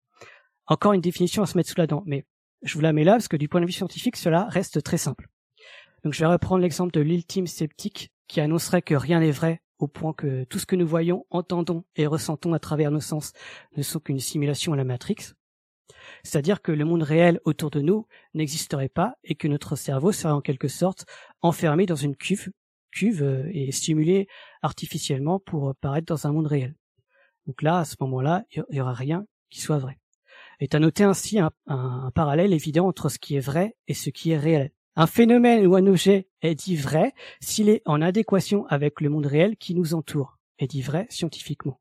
Encore 0.66 0.92
une 0.92 1.00
définition 1.00 1.42
à 1.42 1.46
se 1.46 1.56
mettre 1.56 1.70
sous 1.70 1.78
la 1.78 1.88
dent, 1.88 2.04
mais 2.06 2.24
je 2.62 2.74
vous 2.74 2.80
la 2.80 2.92
mets 2.92 3.02
là 3.02 3.12
parce 3.12 3.26
que 3.26 3.36
du 3.36 3.48
point 3.48 3.60
de 3.60 3.66
vue 3.66 3.72
scientifique, 3.72 4.16
cela 4.16 4.46
reste 4.48 4.80
très 4.84 4.98
simple. 4.98 5.28
Donc 6.04 6.14
je 6.14 6.20
vais 6.20 6.26
reprendre 6.26 6.62
l'exemple 6.62 6.92
de 6.92 7.00
l'ultime 7.00 7.48
sceptique 7.48 8.12
qui 8.28 8.40
annoncerait 8.40 8.82
que 8.82 8.94
rien 8.94 9.18
n'est 9.18 9.32
vrai 9.32 9.60
au 9.80 9.88
point 9.88 10.12
que 10.12 10.44
tout 10.44 10.58
ce 10.58 10.66
que 10.66 10.76
nous 10.76 10.86
voyons, 10.86 11.26
entendons 11.30 11.84
et 11.96 12.06
ressentons 12.06 12.52
à 12.52 12.58
travers 12.58 12.90
nos 12.90 13.00
sens 13.00 13.32
ne 13.76 13.82
sont 13.82 13.98
qu'une 13.98 14.20
simulation 14.20 14.72
à 14.72 14.76
la 14.76 14.84
Matrix. 14.84 15.34
C'est-à-dire 16.22 16.62
que 16.62 16.70
le 16.70 16.84
monde 16.84 17.02
réel 17.02 17.40
autour 17.44 17.70
de 17.70 17.80
nous 17.80 18.06
n'existerait 18.34 18.88
pas 18.88 19.14
et 19.24 19.34
que 19.34 19.48
notre 19.48 19.76
cerveau 19.76 20.12
serait 20.12 20.32
en 20.32 20.40
quelque 20.40 20.68
sorte 20.68 21.06
enfermé 21.42 21.86
dans 21.86 21.96
une 21.96 22.14
cuve, 22.14 22.50
cuve 22.92 23.22
euh, 23.22 23.50
et 23.52 23.72
stimulé 23.72 24.28
artificiellement 24.62 25.40
pour 25.40 25.74
paraître 25.76 26.06
dans 26.06 26.26
un 26.26 26.32
monde 26.32 26.46
réel. 26.46 26.76
Donc 27.46 27.62
là, 27.62 27.78
à 27.78 27.84
ce 27.84 27.96
moment-là, 28.00 28.44
il 28.52 28.64
n'y 28.70 28.80
aura 28.80 28.92
rien 28.92 29.26
qui 29.48 29.60
soit 29.60 29.78
vrai. 29.78 29.98
Et 30.60 30.68
à 30.72 30.78
noter 30.78 31.04
ainsi 31.04 31.38
un, 31.38 31.50
un, 31.66 32.10
parallèle 32.14 32.52
évident 32.52 32.86
entre 32.86 33.08
ce 33.08 33.18
qui 33.18 33.34
est 33.36 33.40
vrai 33.40 33.76
et 33.88 33.94
ce 33.94 34.10
qui 34.10 34.30
est 34.30 34.38
réel. 34.38 34.70
Un 35.00 35.06
phénomène 35.06 35.66
ou 35.66 35.76
un 35.76 35.86
objet 35.86 36.28
est 36.42 36.54
dit 36.54 36.76
vrai 36.76 37.14
s'il 37.40 37.70
est 37.70 37.80
en 37.86 38.02
adéquation 38.02 38.66
avec 38.66 39.00
le 39.00 39.08
monde 39.08 39.24
réel 39.24 39.56
qui 39.56 39.74
nous 39.74 39.94
entoure, 39.94 40.38
est 40.58 40.66
dit 40.66 40.82
vrai 40.82 41.06
scientifiquement. 41.08 41.80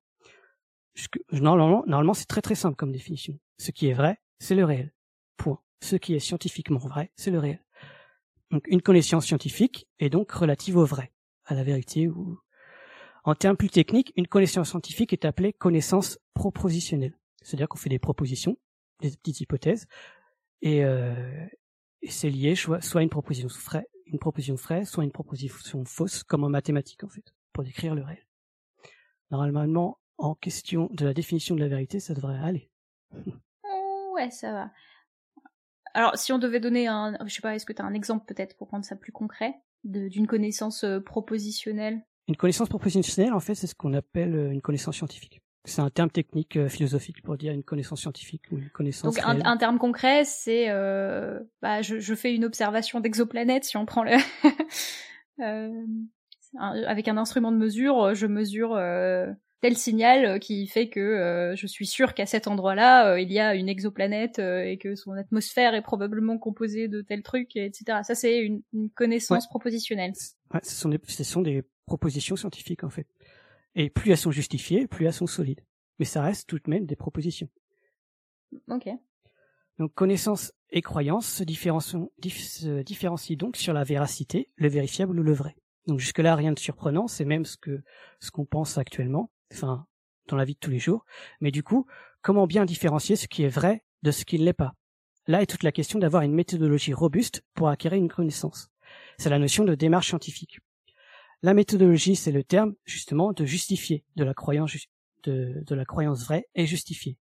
Normalement, 1.33 1.83
normalement 1.85 2.13
c'est 2.13 2.27
très 2.27 2.41
très 2.41 2.55
simple 2.55 2.77
comme 2.77 2.93
définition. 2.93 3.37
Ce 3.57 3.71
qui 3.71 3.87
est 3.87 3.93
vrai, 3.93 4.21
c'est 4.39 4.55
le 4.55 4.63
réel. 4.63 4.93
Point. 5.35 5.59
Ce 5.83 5.97
qui 5.97 6.15
est 6.15 6.19
scientifiquement 6.19 6.79
vrai, 6.79 7.11
c'est 7.17 7.29
le 7.29 7.39
réel. 7.39 7.59
Donc 8.51 8.65
une 8.67 8.81
connaissance 8.81 9.25
scientifique 9.25 9.89
est 9.99 10.09
donc 10.09 10.31
relative 10.31 10.77
au 10.77 10.85
vrai, 10.85 11.11
à 11.43 11.55
la 11.55 11.63
vérité 11.65 12.07
ou 12.07 12.39
en 13.25 13.35
termes 13.35 13.57
plus 13.57 13.69
techniques, 13.69 14.13
une 14.15 14.27
connaissance 14.27 14.69
scientifique 14.69 15.11
est 15.11 15.25
appelée 15.25 15.51
connaissance 15.51 16.19
propositionnelle. 16.33 17.19
C'est-à-dire 17.43 17.67
qu'on 17.67 17.79
fait 17.79 17.89
des 17.89 17.99
propositions, 17.99 18.57
des 19.01 19.11
petites 19.11 19.41
hypothèses, 19.41 19.87
et, 20.61 20.85
euh, 20.85 21.13
et 22.01 22.09
c'est 22.09 22.29
lié 22.29 22.55
soit, 22.55 22.81
soit 22.81 23.03
une 23.03 23.09
proposition 23.09 23.47
vraie, 23.47 23.87
une 24.05 24.19
proposition 24.19 24.55
vraie, 24.55 24.85
soit 24.85 25.03
une 25.03 25.11
proposition 25.11 25.83
fausse, 25.85 26.23
comme 26.23 26.43
en 26.43 26.49
mathématiques 26.49 27.03
en 27.03 27.09
fait, 27.09 27.33
pour 27.53 27.63
décrire 27.63 27.95
le 27.95 28.03
réel. 28.03 28.25
Normalement, 29.31 29.99
en 30.17 30.35
question 30.35 30.89
de 30.91 31.05
la 31.05 31.13
définition 31.13 31.55
de 31.55 31.61
la 31.61 31.67
vérité, 31.67 31.99
ça 31.99 32.13
devrait 32.13 32.39
aller. 32.39 32.69
ouais, 34.13 34.31
ça 34.31 34.51
va. 34.51 34.71
Alors, 35.93 36.17
si 36.17 36.31
on 36.31 36.39
devait 36.39 36.59
donner 36.59 36.87
un, 36.87 37.17
je 37.25 37.33
sais 37.33 37.41
pas, 37.41 37.55
est-ce 37.55 37.65
que 37.65 37.73
tu 37.73 37.81
as 37.81 37.85
un 37.85 37.93
exemple 37.93 38.25
peut-être 38.25 38.55
pour 38.57 38.69
rendre 38.69 38.85
ça 38.85 38.95
plus 38.95 39.11
concret 39.11 39.55
d'une 39.83 40.27
connaissance 40.27 40.83
euh, 40.83 40.99
propositionnelle? 40.99 42.05
Une 42.27 42.35
connaissance 42.35 42.69
propositionnelle, 42.69 43.33
en 43.33 43.39
fait, 43.39 43.55
c'est 43.55 43.67
ce 43.67 43.75
qu'on 43.75 43.93
appelle 43.93 44.35
euh, 44.35 44.51
une 44.51 44.61
connaissance 44.61 44.97
scientifique. 44.97 45.41
C'est 45.65 45.81
un 45.81 45.89
terme 45.89 46.09
technique 46.09 46.55
euh, 46.55 46.69
philosophique 46.69 47.21
pour 47.21 47.37
dire 47.37 47.53
une 47.53 47.63
connaissance 47.63 48.01
scientifique 48.01 48.43
ou 48.51 48.57
une 48.57 48.69
connaissance. 48.69 49.15
Donc 49.15 49.23
un, 49.25 49.57
terme 49.57 49.77
concret, 49.77 50.23
c'est, 50.23 50.67
bah, 51.61 51.81
je, 51.81 52.15
fais 52.15 52.33
une 52.33 52.45
observation 52.45 52.99
d'exoplanète. 52.99 53.65
Si 53.65 53.77
on 53.77 53.85
prend 53.85 54.03
le, 54.03 54.13
avec 56.87 57.07
un 57.07 57.17
instrument 57.17 57.51
de 57.51 57.57
mesure, 57.57 58.15
je 58.15 58.25
mesure 58.25 58.77
tel 59.61 59.77
signal 59.77 60.25
euh, 60.25 60.39
qui 60.39 60.67
fait 60.67 60.89
que 60.89 60.99
euh, 60.99 61.55
je 61.55 61.67
suis 61.67 61.85
sûr 61.85 62.13
qu'à 62.13 62.25
cet 62.25 62.47
endroit-là, 62.47 63.11
euh, 63.11 63.19
il 63.19 63.31
y 63.31 63.39
a 63.39 63.55
une 63.55 63.69
exoplanète 63.69 64.39
et 64.39 64.77
que 64.77 64.95
son 64.95 65.11
atmosphère 65.11 65.73
est 65.75 65.81
probablement 65.81 66.37
composée 66.37 66.87
de 66.87 67.01
tel 67.01 67.23
truc, 67.23 67.55
etc. 67.55 67.99
Ça, 68.03 68.15
c'est 68.15 68.39
une, 68.39 68.61
connaissance 68.95 69.47
propositionnelle. 69.47 70.13
Ouais, 70.53 70.59
ce 70.63 70.75
sont, 70.75 70.89
des, 70.89 70.99
ce 71.07 71.23
sont 71.23 71.41
des 71.41 71.63
propositions 71.85 72.35
scientifiques, 72.35 72.83
en 72.83 72.89
fait. 72.89 73.07
Et 73.75 73.89
plus 73.89 74.11
elles 74.11 74.17
sont 74.17 74.31
justifiées, 74.31 74.87
plus 74.87 75.05
elles 75.05 75.13
sont 75.13 75.27
solides. 75.27 75.61
Mais 75.99 76.05
ça 76.05 76.21
reste 76.21 76.47
tout 76.47 76.57
de 76.57 76.69
même 76.69 76.85
des 76.85 76.95
propositions. 76.95 77.49
Ok. 78.69 78.89
Donc 79.77 79.93
connaissance 79.93 80.51
et 80.71 80.81
croyance 80.81 81.27
se 81.27 81.43
différencient, 81.43 82.11
se 82.21 82.81
différencient 82.81 83.37
donc 83.37 83.55
sur 83.55 83.73
la 83.73 83.83
véracité, 83.83 84.49
le 84.55 84.67
vérifiable 84.67 85.19
ou 85.19 85.23
le 85.23 85.33
vrai. 85.33 85.55
Donc 85.87 85.99
jusque-là, 85.99 86.35
rien 86.35 86.51
de 86.51 86.59
surprenant, 86.59 87.07
c'est 87.07 87.25
même 87.25 87.45
ce 87.45 87.57
que 87.57 87.81
ce 88.19 88.31
qu'on 88.31 88.45
pense 88.45 88.77
actuellement 88.77 89.31
enfin 89.51 89.87
dans 90.27 90.37
la 90.37 90.45
vie 90.45 90.53
de 90.53 90.59
tous 90.59 90.69
les 90.69 90.79
jours. 90.79 91.05
Mais 91.41 91.51
du 91.51 91.63
coup, 91.63 91.87
comment 92.21 92.45
bien 92.45 92.65
différencier 92.65 93.15
ce 93.15 93.27
qui 93.27 93.43
est 93.43 93.49
vrai 93.49 93.83
de 94.03 94.11
ce 94.11 94.25
qui 94.25 94.37
ne 94.39 94.45
l'est 94.45 94.53
pas? 94.53 94.75
Là 95.27 95.41
est 95.41 95.47
toute 95.47 95.63
la 95.63 95.71
question 95.71 95.99
d'avoir 95.99 96.23
une 96.23 96.33
méthodologie 96.33 96.93
robuste 96.93 97.43
pour 97.53 97.69
acquérir 97.69 97.99
une 97.99 98.09
connaissance. 98.09 98.69
C'est 99.17 99.29
la 99.29 99.39
notion 99.39 99.63
de 99.63 99.75
démarche 99.75 100.07
scientifique. 100.07 100.59
La 101.41 101.53
méthodologie, 101.53 102.15
c'est 102.17 102.33
le 102.33 102.43
terme 102.43 102.75
justement 102.85 103.31
de 103.31 103.45
justifier 103.45 104.03
de 104.15 104.23
la 104.23 104.33
croyance 104.33 106.23
vraie 106.25 106.47
et 106.53 106.65
justifiée. 106.65 107.17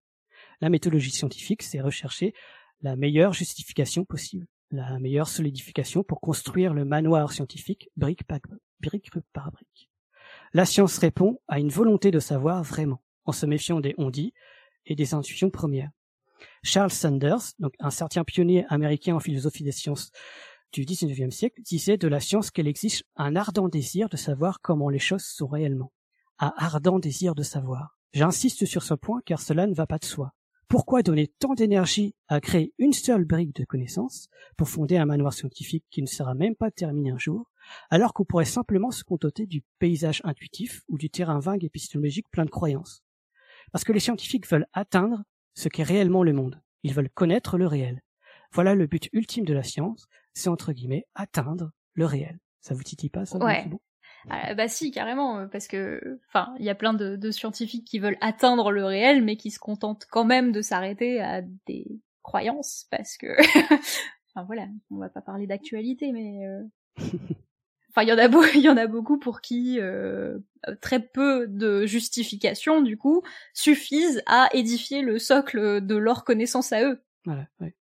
La 0.61 0.71
méthodologie 0.71 1.11
scientifique, 1.11 1.63
c'est 1.63 1.81
rechercher 1.81 2.35
la 2.81 2.97
meilleure 2.97 3.33
justification 3.33 4.05
possible, 4.05 4.47
la 4.71 4.99
meilleure 4.99 5.29
solidification 5.29 6.03
pour 6.03 6.21
construire 6.21 6.75
le 6.75 6.85
manoir 6.85 7.33
scientifique 7.33 7.91
brique 7.97 8.25
par 8.25 8.41
brique. 9.53 9.91
La 10.53 10.65
science 10.65 10.99
répond 10.99 11.41
à 11.47 11.61
une 11.61 11.71
volonté 11.71 12.11
de 12.11 12.21
savoir 12.21 12.63
vraiment, 12.63 13.03
en 13.25 13.33
se 13.33 13.47
méfiant 13.47 13.81
des 13.81 13.95
on-dit 13.99 14.35
et 14.87 14.97
des 14.97 15.15
intuitions 15.15 15.51
premières. 15.51 15.91
Charles 16.63 16.91
Sanders, 16.91 17.53
donc 17.59 17.75
un 17.79 17.91
certain 17.91 18.25
pionnier 18.25 18.65
américain 18.69 19.15
en 19.15 19.21
philosophie 19.21 19.65
des 19.65 19.73
sciences 19.73 20.11
du 20.73 20.85
XIXe 20.85 21.35
siècle 21.35 21.63
disait 21.63 21.97
de 21.97 22.09
la 22.09 22.21
science 22.21 22.51
qu'elle 22.51 22.69
exige 22.69 23.05
un 23.17 23.37
ardent 23.37 23.69
désir 23.69 24.09
de 24.09 24.17
savoir 24.17 24.61
comment 24.61 24.89
les 24.89 24.99
choses 24.99 25.25
sont 25.25 25.47
réellement. 25.47 25.93
Un 26.39 26.53
ardent 26.57 26.99
désir 26.99 27.35
de 27.35 27.43
savoir. 27.43 27.99
J'insiste 28.13 28.67
sur 28.67 28.83
ce 28.83 28.95
point 28.95 29.21
car 29.25 29.41
cela 29.41 29.67
ne 29.67 29.75
va 29.75 29.87
pas 29.87 29.99
de 29.99 30.05
soi. 30.05 30.35
Pourquoi 30.69 31.03
donner 31.03 31.29
tant 31.39 31.55
d'énergie 31.55 32.15
à 32.29 32.41
créer 32.41 32.75
une 32.77 32.93
seule 32.93 33.25
brique 33.25 33.57
de 33.57 33.65
connaissances 33.65 34.29
pour 34.59 34.69
fonder 34.69 34.99
un 34.99 35.07
manoir 35.07 35.33
scientifique 35.33 35.87
qui 35.91 36.03
ne 36.03 36.07
sera 36.07 36.35
même 36.35 36.55
pas 36.55 36.71
terminé 36.71 37.11
un 37.11 37.19
jour, 37.19 37.51
alors 37.89 38.13
qu'on 38.13 38.27
pourrait 38.27 38.45
simplement 38.45 38.91
se 38.91 39.03
contenter 39.03 39.47
du 39.47 39.63
paysage 39.79 40.21
intuitif 40.25 40.83
ou 40.89 40.99
du 40.99 41.09
terrain 41.09 41.39
vague 41.41 41.65
épistémologique 41.65 42.29
plein 42.31 42.45
de 42.45 42.51
croyances? 42.51 43.03
Parce 43.73 43.85
que 43.85 43.93
les 43.93 44.01
scientifiques 44.01 44.49
veulent 44.51 44.69
atteindre 44.75 45.23
ce 45.55 45.71
qu'est 45.71 45.83
réellement 45.83 46.23
le 46.23 46.35
monde. 46.35 46.61
Ils 46.83 46.93
veulent 46.93 47.11
connaître 47.11 47.57
le 47.57 47.67
réel. 47.67 48.03
Voilà 48.53 48.75
le 48.75 48.87
but 48.87 49.09
ultime 49.13 49.47
de 49.47 49.55
la 49.55 49.63
science, 49.63 50.07
c'est 50.39 50.49
entre 50.49 50.73
guillemets 50.73 51.07
atteindre 51.15 51.73
le 51.95 52.07
réel. 52.07 52.39
Ça 52.61 52.75
vous 52.75 52.83
titille 52.83 53.11
pas 53.11 53.27
ça 53.27 53.39
Ouais. 53.39 53.69
Ah, 54.31 54.55
bah 54.55 54.69
si, 54.69 54.91
carrément, 54.91 55.39
euh, 55.39 55.47
parce 55.47 55.69
que, 55.69 56.21
enfin, 56.29 56.55
il 56.59 56.65
y 56.65 56.71
a 56.71 56.75
plein 56.75 56.93
de, 56.93 57.31
scientifiques 57.31 57.87
qui 57.87 57.99
veulent 57.99 58.19
atteindre 58.21 58.73
le 58.73 58.85
réel, 58.85 59.25
mais 59.25 59.37
qui 59.37 59.51
se 59.51 59.59
contentent 59.59 60.07
quand 60.11 60.25
même 60.25 60.53
de 60.53 60.61
s'arrêter 60.61 61.21
à 61.21 61.43
des 61.67 62.01
croyances, 62.23 62.87
parce 62.91 63.17
que, 63.17 63.27
enfin 64.35 64.45
voilà, 64.45 64.67
on 64.91 64.99
va 64.99 65.09
pas 65.09 65.23
parler 65.23 65.47
d'actualité, 65.47 66.13
mais, 66.13 66.47
euh, 66.47 66.63
enfin, 67.91 68.03
il 68.03 68.09
y 68.09 68.13
en 68.13 68.19
a 68.19 68.27
il 68.55 68.61
y 68.61 68.69
en 68.69 68.77
a 68.77 68.87
beaucoup 68.87 69.19
pour 69.19 69.41
qui 69.41 69.79
euh, 69.81 70.39
très 70.83 71.01
peu 71.01 71.47
de 71.47 71.87
justifications, 71.87 72.83
du 72.83 72.99
coup, 72.99 73.23
suffisent 73.55 74.23
à 74.27 74.49
édifier 74.53 75.01
le 75.01 75.19
socle 75.19 75.81
de 75.81 75.97
leur 75.97 76.25
connaissance 76.25 76.73
à 76.73 76.83
eux. 76.83 77.03
Voilà, 77.25 77.47
ouais. 77.61 77.75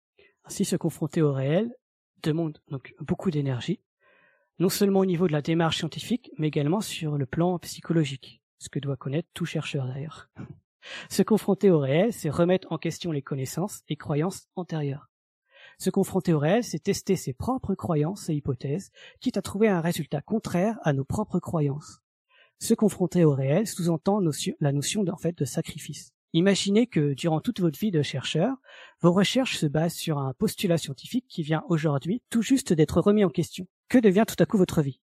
Ainsi, 0.46 0.66
se 0.66 0.78
confronter 0.78 1.22
au 1.22 1.34
réel 1.34 1.74
demande 2.24 2.60
donc 2.70 2.96
beaucoup 3.00 3.32
d'énergie, 3.32 3.80
non 4.60 4.70
seulement 4.70 5.02
au 5.02 5.06
niveau 5.06 5.28
de 5.28 5.34
la 5.34 5.42
démarche 5.42 5.78
scientifique, 5.78 6.32
mais 6.38 6.48
également 6.48 6.82
sur 6.82 7.18
le 7.18 7.26
plan 7.26 7.60
psychologique, 7.60 8.42
ce 8.58 8.70
que 8.70 8.80
doit 8.80 8.98
connaître 8.98 9.30
tout 9.34 9.46
chercheur 9.46 9.88
d'ailleurs. 9.88 10.30
Se 11.10 11.22
confronter 11.22 11.70
au 11.70 11.80
réel, 11.80 12.14
c'est 12.14 12.30
remettre 12.30 12.72
en 12.72 12.78
question 12.78 13.12
les 13.12 13.22
connaissances 13.22 13.82
et 13.90 13.98
croyances 13.98 14.48
antérieures. 14.56 15.10
Se 15.78 15.90
confronter 15.90 16.34
au 16.34 16.40
réel, 16.40 16.64
c'est 16.64 16.80
tester 16.80 17.16
ses 17.16 17.34
propres 17.34 17.76
croyances 17.76 18.30
et 18.30 18.34
hypothèses, 18.34 18.92
quitte 19.20 19.38
à 19.38 19.42
trouver 19.42 19.68
un 19.68 19.82
résultat 19.82 20.22
contraire 20.22 20.80
à 20.84 20.94
nos 20.94 21.04
propres 21.04 21.40
croyances. 21.40 22.02
Se 22.60 22.74
confronter 22.74 23.26
au 23.26 23.34
réel 23.34 23.68
sous-entend 23.68 24.20
la 24.60 24.72
notion 24.72 25.06
en 25.08 25.18
fait 25.18 25.38
de 25.38 25.46
sacrifice. 25.46 26.14
Imaginez 26.34 26.88
que 26.88 27.14
durant 27.14 27.40
toute 27.40 27.62
votre 27.62 27.80
vie 27.80 27.92
de 27.92 28.02
chercheur, 28.02 28.58
vos 29.02 29.14
recherches 29.14 29.58
se 29.58 29.66
basent 29.66 29.96
sur 29.96 30.18
un 30.18 30.34
postulat 30.34 30.78
scientifique 30.78 31.26
qui 31.28 31.42
vient 31.42 31.64
aujourd'hui 31.70 32.22
tout 32.30 32.42
juste 32.42 32.74
d'être 32.74 33.00
remis 33.00 33.24
en 33.24 33.30
question. 33.30 33.68
Que 33.88 33.98
devient 33.98 34.26
tout 34.28 34.36
à 34.40 34.46
coup 34.46 34.58
votre 34.58 34.82
vie? 34.82 35.00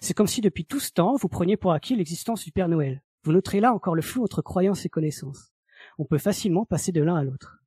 C'est 0.00 0.14
comme 0.14 0.26
si 0.26 0.40
depuis 0.40 0.64
tout 0.64 0.80
ce 0.80 0.90
temps, 0.90 1.16
vous 1.16 1.28
preniez 1.28 1.56
pour 1.56 1.72
acquis 1.72 1.94
l'existence 1.94 2.44
du 2.44 2.52
Père 2.52 2.68
Noël. 2.68 3.02
Vous 3.22 3.32
noterez 3.32 3.60
là 3.60 3.72
encore 3.72 3.94
le 3.94 4.02
flou 4.02 4.24
entre 4.24 4.42
croyances 4.42 4.84
et 4.84 4.88
connaissances. 4.88 5.52
On 5.96 6.04
peut 6.04 6.18
facilement 6.18 6.64
passer 6.64 6.92
de 6.92 7.02
l'un 7.02 7.16
à 7.16 7.24
l'autre. 7.24 7.58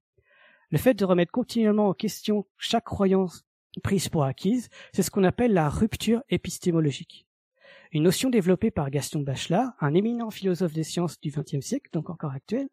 Le 0.70 0.78
fait 0.78 0.94
de 0.94 1.06
remettre 1.06 1.32
continuellement 1.32 1.88
en 1.88 1.94
question 1.94 2.46
chaque 2.58 2.86
croyance 2.86 3.46
prise 3.84 4.10
pour 4.10 4.26
acquise, 4.26 4.70
c'est 4.94 5.04
ce 5.04 5.12
qu'on 5.12 5.24
appelle 5.24 5.54
la 5.54 5.70
rupture 5.70 6.24
épistémologique 6.30 7.26
une 7.92 8.04
notion 8.04 8.30
développée 8.30 8.72
par 8.72 8.90
Gaston 8.90 9.20
Bachelard, 9.20 9.74
un 9.80 9.94
éminent 9.94 10.30
philosophe 10.30 10.74
des 10.74 10.84
sciences 10.84 11.20
du 11.20 11.30
XXe 11.30 11.66
siècle, 11.66 11.90
donc 11.92 12.10
encore 12.10 12.32
actuel. 12.32 12.70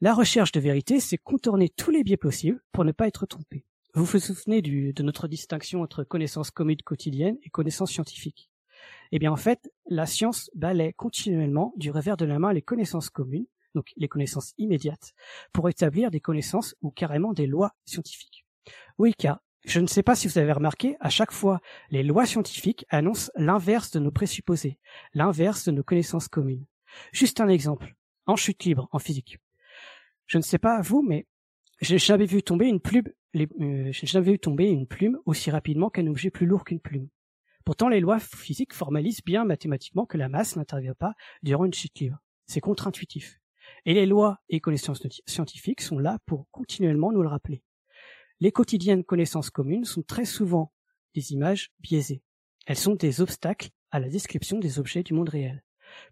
La 0.00 0.14
recherche 0.14 0.52
de 0.52 0.60
vérité, 0.60 1.00
c'est 1.00 1.16
contourner 1.16 1.70
tous 1.70 1.90
les 1.90 2.04
biais 2.04 2.18
possibles 2.18 2.62
pour 2.72 2.84
ne 2.84 2.92
pas 2.92 3.08
être 3.08 3.26
trompé. 3.26 3.64
Vous 3.94 4.04
vous 4.04 4.18
souvenez 4.18 4.60
de 4.60 5.02
notre 5.02 5.28
distinction 5.28 5.80
entre 5.80 6.04
connaissances 6.04 6.50
communes 6.50 6.82
quotidiennes 6.84 7.38
et 7.42 7.48
connaissances 7.48 7.90
scientifiques 7.90 8.50
Eh 9.12 9.18
bien, 9.18 9.32
en 9.32 9.36
fait, 9.36 9.72
la 9.86 10.04
science 10.04 10.50
balaie 10.54 10.92
continuellement 10.92 11.72
du 11.76 11.90
revers 11.90 12.18
de 12.18 12.26
la 12.26 12.38
main 12.38 12.52
les 12.52 12.62
connaissances 12.62 13.08
communes, 13.08 13.46
donc 13.74 13.92
les 13.96 14.08
connaissances 14.08 14.52
immédiates, 14.58 15.14
pour 15.54 15.70
établir 15.70 16.10
des 16.10 16.20
connaissances 16.20 16.76
ou 16.82 16.90
carrément 16.90 17.32
des 17.32 17.46
lois 17.46 17.72
scientifiques. 17.86 18.44
Oui, 18.98 19.14
car 19.16 19.40
je 19.68 19.80
ne 19.80 19.86
sais 19.86 20.02
pas 20.02 20.14
si 20.14 20.28
vous 20.28 20.38
avez 20.38 20.52
remarqué, 20.52 20.96
à 20.98 21.10
chaque 21.10 21.30
fois, 21.30 21.60
les 21.90 22.02
lois 22.02 22.24
scientifiques 22.24 22.86
annoncent 22.88 23.30
l'inverse 23.36 23.90
de 23.90 24.00
nos 24.00 24.10
présupposés, 24.10 24.78
l'inverse 25.12 25.66
de 25.66 25.72
nos 25.72 25.82
connaissances 25.82 26.28
communes. 26.28 26.64
Juste 27.12 27.38
un 27.40 27.48
exemple, 27.48 27.94
en 28.24 28.34
chute 28.34 28.64
libre, 28.64 28.88
en 28.92 28.98
physique. 28.98 29.38
Je 30.26 30.38
ne 30.38 30.42
sais 30.42 30.56
pas 30.58 30.80
vous, 30.80 31.02
mais 31.02 31.26
j'ai 31.82 31.98
jamais 31.98 32.24
euh, 32.24 33.92
jamais 33.92 34.24
vu 34.24 34.38
tomber 34.38 34.70
une 34.70 34.86
plume 34.86 35.18
aussi 35.26 35.50
rapidement 35.50 35.90
qu'un 35.90 36.06
objet 36.06 36.30
plus 36.30 36.46
lourd 36.46 36.64
qu'une 36.64 36.80
plume. 36.80 37.08
Pourtant, 37.66 37.90
les 37.90 38.00
lois 38.00 38.20
physiques 38.20 38.72
formalisent 38.72 39.22
bien 39.22 39.44
mathématiquement 39.44 40.06
que 40.06 40.16
la 40.16 40.30
masse 40.30 40.56
n'intervient 40.56 40.94
pas 40.94 41.12
durant 41.42 41.66
une 41.66 41.74
chute 41.74 41.98
libre. 41.98 42.16
C'est 42.46 42.60
contre-intuitif. 42.60 43.38
Et 43.84 43.92
les 43.92 44.06
lois 44.06 44.38
et 44.48 44.60
connaissances 44.60 45.06
scientifiques 45.26 45.82
sont 45.82 45.98
là 45.98 46.18
pour 46.24 46.48
continuellement 46.50 47.12
nous 47.12 47.20
le 47.20 47.28
rappeler. 47.28 47.62
Les 48.40 48.52
quotidiennes 48.52 49.04
connaissances 49.04 49.50
communes 49.50 49.84
sont 49.84 50.02
très 50.02 50.24
souvent 50.24 50.72
des 51.14 51.32
images 51.32 51.72
biaisées. 51.80 52.22
Elles 52.66 52.76
sont 52.76 52.94
des 52.94 53.20
obstacles 53.20 53.70
à 53.90 53.98
la 53.98 54.08
description 54.08 54.58
des 54.58 54.78
objets 54.78 55.02
du 55.02 55.14
monde 55.14 55.28
réel. 55.28 55.64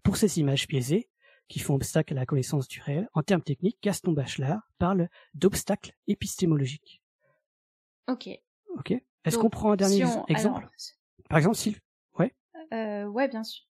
Pour 0.03 0.17
ces 0.17 0.39
images 0.39 0.67
biaisées, 0.67 1.09
qui 1.47 1.59
font 1.59 1.75
obstacle 1.75 2.13
à 2.13 2.15
la 2.17 2.25
connaissance 2.25 2.67
du 2.67 2.81
réel, 2.81 3.07
en 3.13 3.23
termes 3.23 3.41
techniques, 3.41 3.77
Gaston 3.81 4.11
Bachelard 4.11 4.61
parle 4.77 5.07
d'obstacles 5.33 5.93
épistémologiques. 6.07 7.01
Ok. 8.09 8.29
Ok. 8.75 8.93
Est-ce 9.23 9.37
qu'on 9.37 9.49
prend 9.49 9.71
un 9.71 9.75
dernier 9.75 10.03
exemple 10.27 10.67
Par 11.29 11.37
exemple, 11.37 11.55
Sylve 11.55 11.79
Ouais. 12.17 12.33
Euh, 12.73 13.05
ouais, 13.05 13.27
bien 13.27 13.43
sûr. 13.43 13.65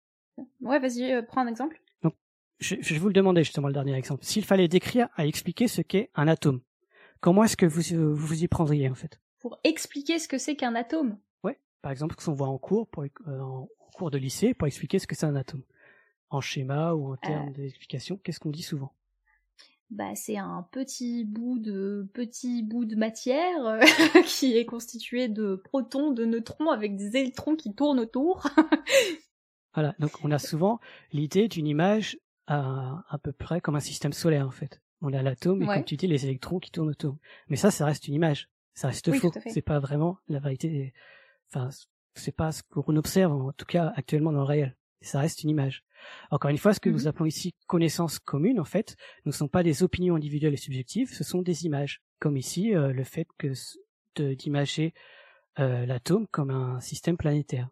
Ouais, 0.61 0.79
vas-y, 0.79 1.13
euh, 1.13 1.23
prends 1.23 1.41
un 1.41 1.47
exemple. 1.49 1.81
Donc, 2.03 2.15
je, 2.59 2.77
je 2.81 2.99
vous 2.99 3.09
le 3.09 3.13
demander 3.13 3.43
justement 3.43 3.69
le 3.69 3.75
dernier 3.75 3.95
exemple. 3.95 4.25
S'il 4.25 4.45
fallait 4.45 4.69
décrire 4.69 5.09
à 5.17 5.27
expliquer 5.27 5.69
ce 5.69 5.81
qu'est 5.81 6.11
un 6.15 6.29
atome, 6.29 6.61
Comment 7.25 7.45
est-ce 7.45 7.57
que 7.57 7.65
vous, 7.65 7.95
euh, 7.95 8.13
vous 8.13 8.45
y 8.45 8.49
prendriez 8.49 8.91
en 8.91 8.95
fait? 8.95 9.19
Pour 9.39 9.59
expliquer 9.65 10.19
ce 10.19 10.29
que 10.29 10.37
c'est 10.37 10.57
qu'un 10.57 10.75
atome 10.75 11.17
Ouais, 11.43 11.59
par 11.81 11.91
exemple, 11.91 12.15
ce 12.19 12.27
qu'on 12.27 12.35
voit 12.35 12.49
en 12.49 12.59
cours, 12.59 12.87
pour, 12.87 13.03
euh, 13.03 13.41
en 13.41 13.67
cours 13.95 14.11
de 14.11 14.19
lycée, 14.19 14.53
pour 14.53 14.69
expliquer 14.69 14.99
ce 14.99 15.07
que 15.07 15.15
c'est 15.15 15.25
un 15.25 15.35
atome. 15.35 15.63
En 16.29 16.43
schéma 16.43 16.93
ou 16.93 17.15
en 17.15 17.17
termes 17.17 17.49
euh. 17.49 17.53
d'explication, 17.53 18.19
qu'est-ce 18.19 18.41
qu'on 18.41 18.51
dit 18.51 18.61
souvent? 18.63 18.93
Bah, 19.89 20.15
c'est 20.15 20.37
un 20.37 20.69
petit 20.71 21.25
bout 21.25 21.59
de 21.59 22.07
petit 22.13 22.63
bout 22.63 22.85
de 22.85 22.95
matière 22.95 23.81
qui 24.27 24.59
est 24.59 24.67
constitué 24.67 25.29
de 25.29 25.57
protons, 25.65 26.11
de 26.11 26.27
neutrons 26.27 26.69
avec 26.69 26.95
des 26.95 27.17
électrons 27.17 27.57
qui 27.57 27.75
tournent 27.75 28.01
autour. 28.01 28.47
voilà, 29.73 29.95
donc 29.99 30.11
on 30.25 30.31
a 30.31 30.39
souvent 30.39 30.79
l'idée 31.11 31.49
d'une 31.49 31.69
image 31.69 32.19
à, 32.49 33.03
à 33.09 33.17
peu 33.17 33.33
près 33.33 33.63
comme 33.63 33.77
un 33.77 33.81
système 33.81 34.13
solaire 34.13 34.47
en 34.47 34.51
fait 34.51 34.83
on 35.01 35.13
a 35.13 35.23
l'atome 35.23 35.63
et 35.63 35.67
comme 35.67 35.85
tu 35.85 35.97
dis 35.97 36.07
les 36.07 36.25
électrons 36.25 36.59
qui 36.59 36.71
tournent 36.71 36.91
autour. 36.91 37.17
Mais 37.49 37.57
ça, 37.57 37.71
ça 37.71 37.87
reste 37.87 38.09
une 38.09 38.15
image, 38.15 38.49
ça 38.75 38.89
reste 38.89 39.13
faux. 39.15 39.33
C'est 39.47 39.63
pas 39.63 39.79
vraiment 39.79 40.19
la 40.29 40.39
vérité. 40.39 40.93
Enfin, 41.49 41.69
c'est 42.15 42.35
pas 42.35 42.53
ce 42.53 42.63
qu'on 42.63 42.97
observe 42.97 43.33
en 43.33 43.53
tout 43.53 43.67
cas 43.67 43.93
actuellement 43.97 44.33
dans 44.33 44.41
le 44.41 44.45
réel. 44.45 44.77
Ça 45.01 45.21
reste 45.21 45.43
une 45.43 45.51
image. 45.51 45.85
Encore 46.31 46.51
une 46.51 46.59
fois, 46.59 46.73
ce 46.73 46.81
que 46.81 46.89
nous 46.89 47.03
mhm. 47.03 47.07
appelons 47.09 47.27
ici 47.27 47.55
connaissances 47.67 48.19
communes, 48.19 48.59
en 48.59 48.65
fait, 48.65 48.97
ne 49.27 49.33
sont 49.33 49.49
pas 49.49 49.63
des 49.63 49.83
opinions 49.83 50.17
individuelles 50.17 50.55
et 50.55 50.59
subjectives, 50.59 51.13
ce 51.13 51.25
sont 51.25 51.43
des 51.43 51.67
images. 51.67 52.03
Comme 52.21 52.37
ici, 52.37 52.75
euh, 52.75 52.93
le 52.93 53.05
fait 53.05 53.27
que 53.39 53.53
d'imager 54.35 54.95
euh, 55.59 55.87
l'atome 55.87 56.27
comme 56.29 56.51
un 56.51 56.81
système 56.81 57.17
planétaire. 57.17 57.69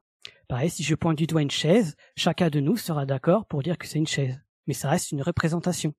Pareil, 0.49 0.71
si 0.71 0.83
je 0.83 0.95
pointe 0.95 1.17
du 1.17 1.27
doigt 1.27 1.43
une 1.43 1.51
chaise, 1.51 1.97
chacun 2.17 2.51
de 2.51 2.61
nous 2.61 2.77
sera 2.77 3.07
d'accord 3.07 3.47
pour 3.47 3.63
dire 3.63 3.79
que 3.79 3.87
c'est 3.87 3.99
une 3.99 4.07
chaise. 4.07 4.39
Mais 4.67 4.75
ça 4.75 4.91
reste 4.91 5.13
une 5.13 5.23
représentation. 5.23 5.95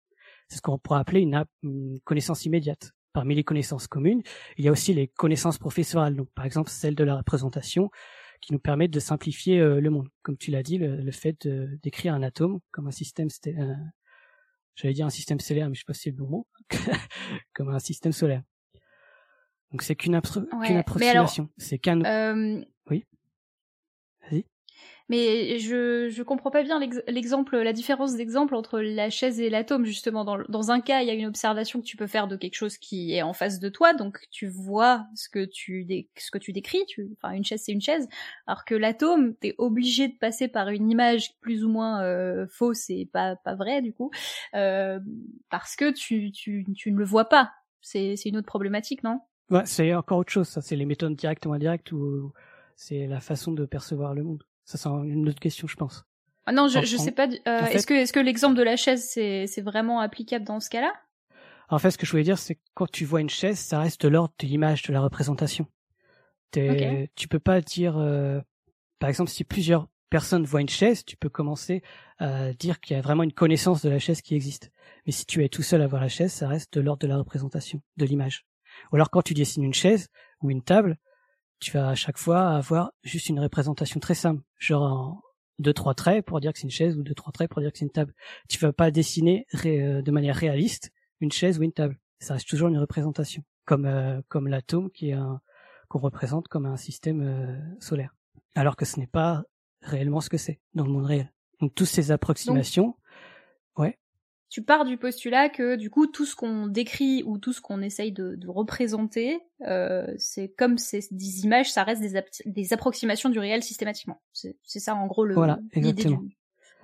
C'est 0.48 0.58
ce 0.58 0.62
qu'on 0.62 0.78
pourrait 0.78 1.00
appeler 1.00 1.22
une, 1.22 2.00
connaissance 2.04 2.46
immédiate. 2.46 2.92
Parmi 3.14 3.36
les 3.36 3.44
connaissances 3.44 3.88
communes, 3.88 4.24
il 4.58 4.66
y 4.66 4.68
a 4.68 4.72
aussi 4.72 4.94
les 4.94 5.08
connaissances 5.08 5.60
professorales, 5.60 6.16
donc 6.16 6.30
par 6.34 6.46
exemple 6.46 6.72
celle 6.72 6.96
de 6.96 7.04
la 7.04 7.18
représentation, 7.18 7.92
qui 8.42 8.54
nous 8.54 8.60
permettent 8.60 8.92
de 8.92 9.00
simplifier 9.00 9.60
euh, 9.60 9.80
le 9.80 9.90
monde. 9.92 10.10
Comme 10.24 10.36
tu 10.36 10.50
l'as 10.50 10.64
dit, 10.64 10.80
le, 10.80 11.12
fait 11.12 11.36
de 11.46 11.80
d'écrire 11.84 12.14
un 12.16 12.24
atome 12.24 12.60
comme 12.72 12.88
un 12.88 12.92
système, 12.92 13.28
euh, 13.48 13.74
j'allais 14.76 14.96
dire 14.96 15.06
un 15.06 15.12
système 15.12 15.40
stellaire, 15.40 15.70
mais 15.70 15.76
je 15.76 15.82
sais 15.82 15.86
pas 15.86 15.94
si 15.94 16.02
c'est 16.02 16.10
le 16.10 16.16
bon 16.16 16.28
mot, 16.28 16.48
comme 17.54 17.70
un 17.70 17.80
système 17.80 18.12
solaire. 18.12 18.42
Donc 19.72 19.82
c'est 19.82 19.96
qu'une 19.96 20.16
approximation. 20.16 21.50
C'est 21.58 21.80
qu'un. 21.80 22.02
Euh, 22.04 22.64
oui. 22.90 23.06
Mais 25.10 25.60
je 25.60 26.10
je 26.10 26.24
comprends 26.24 26.52
pas 26.52 26.64
bien 26.64 26.80
l'exemple, 27.08 27.58
la 27.58 27.74
différence 27.74 28.16
d'exemple 28.16 28.56
entre 28.56 28.80
la 28.80 29.10
chaise 29.10 29.40
et 29.40 29.50
l'atome 29.50 29.86
justement. 29.86 30.24
Dans, 30.24 30.38
dans 30.48 30.72
un 30.72 30.80
cas, 30.80 31.02
il 31.02 31.08
y 31.08 31.12
a 31.12 31.14
une 31.14 31.26
observation 31.26 31.82
que 31.82 31.86
tu 31.86 31.98
peux 31.98 32.08
faire 32.08 32.28
de 32.28 32.36
quelque 32.36 32.56
chose 32.56 32.78
qui 32.78 33.14
est 33.14 33.22
en 33.22 33.34
face 33.34 33.60
de 33.60 33.70
toi, 33.70 33.94
donc 33.94 34.20
tu 34.32 34.48
vois 34.48 35.06
ce 35.16 35.28
que 35.30 35.46
tu 35.46 35.86
ce 36.18 36.32
que 36.32 36.38
tu 36.38 36.54
décris. 36.54 36.86
Tu, 36.88 37.10
enfin, 37.22 37.34
une 37.34 37.44
chaise 37.44 37.62
c'est 37.66 37.74
une 37.74 37.82
chaise, 37.82 38.08
alors 38.48 38.66
que 38.66 38.76
l'atome, 38.76 39.36
t'es 39.36 39.56
obligé 39.58 40.08
de 40.08 40.18
passer 40.18 40.48
par 40.48 40.70
une 40.70 40.90
image 40.90 41.38
plus 41.42 41.66
ou 41.66 41.70
moins 41.70 42.04
euh, 42.04 42.48
fausse 42.48 42.90
et 42.90 43.06
pas 43.12 43.36
pas 43.36 43.56
vraie 43.56 43.82
du 43.82 43.94
coup, 43.94 44.12
euh, 44.56 45.00
parce 45.50 45.76
que 45.76 45.92
tu 45.92 46.32
tu 46.32 46.66
tu 46.76 46.92
ne 46.92 46.98
le 46.98 47.06
vois 47.06 47.26
pas. 47.26 47.52
C'est 47.82 48.16
c'est 48.16 48.30
une 48.30 48.38
autre 48.38 48.48
problématique, 48.48 49.04
non? 49.04 49.20
Ouais, 49.50 49.66
c'est 49.66 49.94
encore 49.94 50.20
autre 50.20 50.32
chose. 50.32 50.48
Ça, 50.48 50.62
c'est 50.62 50.76
les 50.76 50.86
méthodes 50.86 51.16
directes 51.16 51.46
ou 51.46 51.54
indirectes 51.54 51.92
ou 51.92 52.32
c'est 52.76 53.08
la 53.08 53.20
façon 53.20 53.52
de 53.52 53.66
percevoir 53.66 54.14
le 54.14 54.24
monde. 54.24 54.44
Ça, 54.66 54.78
c'est 54.78 54.90
une 54.90 55.28
autre 55.28 55.40
question, 55.40 55.68
je 55.68 55.76
pense. 55.76 56.06
Ah 56.46 56.52
non, 56.52 56.68
je, 56.68 56.82
je 56.82 56.98
sais 56.98 57.12
pas. 57.12 57.28
Euh, 57.28 57.66
est-ce 57.68 57.88
que, 57.88 57.94
est-ce 57.94 58.14
que 58.14 58.20
l'exemple 58.20 58.56
de 58.56 58.64
la 58.64 58.76
chaise, 58.76 59.08
c'est, 59.08 59.48
c'est 59.48 59.62
vraiment 59.62 60.00
applicable 60.00 60.46
dans 60.46 60.60
ce 60.60 60.70
cas-là? 60.70 60.92
En 61.70 61.80
fait, 61.80 61.92
ce 61.92 61.98
que 61.98 62.06
je 62.06 62.12
voulais 62.12 62.24
dire, 62.24 62.38
c'est 62.38 62.56
que 62.56 62.62
quand 62.74 62.92
tu 62.92 63.06
vois 63.06 63.22
une 63.22 63.30
chaise, 63.30 63.58
ça 63.58 63.80
reste 63.80 64.02
de 64.02 64.10
l'ordre 64.10 64.34
de 64.40 64.46
l'image, 64.46 64.84
de 64.84 64.94
la 64.94 65.02
représentation. 65.02 65.68
Okay. 66.56 67.10
Tu 67.16 67.28
peux 67.28 67.40
pas 67.40 67.62
dire, 67.62 67.98
euh, 67.98 68.40
par 69.00 69.10
exemple, 69.10 69.32
si 69.32 69.44
plusieurs 69.44 69.88
personnes 70.10 70.44
voient 70.46 70.62
une 70.62 70.70
chaise, 70.70 71.04
tu 71.04 71.18
peux 71.18 71.30
commencer 71.30 71.82
à 72.20 72.54
dire 72.54 72.80
qu'il 72.80 72.96
y 72.96 73.00
a 73.00 73.02
vraiment 73.02 73.24
une 73.24 73.34
connaissance 73.34 73.82
de 73.82 73.90
la 73.90 73.98
chaise 73.98 74.22
qui 74.22 74.36
existe. 74.36 74.72
Mais 75.08 75.12
si 75.12 75.26
tu 75.26 75.44
es 75.44 75.50
tout 75.50 75.64
seul 75.64 75.82
à 75.82 75.88
voir 75.88 76.02
la 76.02 76.10
chaise, 76.10 76.32
ça 76.32 76.48
reste 76.48 76.74
de 76.76 76.82
l'ordre 76.82 77.00
de 77.00 77.08
la 77.08 77.18
représentation, 77.18 77.82
de 77.98 78.06
l'image. 78.06 78.46
Ou 78.92 78.98
alors 78.98 79.10
quand 79.10 79.24
tu 79.24 79.34
dessines 79.34 79.64
une 79.64 79.74
chaise 79.74 80.10
ou 80.42 80.52
une 80.52 80.62
table, 80.62 80.98
tu 81.64 81.72
vas 81.72 81.90
à 81.90 81.96
chaque 81.96 82.18
fois 82.18 82.50
avoir 82.50 82.92
juste 83.04 83.30
une 83.30 83.40
représentation 83.40 84.00
très 84.00 84.16
simple, 84.16 84.44
genre 84.58 85.22
deux 85.60 85.74
trois 85.74 85.94
traits 85.94 86.26
pour 86.26 86.40
dire 86.40 86.52
que 86.54 86.60
c'est 86.60 86.66
une 86.66 86.72
chaise 86.72 86.98
ou 86.98 87.04
deux 87.04 87.14
trois 87.14 87.32
traits 87.32 87.50
pour 87.50 87.62
dire 87.62 87.72
que 87.72 87.78
c'est 87.78 87.86
une 87.86 87.92
table. 87.92 88.14
Tu 88.50 88.60
vas 88.60 88.74
pas 88.74 88.92
dessiner 88.92 89.46
euh, 89.66 90.02
de 90.02 90.12
manière 90.12 90.36
réaliste 90.36 90.92
une 91.20 91.32
chaise 91.32 91.60
ou 91.60 91.64
une 91.64 91.72
table. 91.72 91.98
Ça 92.20 92.34
reste 92.34 92.48
toujours 92.48 92.70
une 92.70 92.78
représentation, 92.78 93.44
comme 93.66 93.86
euh, 93.86 94.22
comme 94.28 94.48
l'atome 94.48 94.92
qui 94.92 95.10
est 95.10 95.18
qu'on 95.90 96.00
représente 96.00 96.48
comme 96.48 96.66
un 96.66 96.78
système 96.78 97.22
euh, 97.22 97.80
solaire, 97.80 98.16
alors 98.56 98.76
que 98.76 98.86
ce 98.86 99.00
n'est 99.00 99.08
pas 99.08 99.44
réellement 99.82 100.22
ce 100.22 100.30
que 100.30 100.38
c'est 100.38 100.60
dans 100.74 100.86
le 100.86 100.92
monde 100.92 101.06
réel. 101.06 101.32
Donc 101.62 101.76
toutes 101.76 101.88
ces 101.88 102.12
approximations, 102.12 102.96
tu 104.54 104.62
pars 104.62 104.86
du 104.86 104.98
postulat 104.98 105.50
que 105.50 105.76
du 105.76 105.90
coup 105.90 106.06
tout 106.06 106.26
ce 106.28 106.36
qu'on 106.36 106.68
décrit 106.68 107.24
ou 107.26 107.40
tout 107.40 107.54
ce 107.54 107.60
qu'on 107.60 107.82
essaye 107.82 108.12
de, 108.12 108.36
de 108.36 108.48
représenter, 108.48 109.42
euh, 109.62 110.06
c'est 110.20 110.50
comme 110.50 110.78
c'est 110.78 111.12
des 111.12 111.44
images, 111.44 111.72
ça 111.72 111.84
reste 111.84 112.04
des, 112.04 112.24
des 112.46 112.72
approximations 112.72 113.30
du 113.30 113.40
réel 113.40 113.64
systématiquement. 113.64 114.22
C'est 114.32 114.80
ça 114.80 114.94
en 114.94 115.08
gros 115.08 115.26
le 115.26 115.34
voilà 115.34 115.58
exactement. 115.72 116.22
Du... 116.22 116.38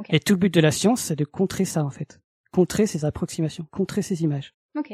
Et 0.10 0.20
tout 0.20 0.34
le 0.34 0.40
but 0.40 0.52
de 0.52 0.60
la 0.62 0.72
science, 0.72 1.02
c'est 1.02 1.16
de 1.16 1.26
contrer 1.26 1.64
ça 1.64 1.86
en 1.86 1.92
fait, 1.92 2.20
contrer 2.52 2.88
ces 2.88 3.06
approximations, 3.06 3.68
contrer 3.70 4.02
ces 4.02 4.24
images. 4.24 4.56
Ok. 4.76 4.92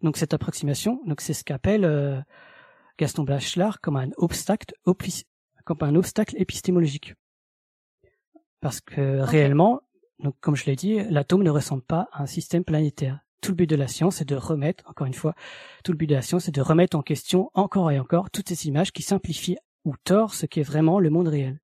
Donc 0.00 0.16
cette 0.16 0.32
approximation, 0.32 1.00
donc 1.06 1.20
c'est 1.20 1.34
ce 1.34 1.42
qu'appelle 1.42 1.84
euh, 1.84 2.20
Gaston 3.00 3.24
Bachelard 3.24 3.80
comme 3.80 3.96
un 3.96 4.10
obstacle, 4.16 4.72
comme 5.64 5.78
un 5.80 5.96
obstacle 5.96 6.36
épistémologique. 6.38 7.14
Parce 8.60 8.80
que 8.80 9.18
réellement, 9.18 9.80
donc, 10.22 10.34
comme 10.40 10.56
je 10.56 10.64
l'ai 10.64 10.76
dit, 10.76 11.00
l'atome 11.10 11.42
ne 11.42 11.50
ressemble 11.50 11.82
pas 11.82 12.08
à 12.12 12.22
un 12.22 12.26
système 12.26 12.64
planétaire. 12.64 13.20
Tout 13.42 13.52
le 13.52 13.56
but 13.56 13.66
de 13.68 13.76
la 13.76 13.86
science 13.86 14.20
est 14.20 14.24
de 14.24 14.34
remettre, 14.34 14.84
encore 14.88 15.06
une 15.06 15.14
fois, 15.14 15.34
tout 15.84 15.92
le 15.92 15.98
but 15.98 16.06
de 16.06 16.14
la 16.14 16.22
science 16.22 16.48
est 16.48 16.52
de 16.52 16.62
remettre 16.62 16.96
en 16.96 17.02
question 17.02 17.50
encore 17.54 17.90
et 17.90 17.98
encore 17.98 18.30
toutes 18.30 18.48
ces 18.48 18.66
images 18.66 18.92
qui 18.92 19.02
simplifient 19.02 19.58
ou 19.84 19.94
tordent 20.04 20.32
ce 20.32 20.46
qu'est 20.46 20.62
vraiment 20.62 20.98
le 20.98 21.10
monde 21.10 21.28
réel. 21.28 21.60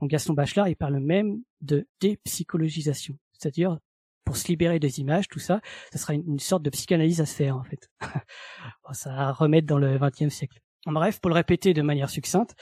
Donc 0.00 0.10
Gaston 0.10 0.34
Bachelard, 0.34 0.68
il 0.68 0.76
parle 0.76 1.00
même 1.00 1.42
de 1.60 1.88
dépsychologisation, 2.00 3.16
c'est-à-dire 3.32 3.78
pour 4.24 4.36
se 4.36 4.46
libérer 4.48 4.78
des 4.78 5.00
images, 5.00 5.26
tout 5.26 5.38
ça, 5.38 5.60
ce 5.90 5.98
sera 5.98 6.12
une, 6.12 6.38
sorte 6.38 6.62
de 6.62 6.70
psychanalyse 6.70 7.22
à 7.22 7.26
se 7.26 7.34
faire 7.34 7.56
en 7.56 7.64
fait. 7.64 7.90
ça 8.92 9.12
à 9.12 9.32
remettre 9.32 9.66
dans 9.66 9.78
le 9.78 9.98
XXe 9.98 10.28
siècle. 10.28 10.60
En 10.86 10.92
bref, 10.92 11.18
pour 11.20 11.30
le 11.30 11.34
répéter 11.34 11.72
de 11.74 11.82
manière 11.82 12.10
succincte, 12.10 12.54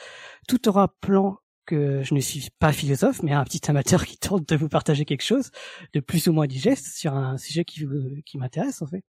tout 0.49 0.69
aura 0.69 0.95
plan 1.01 1.39
que 1.67 2.03
je 2.03 2.15
ne 2.15 2.21
suis 2.21 2.49
pas 2.59 2.73
philosophe, 2.73 3.23
mais 3.23 3.33
un 3.33 3.45
petit 3.45 3.71
amateur 3.71 4.07
qui 4.07 4.17
tente 4.17 4.49
de 4.49 4.57
vous 4.57 4.69
partager 4.69 5.05
quelque 5.05 5.25
chose 5.25 5.51
de 5.93 6.01
plus 6.01 6.29
ou 6.29 6.33
moins 6.33 6.47
digeste 6.47 6.87
sur 6.97 7.15
un 7.15 7.37
sujet 7.37 7.65
qui, 7.65 7.85
m'intéresse 8.39 8.81
en 8.81 8.87
fait. 8.87 9.05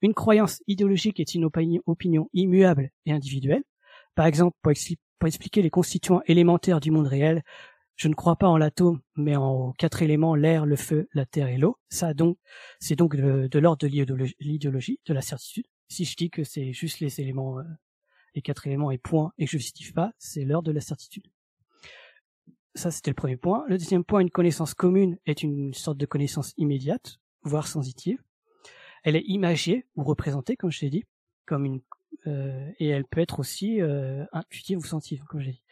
Une 0.00 0.14
croyance 0.14 0.62
idéologique 0.66 1.20
est 1.20 1.34
une 1.34 1.44
opinion 1.44 2.30
immuable 2.32 2.90
et 3.04 3.12
individuelle. 3.12 3.64
Par 4.14 4.26
exemple, 4.26 4.56
pour, 4.62 4.72
expliquer 5.26 5.62
les 5.62 5.70
constituants 5.70 6.22
élémentaires 6.26 6.80
du 6.80 6.90
monde 6.90 7.08
réel, 7.08 7.42
je 7.96 8.06
ne 8.06 8.14
crois 8.14 8.36
pas 8.36 8.46
en 8.46 8.56
l'atome, 8.56 9.00
mais 9.16 9.34
en 9.34 9.72
quatre 9.72 10.02
éléments, 10.02 10.36
l'air, 10.36 10.66
le 10.66 10.76
feu, 10.76 11.08
la 11.14 11.26
terre 11.26 11.48
et 11.48 11.58
l'eau. 11.58 11.78
Ça 11.88 12.14
donc, 12.14 12.38
c'est 12.78 12.94
donc 12.94 13.16
de, 13.16 13.58
l'ordre 13.58 13.86
de 13.86 13.88
l'idéologie, 14.38 15.00
de 15.04 15.12
la 15.12 15.20
certitude. 15.20 15.66
Si 15.88 16.04
je 16.04 16.14
dis 16.16 16.30
que 16.30 16.44
c'est 16.44 16.72
juste 16.72 17.00
les 17.00 17.20
éléments, 17.20 17.58
euh, 17.58 17.64
les 18.36 18.42
quatre 18.42 18.68
éléments 18.68 18.92
et 18.92 18.98
point, 18.98 19.32
et 19.36 19.46
que 19.46 19.50
je 19.50 19.56
ne 19.56 19.60
justifie 19.60 19.92
pas, 19.92 20.12
c'est 20.18 20.44
l'ordre 20.44 20.68
de 20.68 20.72
la 20.72 20.80
certitude. 20.80 21.26
Ça, 22.74 22.90
c'était 22.90 23.10
le 23.10 23.16
premier 23.16 23.36
point. 23.36 23.64
Le 23.68 23.78
deuxième 23.78 24.04
point, 24.04 24.20
une 24.20 24.30
connaissance 24.30 24.74
commune 24.74 25.18
est 25.26 25.42
une 25.42 25.74
sorte 25.74 25.98
de 25.98 26.06
connaissance 26.06 26.54
immédiate, 26.56 27.18
voire 27.42 27.66
sensitive. 27.66 28.22
Elle 29.04 29.16
est 29.16 29.24
imagée 29.26 29.86
ou 29.96 30.04
représentée, 30.04 30.56
comme 30.56 30.70
je 30.70 30.80
l'ai 30.82 30.90
dit, 30.90 31.04
comme 31.46 31.64
une 31.64 31.80
euh, 32.26 32.70
et 32.78 32.88
elle 32.88 33.04
peut 33.04 33.20
être 33.20 33.40
aussi 33.40 33.80
euh, 33.80 34.24
intuitive 34.32 34.78
ou 34.78 34.84
sensitive, 34.84 35.24
comme 35.24 35.40
j'ai 35.40 35.52
dit. 35.52 35.62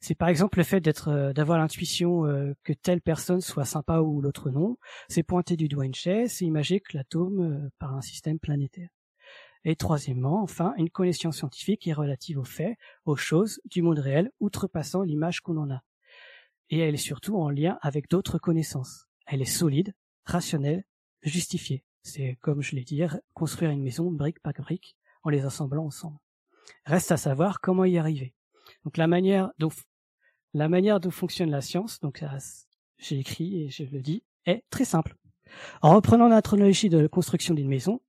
C'est 0.00 0.14
par 0.14 0.28
exemple 0.28 0.58
le 0.58 0.64
fait 0.64 0.80
d'être, 0.80 1.08
euh, 1.08 1.32
d'avoir 1.32 1.58
l'intuition 1.58 2.22
que 2.64 2.72
telle 2.72 3.00
personne 3.00 3.40
soit 3.40 3.64
sympa 3.64 4.00
ou 4.00 4.20
l'autre 4.20 4.50
non. 4.50 4.76
C'est 5.08 5.22
pointer 5.22 5.56
du 5.56 5.68
doigt 5.68 5.86
une 5.86 5.94
chaise, 5.94 6.32
c'est 6.32 6.44
imager 6.44 6.80
que 6.80 6.96
l'atome 6.96 7.70
par 7.78 7.94
un 7.94 8.02
système 8.02 8.38
planétaire. 8.38 8.90
Et 9.64 9.74
troisièmement, 9.74 10.42
enfin, 10.42 10.74
une 10.76 10.90
connaissance 10.90 11.38
scientifique 11.38 11.88
est 11.88 11.92
relative 11.92 12.38
aux 12.38 12.44
faits, 12.44 12.76
aux 13.04 13.16
choses 13.16 13.60
du 13.64 13.82
monde 13.82 13.98
réel, 13.98 14.30
outrepassant 14.38 15.02
l'image 15.02 15.40
qu'on 15.40 15.56
en 15.56 15.70
a 15.70 15.82
et 16.70 16.78
elle 16.78 16.94
est 16.94 16.98
surtout 16.98 17.36
en 17.36 17.50
lien 17.50 17.78
avec 17.82 18.08
d'autres 18.08 18.38
connaissances. 18.38 19.08
Elle 19.26 19.42
est 19.42 19.44
solide, 19.44 19.94
rationnelle, 20.24 20.84
justifiée. 21.22 21.84
C'est, 22.02 22.38
comme 22.40 22.62
je 22.62 22.76
l'ai 22.76 22.84
dit, 22.84 23.02
construire 23.34 23.70
une 23.70 23.82
maison 23.82 24.10
brique 24.10 24.40
par 24.40 24.52
brique 24.54 24.96
en 25.22 25.30
les 25.30 25.44
assemblant 25.44 25.86
ensemble. 25.86 26.18
Reste 26.84 27.12
à 27.12 27.16
savoir 27.16 27.60
comment 27.60 27.84
y 27.84 27.98
arriver. 27.98 28.34
Donc 28.84 28.96
la 28.96 29.06
manière 29.06 29.50
dont 29.58 29.70
la 30.54 30.68
manière 30.68 31.00
dont 31.00 31.10
fonctionne 31.10 31.50
la 31.50 31.60
science, 31.60 32.00
donc 32.00 32.24
j'ai 32.98 33.18
écrit 33.18 33.62
et 33.62 33.68
je 33.68 33.84
le 33.84 34.00
dis, 34.00 34.24
est 34.46 34.64
très 34.70 34.86
simple. 34.86 35.14
En 35.82 35.94
reprenant 35.94 36.28
la 36.28 36.40
chronologie 36.40 36.88
de 36.88 36.98
la 36.98 37.08
construction 37.08 37.52
d'une 37.52 37.68
maison, 37.68 38.00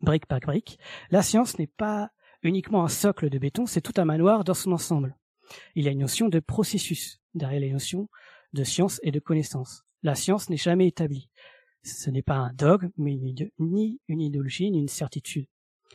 brique 0.00 0.26
par 0.26 0.40
brique, 0.40 0.78
la 1.10 1.22
science 1.22 1.58
n'est 1.58 1.68
pas 1.68 2.10
uniquement 2.42 2.82
un 2.82 2.88
socle 2.88 3.30
de 3.30 3.38
béton, 3.38 3.66
c'est 3.66 3.80
tout 3.80 3.92
un 3.98 4.04
manoir 4.04 4.42
dans 4.42 4.54
son 4.54 4.72
ensemble. 4.72 5.16
Il 5.76 5.84
y 5.84 5.88
a 5.88 5.92
une 5.92 6.00
notion 6.00 6.28
de 6.28 6.40
processus 6.40 7.21
derrière 7.34 7.60
les 7.60 7.72
notions 7.72 8.08
de 8.52 8.64
science 8.64 9.00
et 9.02 9.10
de 9.10 9.20
connaissance. 9.20 9.84
La 10.02 10.14
science 10.14 10.50
n'est 10.50 10.56
jamais 10.56 10.86
établie. 10.86 11.28
Ce 11.84 12.10
n'est 12.10 12.22
pas 12.22 12.36
un 12.36 12.52
dogme, 12.52 12.90
ni 12.98 14.00
une 14.08 14.20
idéologie, 14.20 14.70
ni 14.70 14.78
une 14.78 14.88
certitude. 14.88 15.46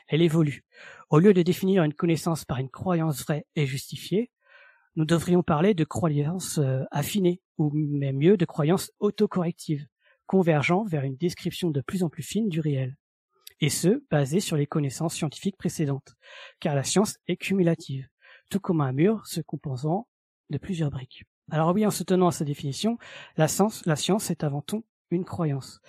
Elle 0.08 0.22
évolue. 0.22 0.64
Au 1.10 1.20
lieu 1.20 1.34
de 1.34 1.42
définir 1.42 1.84
une 1.84 1.94
connaissance 1.94 2.46
par 2.46 2.58
une 2.58 2.70
croyance 2.70 3.24
vraie 3.24 3.46
et 3.56 3.66
justifiée, 3.66 4.32
nous 4.96 5.06
devrions 5.06 5.44
parler 5.44 5.74
de 5.74 5.84
croyances 5.84 6.58
euh, 6.58 6.84
affinées, 6.92 7.42
ou 7.58 7.70
même 7.72 8.18
mieux 8.18 8.38
de 8.38 8.46
croyances 8.46 8.92
autocorrectives, 9.00 9.86
convergeant 10.26 10.84
vers 10.86 11.04
une 11.04 11.18
description 11.18 11.70
de 11.70 11.82
plus 11.82 12.04
en 12.04 12.10
plus 12.10 12.24
fine 12.24 12.50
du 12.50 12.60
réel. 12.60 12.98
Et 13.60 13.70
ce, 13.70 14.04
basé 14.10 14.40
sur 14.40 14.58
les 14.58 14.68
connaissances 14.68 15.16
scientifiques 15.16 15.58
précédentes, 15.58 16.16
car 16.60 16.76
la 16.76 16.84
science 16.84 17.18
est 17.28 17.38
cumulative 17.38 18.08
tout 18.50 18.60
comme 18.60 18.82
un 18.82 18.94
mur 18.94 19.26
se 19.26 19.42
composant 19.42 20.08
de 20.50 20.58
plusieurs 20.58 20.92
briques. 20.92 21.24
Alors 21.50 21.74
oui, 21.74 21.86
en 21.86 21.92
se 21.92 22.04
tenant 22.04 22.28
à 22.28 22.32
sa 22.32 22.46
définition, 22.46 22.98
la 23.38 23.48
science, 23.48 23.86
la 23.86 23.96
science 23.96 24.30
est 24.32 24.44
avant 24.44 24.62
tout 24.62 24.86
une 25.12 25.26
croyance. 25.26 25.80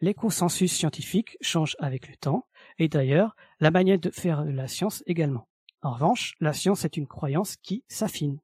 Les 0.00 0.14
consensus 0.14 0.72
scientifiques 0.72 1.38
changent 1.40 1.76
avec 1.78 2.08
le 2.08 2.16
temps, 2.16 2.46
et 2.78 2.88
d'ailleurs, 2.88 3.34
la 3.60 3.70
manière 3.70 3.98
de 3.98 4.10
faire 4.10 4.44
la 4.44 4.68
science 4.68 5.02
également. 5.06 5.48
En 5.82 5.92
revanche, 5.92 6.34
la 6.40 6.52
science 6.52 6.84
est 6.84 6.96
une 6.96 7.06
croyance 7.06 7.56
qui 7.56 7.84
s'affine 7.88 8.38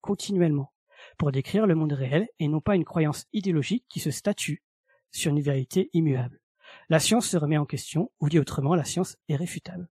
continuellement 0.00 0.72
pour 1.16 1.32
décrire 1.32 1.66
le 1.66 1.74
monde 1.74 1.92
réel 1.92 2.28
et 2.38 2.48
non 2.48 2.60
pas 2.60 2.74
une 2.74 2.84
croyance 2.84 3.26
idéologique 3.32 3.84
qui 3.88 4.00
se 4.00 4.10
statue 4.10 4.62
sur 5.10 5.30
une 5.30 5.40
vérité 5.40 5.90
immuable. 5.92 6.40
La 6.88 7.00
science 7.00 7.26
se 7.26 7.36
remet 7.36 7.56
en 7.56 7.64
question, 7.64 8.10
ou 8.20 8.28
dit 8.28 8.38
autrement, 8.38 8.74
la 8.74 8.84
science 8.84 9.16
est 9.28 9.36
réfutable. 9.36 9.88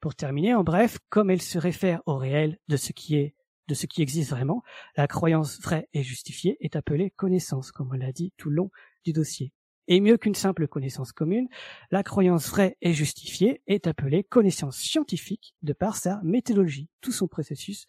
Pour 0.00 0.14
terminer, 0.14 0.54
en 0.54 0.64
bref, 0.64 0.98
comme 1.10 1.30
elle 1.30 1.42
se 1.42 1.58
réfère 1.58 2.00
au 2.06 2.16
réel 2.16 2.58
de 2.68 2.76
ce 2.76 2.92
qui 2.92 3.16
est 3.16 3.34
de 3.68 3.74
ce 3.74 3.86
qui 3.86 4.02
existe 4.02 4.30
vraiment, 4.30 4.62
la 4.96 5.06
croyance 5.06 5.60
vraie 5.60 5.88
et 5.92 6.02
justifiée 6.02 6.56
est 6.60 6.74
appelée 6.74 7.10
connaissance, 7.10 7.70
comme 7.70 7.90
on 7.92 7.96
l'a 7.96 8.12
dit 8.12 8.32
tout 8.36 8.50
le 8.50 8.56
long 8.56 8.70
du 9.04 9.12
dossier. 9.12 9.52
Et 9.86 10.00
mieux 10.00 10.18
qu'une 10.18 10.34
simple 10.34 10.66
connaissance 10.68 11.12
commune, 11.12 11.48
la 11.90 12.02
croyance 12.02 12.48
vraie 12.48 12.76
et 12.82 12.92
justifiée 12.92 13.62
est 13.66 13.86
appelée 13.86 14.24
connaissance 14.24 14.78
scientifique 14.78 15.54
de 15.62 15.72
par 15.72 15.96
sa 15.96 16.20
méthodologie, 16.22 16.88
tout 17.00 17.12
son 17.12 17.28
processus 17.28 17.86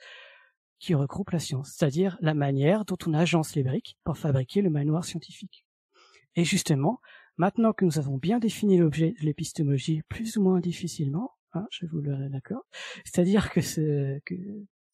qui 0.79 0.95
regroupe 0.95 1.31
la 1.31 1.39
science, 1.39 1.73
c'est-à-dire 1.75 2.17
la 2.21 2.33
manière 2.33 2.85
dont 2.85 2.97
on 3.05 3.13
agence 3.13 3.55
les 3.55 3.63
briques 3.63 3.97
pour 4.05 4.17
fabriquer 4.17 4.61
le 4.61 4.69
manoir 4.69 5.03
scientifique. 5.03 5.65
Et 6.35 6.45
justement, 6.45 7.01
maintenant 7.35 7.73
que 7.73 7.83
nous 7.83 7.99
avons 7.99 8.17
bien 8.17 8.39
défini 8.39 8.77
l'objet 8.77 9.13
de 9.19 9.25
l'épistémologie 9.25 10.03
plus 10.07 10.37
ou 10.37 10.43
moins 10.43 10.61
difficilement, 10.61 11.33
Hein, 11.53 11.65
je 11.71 11.85
vous 11.87 11.99
le 11.99 12.29
d'accord. 12.29 12.63
C'est-à-dire 13.05 13.49
que, 13.49 13.59
que 14.25 14.35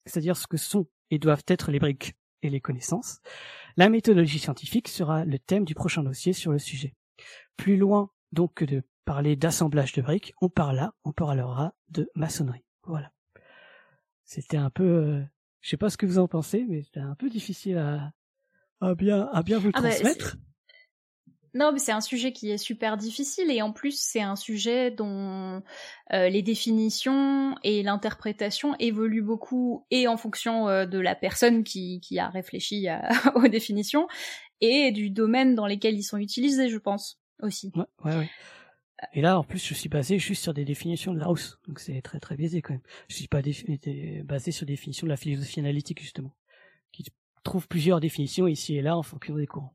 c'est-à-dire 0.05 0.37
ce 0.37 0.47
que 0.47 0.57
sont 0.57 0.87
et 1.11 1.19
doivent 1.19 1.43
être 1.47 1.71
les 1.71 1.79
briques 1.79 2.15
et 2.41 2.49
les 2.49 2.61
connaissances. 2.61 3.19
La 3.77 3.89
méthodologie 3.89 4.39
scientifique 4.39 4.87
sera 4.87 5.25
le 5.25 5.39
thème 5.39 5.65
du 5.65 5.75
prochain 5.75 6.03
dossier 6.03 6.33
sur 6.33 6.51
le 6.51 6.59
sujet. 6.59 6.95
Plus 7.57 7.77
loin 7.77 8.11
donc 8.31 8.53
que 8.55 8.65
de 8.65 8.83
parler 9.05 9.35
d'assemblage 9.35 9.93
de 9.93 10.01
briques, 10.01 10.33
on 10.41 10.49
parlera, 10.49 10.93
on 11.03 11.11
parlera 11.11 11.73
de 11.89 12.09
maçonnerie. 12.15 12.65
Voilà. 12.83 13.11
c'était 14.25 14.57
un 14.57 14.69
peu, 14.69 14.83
euh, 14.83 15.23
je 15.61 15.69
sais 15.69 15.77
pas 15.77 15.89
ce 15.89 15.97
que 15.97 16.05
vous 16.05 16.19
en 16.19 16.27
pensez, 16.27 16.65
mais 16.67 16.83
c'était 16.83 16.99
un 16.99 17.15
peu 17.15 17.29
difficile 17.29 17.77
à, 17.77 18.11
à 18.81 18.95
bien, 18.95 19.27
à 19.31 19.41
bien 19.43 19.57
vous 19.59 19.71
ah 19.73 19.81
bah, 19.81 19.89
transmettre. 19.89 20.37
Non, 21.55 21.71
mais 21.71 21.79
c'est 21.79 21.93
un 21.93 22.01
sujet 22.01 22.33
qui 22.33 22.51
est 22.51 22.57
super 22.57 22.97
difficile 22.97 23.49
et 23.49 23.61
en 23.61 23.71
plus 23.71 23.97
c'est 23.97 24.21
un 24.21 24.35
sujet 24.35 24.91
dont 24.91 25.63
euh, 26.11 26.27
les 26.27 26.41
définitions 26.41 27.55
et 27.63 27.81
l'interprétation 27.81 28.75
évoluent 28.77 29.23
beaucoup 29.23 29.85
et 29.89 30.09
en 30.09 30.17
fonction 30.17 30.67
euh, 30.67 30.85
de 30.85 30.99
la 30.99 31.15
personne 31.15 31.63
qui, 31.63 32.01
qui 32.01 32.19
a 32.19 32.27
réfléchi 32.27 32.87
aux 33.35 33.47
définitions 33.47 34.07
et 34.59 34.91
du 34.91 35.09
domaine 35.09 35.55
dans 35.55 35.65
lequel 35.65 35.95
ils 35.95 36.03
sont 36.03 36.17
utilisés, 36.17 36.67
je 36.67 36.77
pense 36.77 37.21
aussi. 37.41 37.71
Ouais, 37.73 37.85
ouais, 38.03 38.17
ouais. 38.17 38.29
Et 39.13 39.21
là, 39.21 39.39
en 39.39 39.43
plus, 39.43 39.65
je 39.65 39.73
suis 39.73 39.89
basé 39.89 40.19
juste 40.19 40.43
sur 40.43 40.53
des 40.53 40.65
définitions 40.65 41.13
de 41.13 41.19
Larousse, 41.19 41.59
donc 41.67 41.79
c'est 41.79 42.01
très 42.01 42.19
très 42.19 42.35
biaisé 42.35 42.61
quand 42.61 42.73
même. 42.73 42.83
Je 43.07 43.15
suis 43.15 43.27
pas 43.29 43.41
basé 44.25 44.51
sur 44.51 44.65
des 44.65 44.73
définitions 44.73 45.07
de 45.07 45.11
la 45.11 45.17
philosophie 45.17 45.61
analytique 45.61 46.01
justement, 46.01 46.35
qui 46.91 47.05
trouve 47.43 47.67
plusieurs 47.69 48.01
définitions 48.01 48.47
ici 48.47 48.75
et 48.75 48.81
là 48.81 48.97
en 48.97 49.03
fonction 49.03 49.35
des 49.35 49.47
courants. 49.47 49.73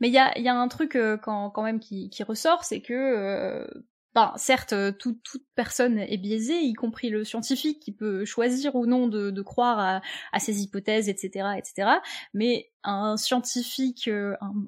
Mais 0.00 0.08
il 0.08 0.14
y 0.14 0.18
a, 0.18 0.36
y 0.38 0.48
a 0.48 0.54
un 0.54 0.68
truc 0.68 0.96
euh, 0.96 1.16
quand, 1.16 1.62
même 1.62 1.80
qui, 1.80 2.10
ressort, 2.22 2.64
c'est 2.64 2.80
que 2.80 2.94
euh, 2.94 3.66
ben, 4.14 4.32
certes, 4.36 4.72
euh, 4.72 4.92
toute 4.92 5.20
personne 5.54 5.98
est 5.98 6.16
biaisée, 6.16 6.60
y 6.60 6.72
compris 6.72 7.10
le 7.10 7.24
scientifique 7.24 7.80
qui 7.80 7.92
peut 7.92 8.24
choisir 8.24 8.74
ou 8.74 8.86
non 8.86 9.06
de, 9.08 9.30
de 9.30 9.42
croire 9.42 9.78
à, 9.78 10.00
à, 10.32 10.40
ses 10.40 10.62
hypothèses, 10.62 11.08
etc., 11.08 11.48
etc. 11.56 11.90
Mais 12.34 12.70
un 12.82 13.16
scientifique, 13.16 14.08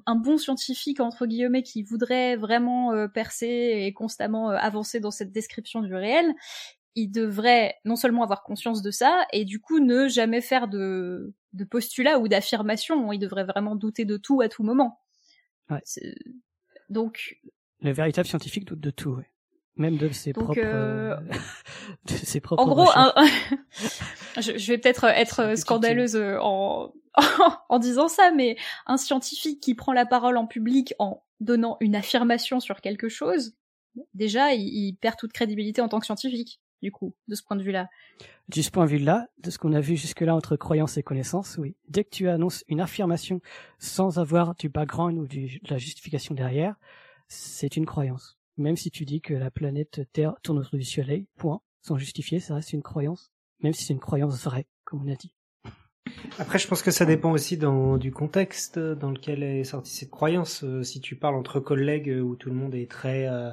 un, 0.05 0.15
bon 0.15 0.37
scientifique 0.37 0.99
entre 0.99 1.25
guillemets, 1.25 1.63
qui 1.63 1.83
voudrait 1.83 2.35
vraiment 2.35 3.07
percer 3.09 3.83
et 3.85 3.93
constamment 3.93 4.49
avancer 4.49 4.99
dans 4.99 5.11
cette 5.11 5.31
description 5.31 5.81
du 5.81 5.95
réel, 5.95 6.33
il 6.95 7.09
devrait 7.09 7.75
non 7.85 7.95
seulement 7.95 8.23
avoir 8.23 8.43
conscience 8.43 8.81
de 8.81 8.91
ça 8.91 9.25
et 9.33 9.45
du 9.45 9.59
coup 9.59 9.79
ne 9.79 10.07
jamais 10.07 10.41
faire 10.41 10.67
de, 10.67 11.33
de 11.53 11.63
postulat 11.63 12.19
ou 12.19 12.27
d'affirmation. 12.27 13.11
Il 13.11 13.19
devrait 13.19 13.45
vraiment 13.45 13.75
douter 13.75 14.05
de 14.05 14.17
tout 14.17 14.41
à 14.41 14.49
tout 14.49 14.63
moment. 14.63 14.99
Ouais. 15.69 15.81
Donc 16.89 17.37
le 17.81 17.91
véritable 17.91 18.27
scientifique 18.27 18.65
doute 18.65 18.79
de 18.79 18.91
tout. 18.91 19.11
Ouais 19.11 19.33
même 19.75 19.97
de 19.97 20.09
ses 20.09 20.33
propres 20.33 20.53
euh, 20.57 21.15
de 22.05 22.13
ses 22.13 22.39
propres 22.39 22.63
en 22.63 22.67
gros 22.67 22.85
je, 24.39 24.57
je, 24.57 24.67
vais 24.67 24.77
peut-être 24.77 25.05
être 25.05 25.57
scandaleuse 25.57 26.15
euh, 26.15 26.37
en 26.41 26.93
en 27.69 27.79
disant 27.79 28.07
ça 28.07 28.31
mais 28.31 28.55
un 28.85 28.97
scientifique 28.97 29.61
qui 29.61 29.75
prend 29.75 29.93
la 29.93 30.05
parole 30.05 30.37
en 30.37 30.47
public 30.47 30.93
en 30.99 31.23
donnant 31.39 31.77
une 31.79 31.95
affirmation 31.95 32.59
sur 32.59 32.81
quelque 32.81 33.09
chose 33.09 33.55
déjà 34.13 34.53
il, 34.53 34.95
perd 34.95 35.17
toute 35.17 35.33
crédibilité 35.33 35.81
en 35.81 35.89
tant 35.89 35.99
que 35.99 36.05
scientifique 36.05 36.59
du 36.83 36.91
coup 36.91 37.15
de 37.27 37.33
ce 37.33 37.41
point 37.41 37.57
de 37.57 37.63
vue-là. 37.63 37.89
De 38.49 38.61
ce 38.61 38.69
point 38.69 38.85
de 38.85 38.91
vue-là 38.91 39.27
de 39.39 39.49
ce 39.49 39.57
qu'on 39.57 39.73
a 39.73 39.79
vu 39.79 39.95
jusque-là 39.95 40.35
entre 40.35 40.55
croyance 40.55 40.97
et 40.97 41.03
connaissance 41.03 41.57
oui. 41.57 41.75
Dès 41.87 42.03
que 42.03 42.11
tu 42.11 42.29
annonces 42.29 42.63
une 42.67 42.81
affirmation 42.81 43.41
sans 43.79 44.19
avoir 44.19 44.53
du 44.53 44.69
background 44.69 45.17
ou 45.17 45.27
du, 45.27 45.59
de 45.63 45.71
la 45.71 45.77
justification 45.79 46.35
derrière 46.35 46.75
c'est 47.27 47.75
une 47.77 47.85
croyance. 47.85 48.37
Même 48.57 48.75
si 48.75 48.91
tu 48.91 49.05
dis 49.05 49.21
que 49.21 49.33
la 49.33 49.49
planète 49.49 50.01
Terre 50.13 50.35
tourne 50.43 50.59
autour 50.59 50.77
du 50.77 50.85
Soleil, 50.85 51.27
point, 51.37 51.61
sans 51.81 51.97
justifier, 51.97 52.39
ça 52.39 52.55
reste 52.55 52.73
une 52.73 52.83
croyance, 52.83 53.31
même 53.61 53.73
si 53.73 53.83
c'est 53.83 53.93
une 53.93 53.99
croyance 53.99 54.43
vraie, 54.43 54.67
comme 54.83 55.03
on 55.03 55.11
a 55.11 55.15
dit. 55.15 55.33
Après, 56.37 56.59
je 56.59 56.67
pense 56.67 56.83
que 56.83 56.91
ça 56.91 57.05
dépend 57.05 57.31
aussi 57.31 57.57
dans, 57.57 57.97
du 57.97 58.11
contexte 58.11 58.77
dans 58.77 59.09
lequel 59.09 59.41
est 59.41 59.63
sortie 59.63 59.91
cette 59.91 60.11
croyance. 60.11 60.63
Euh, 60.63 60.83
si 60.83 61.01
tu 61.01 61.15
parles 61.15 61.35
entre 61.35 61.59
collègues 61.59 62.21
où 62.23 62.35
tout 62.35 62.49
le 62.49 62.55
monde 62.55 62.75
est 62.75 62.89
très 62.89 63.27
euh, 63.27 63.51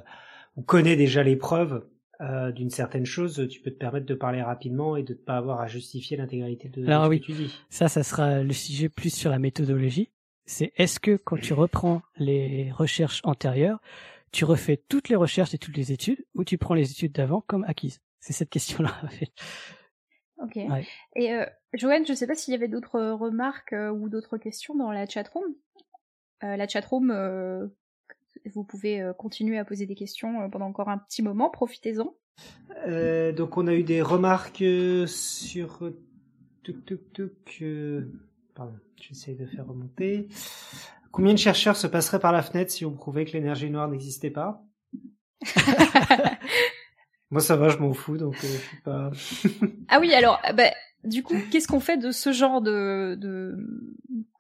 ou 0.57 0.63
connaît 0.63 0.97
déjà 0.97 1.23
les 1.23 1.37
preuves 1.37 1.87
euh, 2.21 2.53
d'une 2.53 2.71
certaine 2.71 3.07
chose, 3.07 3.47
tu 3.49 3.61
peux 3.61 3.71
te 3.71 3.79
permettre 3.79 4.07
de 4.07 4.15
parler 4.15 4.43
rapidement 4.43 4.97
et 4.97 5.03
de 5.03 5.15
ne 5.15 5.19
pas 5.19 5.37
avoir 5.37 5.61
à 5.61 5.67
justifier 5.67 6.17
l'intégralité 6.17 6.69
de, 6.69 6.85
ce 6.85 7.09
que 7.09 7.15
tu 7.17 7.33
dis. 7.33 7.55
Ça, 7.69 7.89
ça 7.89 8.03
sera 8.03 8.43
le 8.43 8.53
sujet 8.53 8.89
plus 8.89 9.15
sur 9.15 9.31
la 9.31 9.39
méthodologie. 9.39 10.11
C'est 10.45 10.73
est-ce 10.77 10.99
que 10.99 11.17
quand 11.17 11.41
tu 11.41 11.53
reprends 11.53 12.03
les 12.17 12.73
recherches 12.73 13.21
antérieures, 13.25 13.81
tu 14.33 14.45
refais 14.45 14.77
toutes 14.89 15.09
les 15.09 15.17
recherches 15.17 15.55
et 15.55 15.59
toutes 15.59 15.77
les 15.77 15.93
études 15.93 16.25
ou 16.35 16.45
tu 16.45 16.59
prends 16.59 16.75
les 16.75 16.91
études 16.91 17.13
d'avant 17.13 17.43
comme 17.47 17.65
acquises? 17.65 18.01
C'est 18.21 18.33
cette 18.33 18.51
question-là. 18.51 19.01
Ok. 20.43 20.57
Et 21.17 21.33
euh, 21.33 21.45
Joanne, 21.75 22.07
je 22.07 22.13
ne 22.13 22.17
sais 22.17 22.27
pas 22.27 22.35
s'il 22.35 22.53
y 22.53 22.57
avait 22.57 22.69
d'autres 22.69 23.01
remarques 23.01 23.73
euh, 23.73 23.91
ou 23.91 24.09
d'autres 24.09 24.39
questions 24.39 24.75
dans 24.75 24.91
la 24.91 25.07
chatroom. 25.07 25.45
Euh, 26.43 26.57
la 26.57 26.67
chatroom, 26.67 27.11
euh, 27.11 27.67
vous 28.47 28.65
pouvez 28.65 29.01
euh, 29.01 29.13
continuer 29.13 29.59
à 29.59 29.65
poser 29.65 29.87
des 29.87 29.95
questions 29.95 30.49
pendant 30.51 30.67
encore 30.67 30.89
un 30.89 30.99
petit 30.99 31.23
moment, 31.23 31.51
profitez-en. 31.51 32.15
donc 33.33 33.57
on 33.57 33.67
a 33.67 33.75
eu 33.75 33.83
des 33.83 34.03
remarques 34.03 34.65
sur. 35.07 35.91
Pardon, 38.55 38.75
j'essaie 38.97 39.35
de 39.35 39.47
faire 39.47 39.67
remonter. 39.67 40.29
Combien 41.13 41.33
de 41.35 41.39
chercheurs 41.39 41.77
se 41.77 41.87
passeraient 41.87 42.21
par 42.21 42.33
la 42.33 42.43
fenêtre 42.43 42.71
si 42.71 42.85
on 42.85 42.93
prouvait 42.93 43.25
que 43.25 43.33
l'énergie 43.33 43.71
noire 43.71 43.89
n'existait 43.89 44.31
pas? 44.31 44.63
Moi, 47.31 47.41
ça 47.41 47.57
va, 47.57 47.69
je 47.69 47.79
m'en 47.79 47.93
fous, 47.93 48.17
donc 48.17 48.37
euh, 48.45 48.49
je 48.49 48.57
suis 48.57 48.77
pas. 48.83 49.11
ah 49.89 49.99
oui, 50.01 50.13
alors, 50.15 50.41
bah, 50.57 50.71
du 51.05 51.23
coup, 51.23 51.35
qu'est-ce 51.51 51.67
qu'on 51.67 51.81
fait 51.81 51.97
de 51.97 52.11
ce 52.11 52.33
genre 52.33 52.61
de, 52.61 53.17
de, 53.19 53.57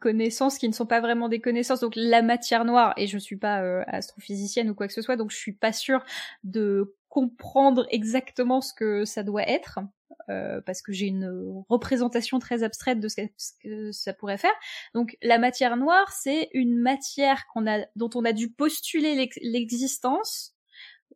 connaissances 0.00 0.58
qui 0.58 0.68
ne 0.68 0.74
sont 0.74 0.86
pas 0.86 1.00
vraiment 1.00 1.28
des 1.28 1.40
connaissances? 1.40 1.80
Donc, 1.80 1.94
la 1.96 2.22
matière 2.22 2.64
noire, 2.64 2.92
et 2.96 3.06
je 3.06 3.18
suis 3.18 3.36
pas 3.36 3.62
euh, 3.62 3.82
astrophysicienne 3.86 4.70
ou 4.70 4.74
quoi 4.74 4.86
que 4.86 4.92
ce 4.92 5.02
soit, 5.02 5.16
donc 5.16 5.30
je 5.30 5.36
suis 5.36 5.52
pas 5.52 5.72
sûre 5.72 6.04
de 6.44 6.94
comprendre 7.08 7.86
exactement 7.90 8.60
ce 8.60 8.74
que 8.74 9.04
ça 9.04 9.22
doit 9.22 9.48
être. 9.48 9.80
Euh, 10.28 10.60
parce 10.60 10.80
que 10.80 10.92
j'ai 10.92 11.06
une 11.06 11.64
représentation 11.68 12.38
très 12.38 12.62
abstraite 12.62 13.00
de 13.00 13.08
ce 13.08 13.22
que, 13.62 13.90
ça 13.90 14.12
pourrait 14.12 14.38
faire. 14.38 14.54
Donc 14.94 15.16
la 15.22 15.38
matière 15.38 15.76
noire, 15.76 16.12
c'est 16.12 16.50
une 16.52 16.78
matière 16.78 17.46
qu'on 17.52 17.66
a, 17.66 17.84
dont 17.96 18.10
on 18.14 18.24
a 18.24 18.32
dû 18.32 18.50
postuler 18.50 19.28
l'existence. 19.42 20.54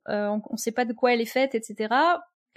Euh, 0.09 0.29
on 0.29 0.55
ne 0.55 0.59
sait 0.59 0.73
pas 0.73 0.85
de 0.85 0.93
quoi 0.93 1.13
elle 1.13 1.21
est 1.21 1.27
faite, 1.27 1.55
etc. 1.55 1.95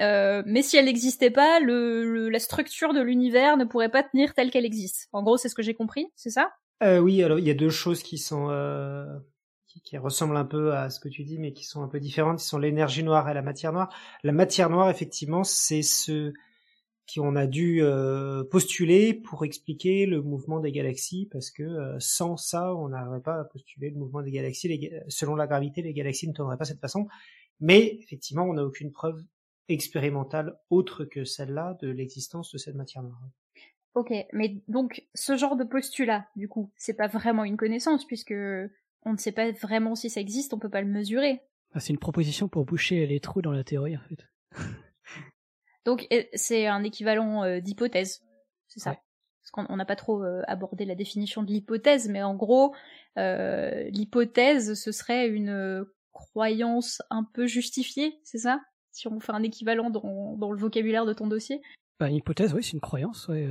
Euh, 0.02 0.43
mais 0.45 0.62
si 0.62 0.78
elle 0.78 0.86
n'existait 0.86 1.32
pas, 1.32 1.60
le, 1.60 2.30
la 2.30 2.39
structure 2.39 2.93
de 2.93 3.02
l'univers 3.02 3.58
ne 3.58 3.66
pourrait 3.66 3.89
pas 3.89 4.04
tenir 4.04 4.34
telle 4.34 4.52
qu'elle 4.52 4.66
existe. 4.66 5.10
En 5.12 5.24
gros, 5.24 5.38
c'est 5.38 5.50
ce 5.50 5.56
que 5.56 5.64
j'ai 5.64 5.74
compris, 5.74 6.08
c'est 6.16 6.30
ça? 6.30 6.52
Oui, 6.82 7.24
alors 7.24 7.39
il 7.39 7.48
y 7.48 7.50
a 7.50 7.56
deux 7.56 7.72
choses 7.72 8.04
qui 8.04 8.20
sont 8.20 8.50
qui, 9.84 9.98
ressemblent 9.98 10.38
un 10.38 10.45
peu 10.45 10.74
à 10.74 10.89
ce 10.89 11.00
que 11.00 11.10
tu 11.10 11.24
dis, 11.24 11.39
mais 11.39 11.54
qui 11.54 11.64
sont 11.64 11.82
un 11.82 11.88
peu 11.88 12.00
différentes. 12.00 12.39
Qui 12.39 12.45
sont 12.45 12.58
l'énergie 12.58 13.04
noire 13.04 13.30
et 13.30 13.34
la 13.34 13.41
matière 13.41 13.74
noire. 13.74 13.93
La 14.24 14.32
matière 14.32 14.70
noire, 14.70 14.89
effectivement, 14.89 15.43
c'est 15.43 15.82
ce 15.82 16.34
qui 17.06 17.20
on 17.22 17.36
a 17.38 17.48
dû 17.48 17.82
euh, 17.82 18.43
postuler 18.43 19.14
pour 19.14 19.45
expliquer 19.45 20.06
le 20.06 20.22
mouvement 20.22 20.60
des 20.60 20.74
galaxies, 20.74 21.28
parce 21.32 21.52
que 21.52 21.64
euh, 21.64 21.95
sans 22.00 22.36
ça, 22.36 22.76
on 22.76 22.89
n'arriverait 22.89 23.22
pas 23.22 23.39
à 23.39 23.45
postuler 23.45 23.89
le 23.89 23.95
mouvement 23.95 24.22
des 24.22 24.32
galaxies. 24.32 24.89
selon 25.08 25.36
la 25.36 25.48
gravité, 25.48 25.82
les 25.82 25.93
galaxies 25.93 26.28
ne 26.28 26.34
tourneraient 26.34 26.58
pas 26.58 26.66
de 26.66 26.70
cette 26.70 26.82
façon. 26.82 27.08
Mais 27.60 27.98
effectivement, 28.02 28.43
on 28.43 28.54
n'a 28.54 28.64
aucune 28.64 28.91
preuve 28.91 29.24
expérimentale 29.70 30.57
autre 30.70 31.05
que 31.05 31.24
celle-là 31.24 31.78
de 31.82 31.89
l'existence 31.89 32.51
de 32.51 32.57
cette 32.57 32.76
matière 32.76 33.03
noire. 33.03 33.22
Ok, 33.95 34.13
mais 34.32 34.61
donc 34.68 35.07
ce 35.15 35.36
genre 35.36 35.55
de 35.55 35.63
postulat, 35.63 36.28
du 36.36 36.47
coup, 36.47 36.72
c'est 36.76 36.93
pas 36.93 37.07
vraiment 37.07 37.43
une 37.43 37.57
connaissance 37.57 38.05
puisque 38.05 38.36
on 39.03 39.13
ne 39.13 39.18
sait 39.18 39.32
pas 39.32 39.51
vraiment 39.51 39.95
si 39.95 40.09
ça 40.09 40.22
existe, 40.22 40.53
on 40.53 40.59
peut 40.59 40.70
pas 40.70 40.82
le 40.82 40.88
mesurer. 40.88 41.41
Ah, 41.74 41.80
c'est 41.80 41.93
une 41.93 41.99
proposition 41.99 42.47
pour 42.47 42.65
boucher 42.65 43.07
les 43.07 43.20
trous 43.20 43.41
dans 43.41 43.51
la 43.51 43.63
théorie 43.63 43.97
en 43.97 44.01
fait. 44.01 44.26
Donc 45.86 46.07
c'est 46.34 46.68
un 46.68 46.84
équivalent 46.84 47.43
euh, 47.43 47.59
d'hypothèse, 47.59 48.22
c'est 48.68 48.80
ça? 48.80 48.97
Parce 49.41 49.68
qu'on 49.68 49.76
n'a 49.78 49.86
pas 49.86 49.95
trop 49.95 50.22
euh, 50.22 50.41
abordé 50.47 50.86
la 50.86 50.95
définition 50.95 51.41
de 51.41 51.47
l'hypothèse, 51.47 52.09
mais 52.09 52.22
en 52.22 52.36
gros, 52.36 52.76
euh, 53.18 53.84
l'hypothèse, 53.89 54.74
ce 54.74 54.91
serait 54.91 55.28
une 55.30 55.86
croyance 56.11 57.01
un 57.09 57.24
peu 57.24 57.47
justifiée, 57.47 58.20
c'est 58.24 58.39
ça? 58.39 58.59
Si 58.98 59.08
on 59.08 59.20
fait 59.20 59.32
un 59.32 59.43
équivalent 59.43 59.91
dans, 59.91 60.36
dans, 60.38 60.52
le 60.52 60.58
vocabulaire 60.58 61.06
de 61.06 61.14
ton 61.14 61.28
dossier 61.28 61.62
bah, 62.00 62.10
Une 62.10 62.16
hypothèse, 62.16 62.56
oui, 62.56 62.64
c'est 62.64 62.72
une 62.72 62.80
croyance, 62.80 63.28
ouais, 63.28 63.48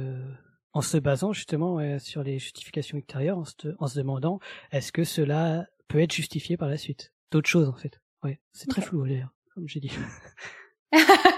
en 0.73 0.81
se 0.81 0.97
basant 0.97 1.33
justement 1.33 1.79
sur 2.01 2.25
les 2.25 2.41
justifications 2.41 2.99
extérieures, 2.99 3.39
en 3.39 3.45
se, 3.45 3.69
en 3.79 3.87
se 3.87 3.97
demandant 3.97 4.41
est-ce 4.73 4.91
que 4.91 5.05
cela 5.05 5.69
peut 5.87 6.01
être 6.01 6.13
justifié 6.13 6.57
par 6.57 6.69
la 6.69 6.77
suite? 6.77 7.13
D'autres 7.31 7.49
choses, 7.49 7.69
en 7.69 7.75
fait. 7.75 8.01
Ouais, 8.25 8.41
c'est 8.51 8.69
très 8.69 8.83
flou, 8.83 9.07
d'ailleurs, 9.07 9.33
comme 9.55 9.69
j'ai 9.69 9.79
dit. 9.79 9.93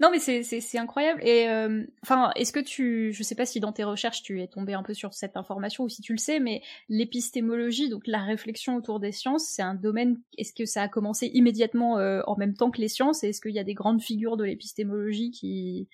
Non, 0.00 0.10
mais 0.10 0.18
c'est 0.18 0.78
incroyable. 0.78 1.22
Et 1.22 1.46
euh, 1.48 1.84
enfin, 2.02 2.30
est-ce 2.34 2.52
que 2.52 2.60
tu, 2.60 3.12
je 3.12 3.22
sais 3.22 3.34
pas 3.34 3.44
si 3.44 3.60
dans 3.60 3.72
tes 3.72 3.84
recherches 3.84 4.22
tu 4.22 4.40
es 4.40 4.48
tombé 4.48 4.72
un 4.72 4.82
peu 4.82 4.94
sur 4.94 5.12
cette 5.12 5.36
information 5.36 5.84
ou 5.84 5.90
si 5.90 6.00
tu 6.00 6.12
le 6.12 6.18
sais, 6.18 6.40
mais 6.40 6.62
l'épistémologie, 6.88 7.90
donc 7.90 8.06
la 8.06 8.22
réflexion 8.22 8.76
autour 8.76 8.98
des 8.98 9.12
sciences, 9.12 9.44
c'est 9.44 9.60
un 9.60 9.74
domaine. 9.74 10.18
Est-ce 10.38 10.54
que 10.54 10.64
ça 10.64 10.82
a 10.82 10.88
commencé 10.88 11.30
immédiatement 11.34 11.98
euh, 11.98 12.22
en 12.26 12.36
même 12.36 12.54
temps 12.54 12.70
que 12.70 12.80
les 12.80 12.88
sciences? 12.88 13.24
Est-ce 13.24 13.42
qu'il 13.42 13.54
y 13.54 13.58
a 13.58 13.64
des 13.64 13.74
grandes 13.74 14.00
figures 14.00 14.38
de 14.38 14.44
l'épistémologie 14.44 15.32
qui, 15.32 15.86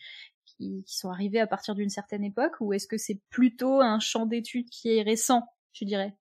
qui 0.45 0.85
sont 0.87 1.11
arrivées 1.11 1.41
à 1.41 1.49
partir 1.49 1.75
d'une 1.75 1.91
certaine 1.91 2.23
époque, 2.23 2.55
ou 2.61 2.73
est-ce 2.73 2.87
que 2.87 2.99
c'est 2.99 3.21
plutôt 3.29 3.81
un 3.81 3.99
champ 3.99 4.25
d'études 4.25 4.71
qui 4.71 4.97
est 4.97 5.03
récent, 5.03 5.43
je 5.73 5.85
dirais? 5.85 6.15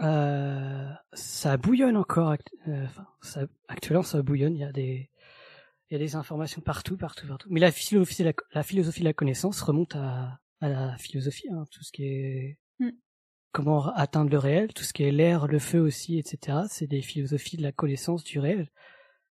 Euh, 0.00 0.90
ça 1.12 1.56
bouillonne 1.56 1.96
encore. 1.96 2.36
Euh, 2.68 2.86
actuellement, 3.68 4.02
ça 4.02 4.22
bouillonne. 4.22 4.54
Il 4.54 4.60
y 4.60 4.64
a 4.64 4.72
des 4.72 5.10
Il 5.90 5.94
y 5.94 5.96
a 5.96 5.98
des 5.98 6.16
informations 6.16 6.60
partout, 6.60 6.96
partout, 6.96 7.26
partout. 7.26 7.48
Mais 7.50 7.60
la 7.60 7.72
philosophie, 7.72 8.22
de 8.22 8.28
la, 8.28 8.34
la 8.52 8.62
philosophie 8.62 9.00
de 9.00 9.06
la 9.06 9.14
connaissance 9.14 9.60
remonte 9.62 9.96
à, 9.96 10.38
à 10.60 10.68
la 10.68 10.96
philosophie, 10.98 11.48
hein, 11.50 11.64
tout 11.70 11.82
ce 11.82 11.92
qui 11.92 12.04
est 12.04 12.58
mm. 12.78 12.90
comment 13.52 13.92
atteindre 13.94 14.30
le 14.30 14.38
réel, 14.38 14.72
tout 14.74 14.84
ce 14.84 14.92
qui 14.92 15.04
est 15.04 15.12
l'air, 15.12 15.46
le 15.46 15.58
feu 15.58 15.80
aussi, 15.80 16.18
etc. 16.18 16.58
C'est 16.68 16.86
des 16.86 17.02
philosophies 17.02 17.56
de 17.56 17.62
la 17.62 17.72
connaissance 17.72 18.24
du 18.24 18.38
réel. 18.38 18.70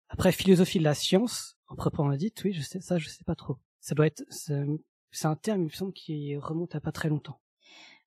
Après, 0.10 0.32
philosophie 0.32 0.80
de 0.80 0.84
la 0.84 0.94
science, 0.94 1.58
en 1.68 1.76
proprement 1.76 2.16
dit, 2.16 2.34
oui, 2.44 2.54
je 2.54 2.62
sais 2.62 2.80
ça, 2.80 2.98
je 2.98 3.10
sais 3.10 3.26
pas 3.26 3.36
trop. 3.36 3.58
Ça 3.80 3.94
doit 3.94 4.08
être, 4.08 4.24
c'est 4.30 5.28
un 5.28 5.36
terme, 5.36 5.62
il 5.62 5.66
me 5.66 5.70
semble, 5.70 5.94
qui 5.94 6.36
remonte 6.38 6.76
à 6.76 6.80
pas 6.80 6.92
très 6.92 7.10
longtemps. 7.10 7.40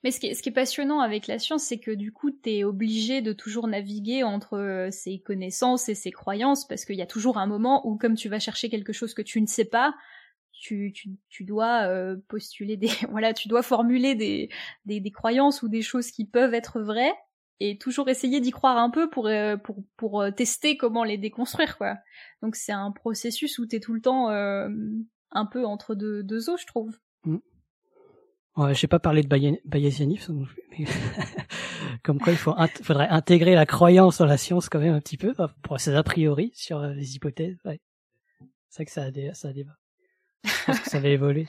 Mais 0.03 0.11
ce 0.11 0.21
qui, 0.21 0.29
est, 0.29 0.35
ce 0.35 0.43
qui 0.43 0.49
est 0.49 0.53
passionnant 0.53 1.01
avec 1.01 1.27
la 1.27 1.39
science, 1.39 1.65
c'est 1.65 1.79
que 1.79 1.91
du 1.91 2.13
coup, 2.13 2.31
tu 2.31 2.51
es 2.51 2.65
obligé 2.65 3.21
de 3.21 3.33
toujours 3.33 3.69
naviguer 3.69 4.23
entre 4.23 4.57
euh, 4.57 4.91
ces 4.91 5.21
connaissances 5.21 5.89
et 5.89 5.95
ces 5.95 6.11
croyances, 6.11 6.67
parce 6.67 6.85
qu'il 6.85 6.97
y 6.97 7.03
a 7.03 7.07
toujours 7.07 7.37
un 7.37 7.47
moment 7.47 7.87
où, 7.87 7.99
comme 7.99 8.15
tu 8.15 8.29
vas 8.29 8.39
chercher 8.39 8.71
quelque 8.71 8.95
chose 8.95 9.13
que 9.13 9.21
tu 9.21 9.41
ne 9.43 9.47
sais 9.47 9.67
pas, 9.67 9.95
tu, 10.53 10.93
tu, 10.95 11.11
tu 11.29 11.45
dois 11.45 11.83
euh, 11.87 12.17
postuler 12.29 12.79
des, 12.79 12.89
voilà, 13.11 13.35
tu 13.35 13.49
dois 13.49 13.63
formuler 13.63 14.15
des, 14.15 14.49
des, 14.87 15.01
des, 15.01 15.11
croyances 15.11 15.63
ou 15.63 15.69
des 15.69 15.83
choses 15.83 16.11
qui 16.11 16.25
peuvent 16.25 16.55
être 16.55 16.81
vraies, 16.81 17.15
et 17.63 17.77
toujours 17.77 18.09
essayer 18.09 18.41
d'y 18.41 18.53
croire 18.53 18.79
un 18.79 18.89
peu 18.89 19.11
pour, 19.11 19.27
euh, 19.27 19.59
pour, 19.59 19.85
pour 19.99 20.25
tester 20.35 20.79
comment 20.79 21.05
les 21.05 21.19
déconstruire, 21.19 21.77
quoi. 21.77 21.99
Donc 22.41 22.57
c'est 22.57 22.73
un 22.73 22.91
processus 22.91 23.59
où 23.59 23.67
tu 23.67 23.77
es 23.77 23.81
tout 23.81 23.93
le 23.93 24.01
temps 24.01 24.31
un 24.31 25.47
peu 25.47 25.67
entre 25.67 25.95
deux, 25.95 26.23
deux 26.23 26.49
eaux, 26.49 26.57
je 26.57 26.67
trouve. 26.67 26.99
Mmh. 27.25 27.37
Ouais, 28.57 28.75
j'ai 28.75 28.89
pas 28.89 28.99
parlé 28.99 29.23
de 29.23 29.61
bayésianisme, 29.65 30.47
mais 30.71 30.85
comme 32.03 32.19
quoi 32.19 32.33
il 32.33 32.39
faut 32.39 32.55
faudrait 32.83 33.09
intégrer 33.09 33.55
la 33.55 33.65
croyance 33.65 34.19
dans 34.19 34.27
la 34.27 34.37
science 34.37 34.69
quand 34.69 34.81
même 34.81 34.95
un 34.95 35.01
petit 35.01 35.17
peu 35.17 35.35
pour 35.63 35.79
ses 35.79 35.95
a 35.95 36.03
priori 36.03 36.51
sur 36.55 36.79
euh, 36.79 36.93
les 36.93 37.15
hypothèses. 37.17 37.59
Ouais. 37.65 37.81
C'est 38.69 38.79
vrai 38.79 38.85
que 38.87 38.93
ça 38.93 39.05
a, 39.05 39.11
des, 39.11 39.33
ça 39.35 39.49
a 39.49 39.53
débat. 39.53 39.77
Je 40.45 40.65
pense 40.67 40.81
que 40.81 40.91
ça 40.91 41.01
va 41.01 41.09
évoluer 41.09 41.47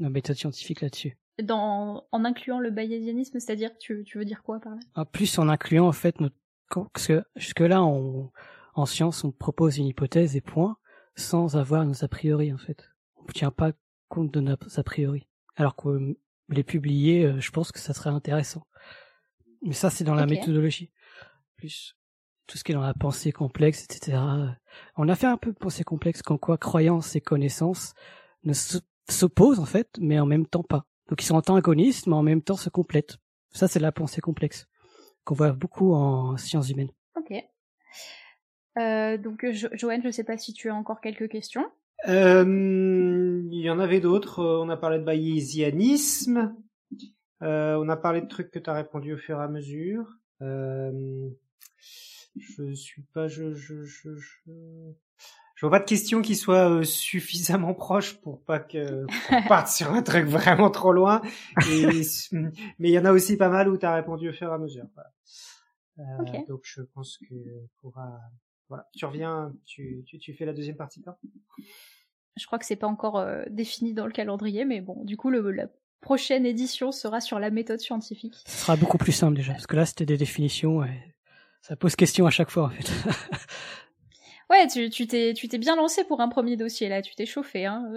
la 0.00 0.10
méthode 0.10 0.36
scientifique 0.36 0.80
là-dessus. 0.80 1.16
Dans, 1.42 2.06
en 2.10 2.24
incluant 2.24 2.58
le 2.58 2.70
bayésianisme, 2.70 3.38
c'est-à-dire 3.38 3.70
tu, 3.78 4.04
tu 4.04 4.18
veux 4.18 4.24
dire 4.24 4.42
quoi 4.42 4.58
par 4.60 4.74
là? 4.74 4.80
En 4.96 5.04
plus, 5.04 5.38
en 5.38 5.48
incluant 5.48 5.86
en 5.86 5.92
fait 5.92 6.20
notre, 6.20 6.36
parce 6.68 7.06
que 7.06 7.22
jusque 7.36 7.60
là, 7.60 7.82
on, 7.84 8.30
en 8.74 8.86
science, 8.86 9.22
on 9.22 9.30
propose 9.30 9.78
une 9.78 9.86
hypothèse 9.86 10.36
et 10.36 10.40
point, 10.40 10.76
sans 11.14 11.56
avoir 11.56 11.84
nos 11.84 12.04
a 12.04 12.08
priori 12.08 12.52
en 12.52 12.58
fait. 12.58 12.90
On 13.16 13.22
ne 13.22 13.32
tient 13.32 13.50
pas 13.52 13.72
compte 14.08 14.32
de 14.32 14.40
nos 14.40 14.56
a 14.76 14.82
priori 14.82 15.28
alors 15.58 15.76
que 15.76 16.16
les 16.48 16.62
publier, 16.62 17.24
euh, 17.24 17.40
je 17.40 17.50
pense 17.50 17.72
que 17.72 17.78
ça 17.78 17.92
serait 17.92 18.10
intéressant. 18.10 18.66
Mais 19.62 19.74
ça, 19.74 19.90
c'est 19.90 20.04
dans 20.04 20.14
la 20.14 20.26
méthodologie. 20.26 20.92
Plus 21.56 21.94
tout 22.46 22.56
ce 22.56 22.64
qui 22.64 22.72
est 22.72 22.74
dans 22.74 22.80
la 22.80 22.94
pensée 22.94 23.30
complexe, 23.30 23.84
etc. 23.84 24.18
On 24.96 25.08
a 25.08 25.14
fait 25.14 25.26
un 25.26 25.36
peu 25.36 25.52
de 25.52 25.58
pensée 25.58 25.84
complexe, 25.84 26.22
qu'en 26.22 26.38
quoi 26.38 26.56
croyance 26.56 27.14
et 27.14 27.20
connaissance 27.20 27.92
ne 28.44 28.54
s'opposent 29.10 29.58
en 29.58 29.66
fait, 29.66 29.90
mais 30.00 30.18
en 30.18 30.24
même 30.24 30.46
temps 30.46 30.62
pas. 30.62 30.86
Donc 31.08 31.22
ils 31.22 31.26
sont 31.26 31.34
antagonistes, 31.36 32.06
mais 32.06 32.14
en 32.14 32.22
même 32.22 32.40
temps 32.40 32.56
se 32.56 32.70
complètent. 32.70 33.18
Ça, 33.50 33.68
c'est 33.68 33.80
la 33.80 33.92
pensée 33.92 34.22
complexe 34.22 34.66
qu'on 35.24 35.34
voit 35.34 35.52
beaucoup 35.52 35.92
en 35.92 36.38
sciences 36.38 36.70
humaines. 36.70 36.92
Ok. 37.16 37.34
Euh, 38.78 39.18
donc, 39.18 39.44
Joanne, 39.50 40.02
je 40.02 40.06
ne 40.06 40.12
sais 40.12 40.24
pas 40.24 40.38
si 40.38 40.54
tu 40.54 40.70
as 40.70 40.74
encore 40.74 41.00
quelques 41.00 41.28
questions. 41.28 41.66
Euh, 42.06 43.42
il 43.50 43.60
y 43.60 43.70
en 43.70 43.80
avait 43.80 44.00
d'autres. 44.00 44.40
Euh, 44.40 44.60
on 44.62 44.68
a 44.68 44.76
parlé 44.76 44.98
de 44.98 45.04
bayésianisme. 45.04 46.54
Euh, 47.42 47.76
on 47.76 47.88
a 47.88 47.96
parlé 47.96 48.20
de 48.20 48.28
trucs 48.28 48.50
que 48.50 48.58
tu 48.58 48.70
as 48.70 48.74
répondu 48.74 49.14
au 49.14 49.16
fur 49.18 49.40
et 49.40 49.42
à 49.42 49.48
mesure. 49.48 50.06
Euh, 50.42 51.28
je 52.36 52.72
suis 52.72 53.02
pas, 53.14 53.26
je, 53.26 53.54
je, 53.54 53.84
je, 53.84 54.14
je, 54.16 54.40
je 55.54 55.66
vois 55.66 55.70
pas 55.70 55.80
de 55.80 55.84
questions 55.88 56.22
qui 56.22 56.36
soient 56.36 56.70
euh, 56.70 56.84
suffisamment 56.84 57.74
proches 57.74 58.20
pour 58.20 58.44
pas 58.44 58.60
que 58.60 59.06
qu'on 59.28 59.42
parte 59.48 59.68
sur 59.68 59.92
un 59.92 60.02
truc 60.02 60.26
vraiment 60.26 60.70
trop 60.70 60.92
loin. 60.92 61.20
Et, 61.68 62.02
mais 62.78 62.90
il 62.90 62.92
y 62.92 62.98
en 62.98 63.04
a 63.04 63.12
aussi 63.12 63.36
pas 63.36 63.48
mal 63.48 63.68
où 63.68 63.76
tu 63.76 63.86
as 63.86 63.94
répondu 63.94 64.28
au 64.28 64.32
fur 64.32 64.50
et 64.50 64.54
à 64.54 64.58
mesure. 64.58 64.86
Euh, 65.98 66.02
Donc 66.48 66.60
je 66.62 66.82
pense 66.82 67.18
que 67.28 67.34
pourra 67.80 68.20
voilà, 68.68 68.86
tu 68.94 69.04
reviens, 69.04 69.52
tu, 69.64 70.02
tu, 70.06 70.18
tu 70.18 70.34
fais 70.34 70.44
la 70.44 70.52
deuxième 70.52 70.76
partie 70.76 71.02
quand 71.02 71.16
Je 72.36 72.46
crois 72.46 72.58
que 72.58 72.66
c'est 72.66 72.76
pas 72.76 72.86
encore 72.86 73.18
euh, 73.18 73.44
défini 73.48 73.94
dans 73.94 74.06
le 74.06 74.12
calendrier, 74.12 74.64
mais 74.64 74.80
bon, 74.80 75.04
du 75.04 75.16
coup, 75.16 75.30
le, 75.30 75.50
la 75.50 75.68
prochaine 76.00 76.46
édition 76.46 76.92
sera 76.92 77.20
sur 77.20 77.38
la 77.38 77.50
méthode 77.50 77.80
scientifique. 77.80 78.34
Ce 78.46 78.58
sera 78.58 78.76
beaucoup 78.76 78.98
plus 78.98 79.12
simple 79.12 79.36
déjà, 79.36 79.52
parce 79.52 79.66
que 79.66 79.76
là, 79.76 79.86
c'était 79.86 80.06
des 80.06 80.16
définitions 80.16 80.84
et 80.84 81.14
ça 81.62 81.76
pose 81.76 81.96
question 81.96 82.26
à 82.26 82.30
chaque 82.30 82.50
fois, 82.50 82.64
en 82.64 82.70
fait. 82.70 82.90
ouais, 84.50 84.66
tu, 84.68 84.90
tu 84.90 85.06
t'es, 85.06 85.32
tu 85.34 85.48
t'es 85.48 85.58
bien 85.58 85.76
lancé 85.76 86.04
pour 86.04 86.20
un 86.20 86.28
premier 86.28 86.56
dossier, 86.56 86.88
là, 86.88 87.00
tu 87.00 87.14
t'es 87.14 87.26
chauffé, 87.26 87.64
hein. 87.64 87.90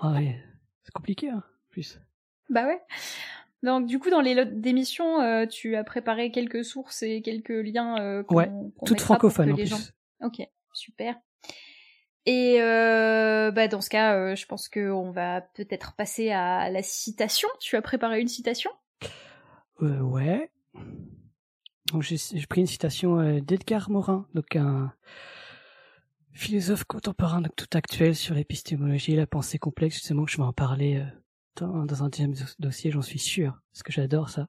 ah 0.00 0.12
ouais, 0.14 0.42
c'est 0.82 0.92
compliqué, 0.92 1.30
hein, 1.30 1.44
plus. 1.70 2.00
Bah 2.50 2.66
ouais. 2.66 2.80
Donc 3.62 3.86
du 3.86 4.00
coup 4.00 4.10
dans 4.10 4.20
les 4.20 4.34
lots 4.34 4.44
d'émissions, 4.44 5.20
euh, 5.20 5.46
tu 5.46 5.76
as 5.76 5.84
préparé 5.84 6.32
quelques 6.32 6.64
sources 6.64 7.02
et 7.02 7.22
quelques 7.22 7.50
liens 7.50 7.96
euh, 8.00 8.24
ouais, 8.30 8.50
toutes 8.84 9.00
francophones 9.00 9.52
en 9.52 9.54
plus. 9.54 9.66
Gens... 9.66 9.78
Ok, 10.20 10.46
super. 10.72 11.14
Et 12.26 12.60
euh, 12.60 13.52
bah 13.52 13.68
dans 13.68 13.80
ce 13.80 13.88
cas, 13.88 14.16
euh, 14.16 14.34
je 14.34 14.46
pense 14.46 14.68
qu'on 14.68 15.12
va 15.12 15.40
peut-être 15.40 15.94
passer 15.94 16.30
à 16.30 16.70
la 16.70 16.82
citation. 16.82 17.48
Tu 17.60 17.76
as 17.76 17.82
préparé 17.82 18.20
une 18.20 18.28
citation? 18.28 18.70
Ouais. 19.80 20.50
Donc 21.92 22.02
j'ai 22.02 22.46
pris 22.48 22.62
une 22.62 22.66
citation 22.66 23.40
d'Edgar 23.40 23.90
Morin, 23.90 24.26
donc 24.34 24.56
un 24.56 24.92
philosophe 26.32 26.84
contemporain 26.84 27.42
donc 27.42 27.54
tout 27.56 27.76
actuel 27.76 28.14
sur 28.14 28.34
l'épistémologie 28.34 29.12
et 29.12 29.16
la 29.16 29.26
pensée 29.26 29.58
complexe. 29.58 29.96
Justement, 29.96 30.26
je 30.26 30.36
vais 30.36 30.44
en 30.44 30.52
parler 30.52 31.04
dans 31.56 32.02
un 32.02 32.08
deuxième 32.08 32.34
dossier, 32.58 32.90
j'en 32.90 33.02
suis 33.02 33.18
sûr, 33.18 33.58
parce 33.72 33.82
que 33.82 33.92
j'adore 33.92 34.30
ça. 34.30 34.46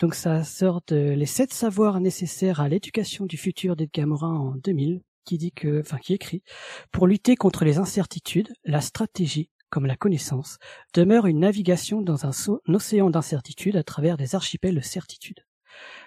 Donc 0.00 0.14
ça 0.14 0.42
sort 0.44 0.82
de 0.88 0.96
Les 0.96 1.26
sept 1.26 1.52
savoirs 1.52 2.00
nécessaires 2.00 2.60
à 2.60 2.68
l'éducation 2.68 3.26
du 3.26 3.36
futur 3.36 3.76
d'Edgar 3.76 4.06
Morin 4.06 4.34
en 4.34 4.54
2000, 4.56 5.02
qui 5.24 5.38
dit 5.38 5.52
que, 5.52 5.80
enfin 5.80 5.98
qui 5.98 6.14
écrit, 6.14 6.42
pour 6.90 7.06
lutter 7.06 7.36
contre 7.36 7.64
les 7.64 7.78
incertitudes, 7.78 8.52
la 8.64 8.80
stratégie, 8.80 9.50
comme 9.70 9.86
la 9.86 9.96
connaissance, 9.96 10.58
demeure 10.94 11.26
une 11.26 11.40
navigation 11.40 12.02
dans 12.02 12.26
un 12.26 12.32
océan 12.68 13.10
d'incertitudes 13.10 13.76
à 13.76 13.82
travers 13.82 14.16
des 14.16 14.34
archipels 14.34 14.74
de 14.74 14.80
certitudes. 14.80 15.44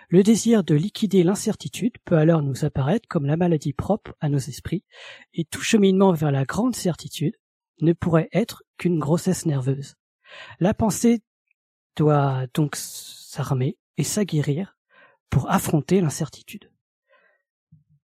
Le 0.10 0.24
désir 0.24 0.64
de 0.64 0.76
liquider 0.76 1.24
l'incertitude 1.24 1.98
peut 2.06 2.18
alors 2.18 2.42
nous 2.42 2.64
apparaître 2.64 3.08
comme 3.10 3.26
la 3.26 3.36
maladie 3.36 3.74
propre 3.74 4.16
à 4.22 4.30
nos 4.30 4.38
esprits, 4.38 4.86
et 5.34 5.44
tout 5.44 5.62
cheminement 5.62 6.14
vers 6.14 6.32
la 6.32 6.46
grande 6.46 6.76
certitude, 6.76 7.36
ne 7.82 7.94
pourrait 7.94 8.30
être 8.32 8.64
qu'une 8.78 9.00
grossesse 9.00 9.46
nerveuse. 9.46 9.96
La 10.60 10.74
pensée 10.74 11.22
doit 11.96 12.46
donc 12.54 12.76
s'armer 12.76 13.78
et 13.98 14.04
s'aguerrir 14.04 14.78
pour 15.30 15.50
affronter 15.50 16.02
l'incertitude. 16.02 16.72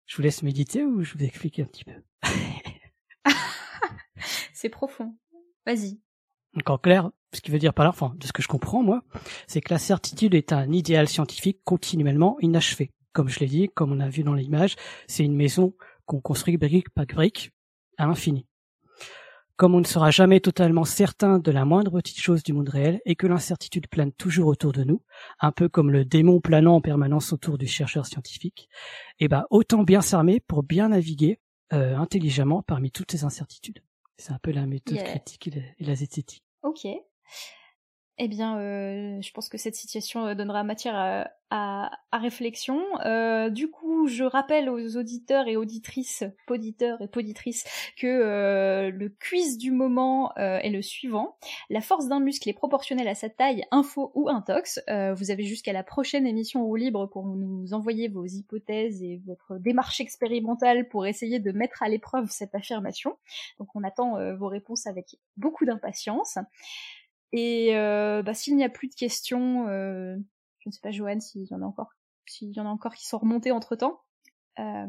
Je 0.07 0.17
vous 0.17 0.23
laisse 0.23 0.43
méditer 0.43 0.85
ou 0.85 1.03
je 1.03 1.15
vous 1.15 1.25
explique 1.25 1.59
un 1.61 1.65
petit 1.65 1.85
peu? 1.85 2.03
C'est 4.53 4.69
profond. 4.69 5.17
Vas-y. 5.67 6.01
Donc 6.55 6.69
en 6.69 6.79
clair, 6.79 7.11
ce 7.33 7.41
qui 7.41 7.51
veut 7.51 7.59
dire 7.59 7.75
par 7.75 7.85
là, 7.85 7.91
enfin, 7.91 8.13
de 8.17 8.27
ce 8.27 8.33
que 8.33 8.43
je 8.43 8.49
comprends 8.49 8.83
moi, 8.83 9.03
c'est 9.47 9.61
que 9.61 9.73
la 9.73 9.79
certitude 9.79 10.35
est 10.35 10.53
un 10.53 10.71
idéal 10.73 11.09
scientifique 11.09 11.61
continuellement 11.65 12.37
inachevé. 12.41 12.91
Comme 13.13 13.29
je 13.29 13.39
l'ai 13.41 13.47
dit, 13.47 13.69
comme 13.69 13.93
on 13.93 14.01
a 14.01 14.09
vu 14.09 14.23
dans 14.23 14.35
l'image, 14.35 14.77
c'est 15.07 15.25
une 15.25 15.37
maison 15.37 15.75
qu'on 16.07 16.21
construit 16.21 16.57
brique 16.57 16.91
par 16.91 17.07
brique 17.07 17.53
à 17.99 18.07
l'infini. 18.07 18.47
Comme 19.61 19.75
on 19.75 19.81
ne 19.81 19.85
sera 19.85 20.11
jamais 20.11 20.41
totalement 20.41 20.87
certain 20.87 21.39
de 21.39 21.51
la 21.51 21.67
moindre 21.67 21.91
petite 22.01 22.19
chose 22.19 22.43
du 22.43 22.55
monde 22.55 22.71
réel 22.71 23.03
et 23.05 23.15
que 23.15 23.27
l'incertitude 23.27 23.89
plane 23.89 24.11
toujours 24.11 24.47
autour 24.47 24.73
de 24.73 24.85
nous, 24.85 25.03
un 25.39 25.53
peu 25.53 25.69
comme 25.69 25.91
le 25.91 26.07
démon 26.07 26.41
planant 26.41 26.77
en 26.77 26.81
permanence 26.81 27.35
autour 27.35 27.59
du 27.59 27.67
chercheur 27.67 28.07
scientifique, 28.07 28.71
eh 29.19 29.29
ben 29.29 29.45
autant 29.51 29.83
bien 29.83 30.01
s'armer 30.01 30.41
pour 30.41 30.63
bien 30.63 30.89
naviguer 30.89 31.41
euh, 31.75 31.95
intelligemment 31.95 32.63
parmi 32.63 32.91
toutes 32.91 33.13
ces 33.13 33.25
incertitudes. 33.25 33.81
C'est 34.17 34.33
un 34.33 34.39
peu 34.39 34.51
la 34.51 34.65
méthode 34.65 34.97
critique 34.97 35.49
et 35.49 35.85
la, 35.85 35.95
zététique. 35.95 36.43
Ok. 36.63 36.87
Eh 38.23 38.29
bien, 38.29 38.59
euh, 38.59 39.19
je 39.23 39.33
pense 39.33 39.49
que 39.49 39.57
cette 39.57 39.77
situation 39.77 40.27
euh, 40.27 40.35
donnera 40.35 40.63
matière 40.63 41.27
à, 41.51 41.91
réflexion. 42.13 42.83
Euh, 43.07 43.49
du 43.49 43.71
coup, 43.71 44.09
je 44.09 44.25
rappelle 44.25 44.69
aux 44.69 44.97
auditeurs 44.99 45.49
et 45.49 45.57
auditrices, 45.57 46.23
poditeurs 46.47 47.01
et 47.01 47.09
poditrices, 47.09 47.65
que 47.97 48.91
le 48.91 49.09
quiz 49.09 49.59
du 49.59 49.73
moment 49.73 50.33
est 50.37 50.71
le 50.71 50.83
suivant. 50.83 51.37
La 51.69 51.81
force 51.81 52.07
d'un 52.07 52.21
muscle 52.21 52.49
est 52.49 52.53
proportionnelle 52.53 53.09
à 53.09 53.17
sa 53.17 53.31
taille, 53.31 53.65
info 53.73 54.13
ou 54.15 54.29
intox. 54.29 54.81
Vous 54.89 55.31
avez 55.31 55.43
jusqu'à 55.43 55.73
la 55.73 55.83
prochaine 55.83 56.27
émission 56.27 56.63
au 56.63 56.77
libre 56.77 57.07
pour 57.07 57.27
nous 57.27 57.75
envoyer 57.75 58.07
vos 58.07 58.27
hypothèses 58.27 59.03
et 59.03 59.21
votre 59.27 59.59
démarche 59.59 60.01
expérimentale 60.01 60.89
pour 60.89 61.07
essayer 61.07 61.41
de 61.41 61.51
mettre 61.51 61.83
à 61.83 61.89
l'épreuve 61.89 62.29
cette 62.31 62.55
affirmation. 62.55 63.17
Donc 63.59 63.75
on 63.75 63.83
attend 63.83 64.35
vos 64.37 64.49
réponses 64.49 64.87
avec 64.87 65.17
beaucoup 65.37 65.65
d'impatience. 65.65 66.39
Et 67.33 67.73
bah, 67.75 68.35
s'il 68.35 68.57
n'y 68.57 68.65
a 68.65 68.69
plus 68.69 68.89
de 68.89 68.95
questions, 68.95 69.67
je 69.67 70.69
ne 70.69 70.73
sais 70.73 70.81
pas, 70.81 70.91
Joanne, 70.91 71.21
s'il 71.21 71.45
y 71.45 71.55
en 71.55 71.63
a 71.63 71.67
encore, 71.67 71.93
s'il 72.27 72.55
y 72.55 72.61
en 72.61 72.67
a 72.67 72.71
encore 72.71 72.95
qui 72.95 73.07
sont 73.07 73.19
remontés 73.19 73.53
entre 73.53 73.77
temps. 73.77 74.03
Euh, 74.59 74.87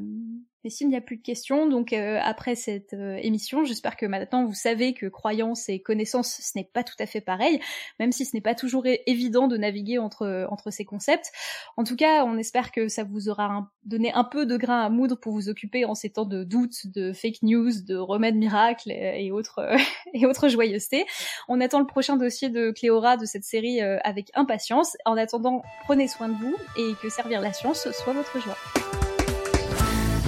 mais 0.63 0.69
s'il 0.69 0.89
n'y 0.89 0.95
a 0.95 1.01
plus 1.01 1.17
de 1.17 1.23
questions, 1.23 1.67
donc 1.67 1.91
euh, 1.91 2.19
après 2.21 2.53
cette 2.55 2.93
euh, 2.93 3.17
émission, 3.21 3.63
j'espère 3.63 3.95
que 3.95 4.05
maintenant 4.05 4.45
vous 4.45 4.53
savez 4.53 4.93
que 4.93 5.07
croyance 5.07 5.69
et 5.69 5.81
connaissance, 5.81 6.39
ce 6.39 6.51
n'est 6.55 6.69
pas 6.71 6.83
tout 6.83 6.95
à 6.99 7.07
fait 7.07 7.21
pareil, 7.21 7.59
même 7.99 8.11
si 8.11 8.25
ce 8.25 8.35
n'est 8.35 8.41
pas 8.41 8.53
toujours 8.53 8.85
évident 9.07 9.47
de 9.47 9.57
naviguer 9.57 9.97
entre 9.97 10.47
entre 10.49 10.69
ces 10.69 10.85
concepts. 10.85 11.31
En 11.77 11.83
tout 11.83 11.95
cas, 11.95 12.25
on 12.25 12.37
espère 12.37 12.71
que 12.71 12.89
ça 12.89 13.03
vous 13.03 13.29
aura 13.29 13.71
donné 13.85 14.13
un 14.13 14.23
peu 14.23 14.45
de 14.45 14.57
grain 14.57 14.81
à 14.81 14.89
moudre 14.89 15.15
pour 15.15 15.33
vous 15.33 15.49
occuper 15.49 15.85
en 15.85 15.95
ces 15.95 16.11
temps 16.11 16.25
de 16.25 16.43
doutes, 16.43 16.87
de 16.87 17.11
fake 17.11 17.41
news, 17.41 17.71
de 17.87 17.95
remèdes 17.95 18.35
miracles 18.35 18.91
et, 18.91 19.31
autres 19.31 19.75
et 20.13 20.25
autres 20.25 20.47
joyeusetés. 20.47 21.05
On 21.47 21.59
attend 21.59 21.79
le 21.79 21.87
prochain 21.87 22.17
dossier 22.17 22.49
de 22.49 22.71
Cléora 22.71 23.17
de 23.17 23.25
cette 23.25 23.43
série 23.43 23.81
avec 23.81 24.29
impatience. 24.35 24.95
En 25.05 25.17
attendant, 25.17 25.63
prenez 25.85 26.07
soin 26.07 26.29
de 26.29 26.35
vous 26.35 26.55
et 26.77 26.93
que 27.01 27.09
servir 27.09 27.41
la 27.41 27.53
science 27.53 27.89
soit 27.91 28.13
votre 28.13 28.39
joie. 28.39 28.57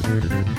Mm-hmm. 0.03 0.52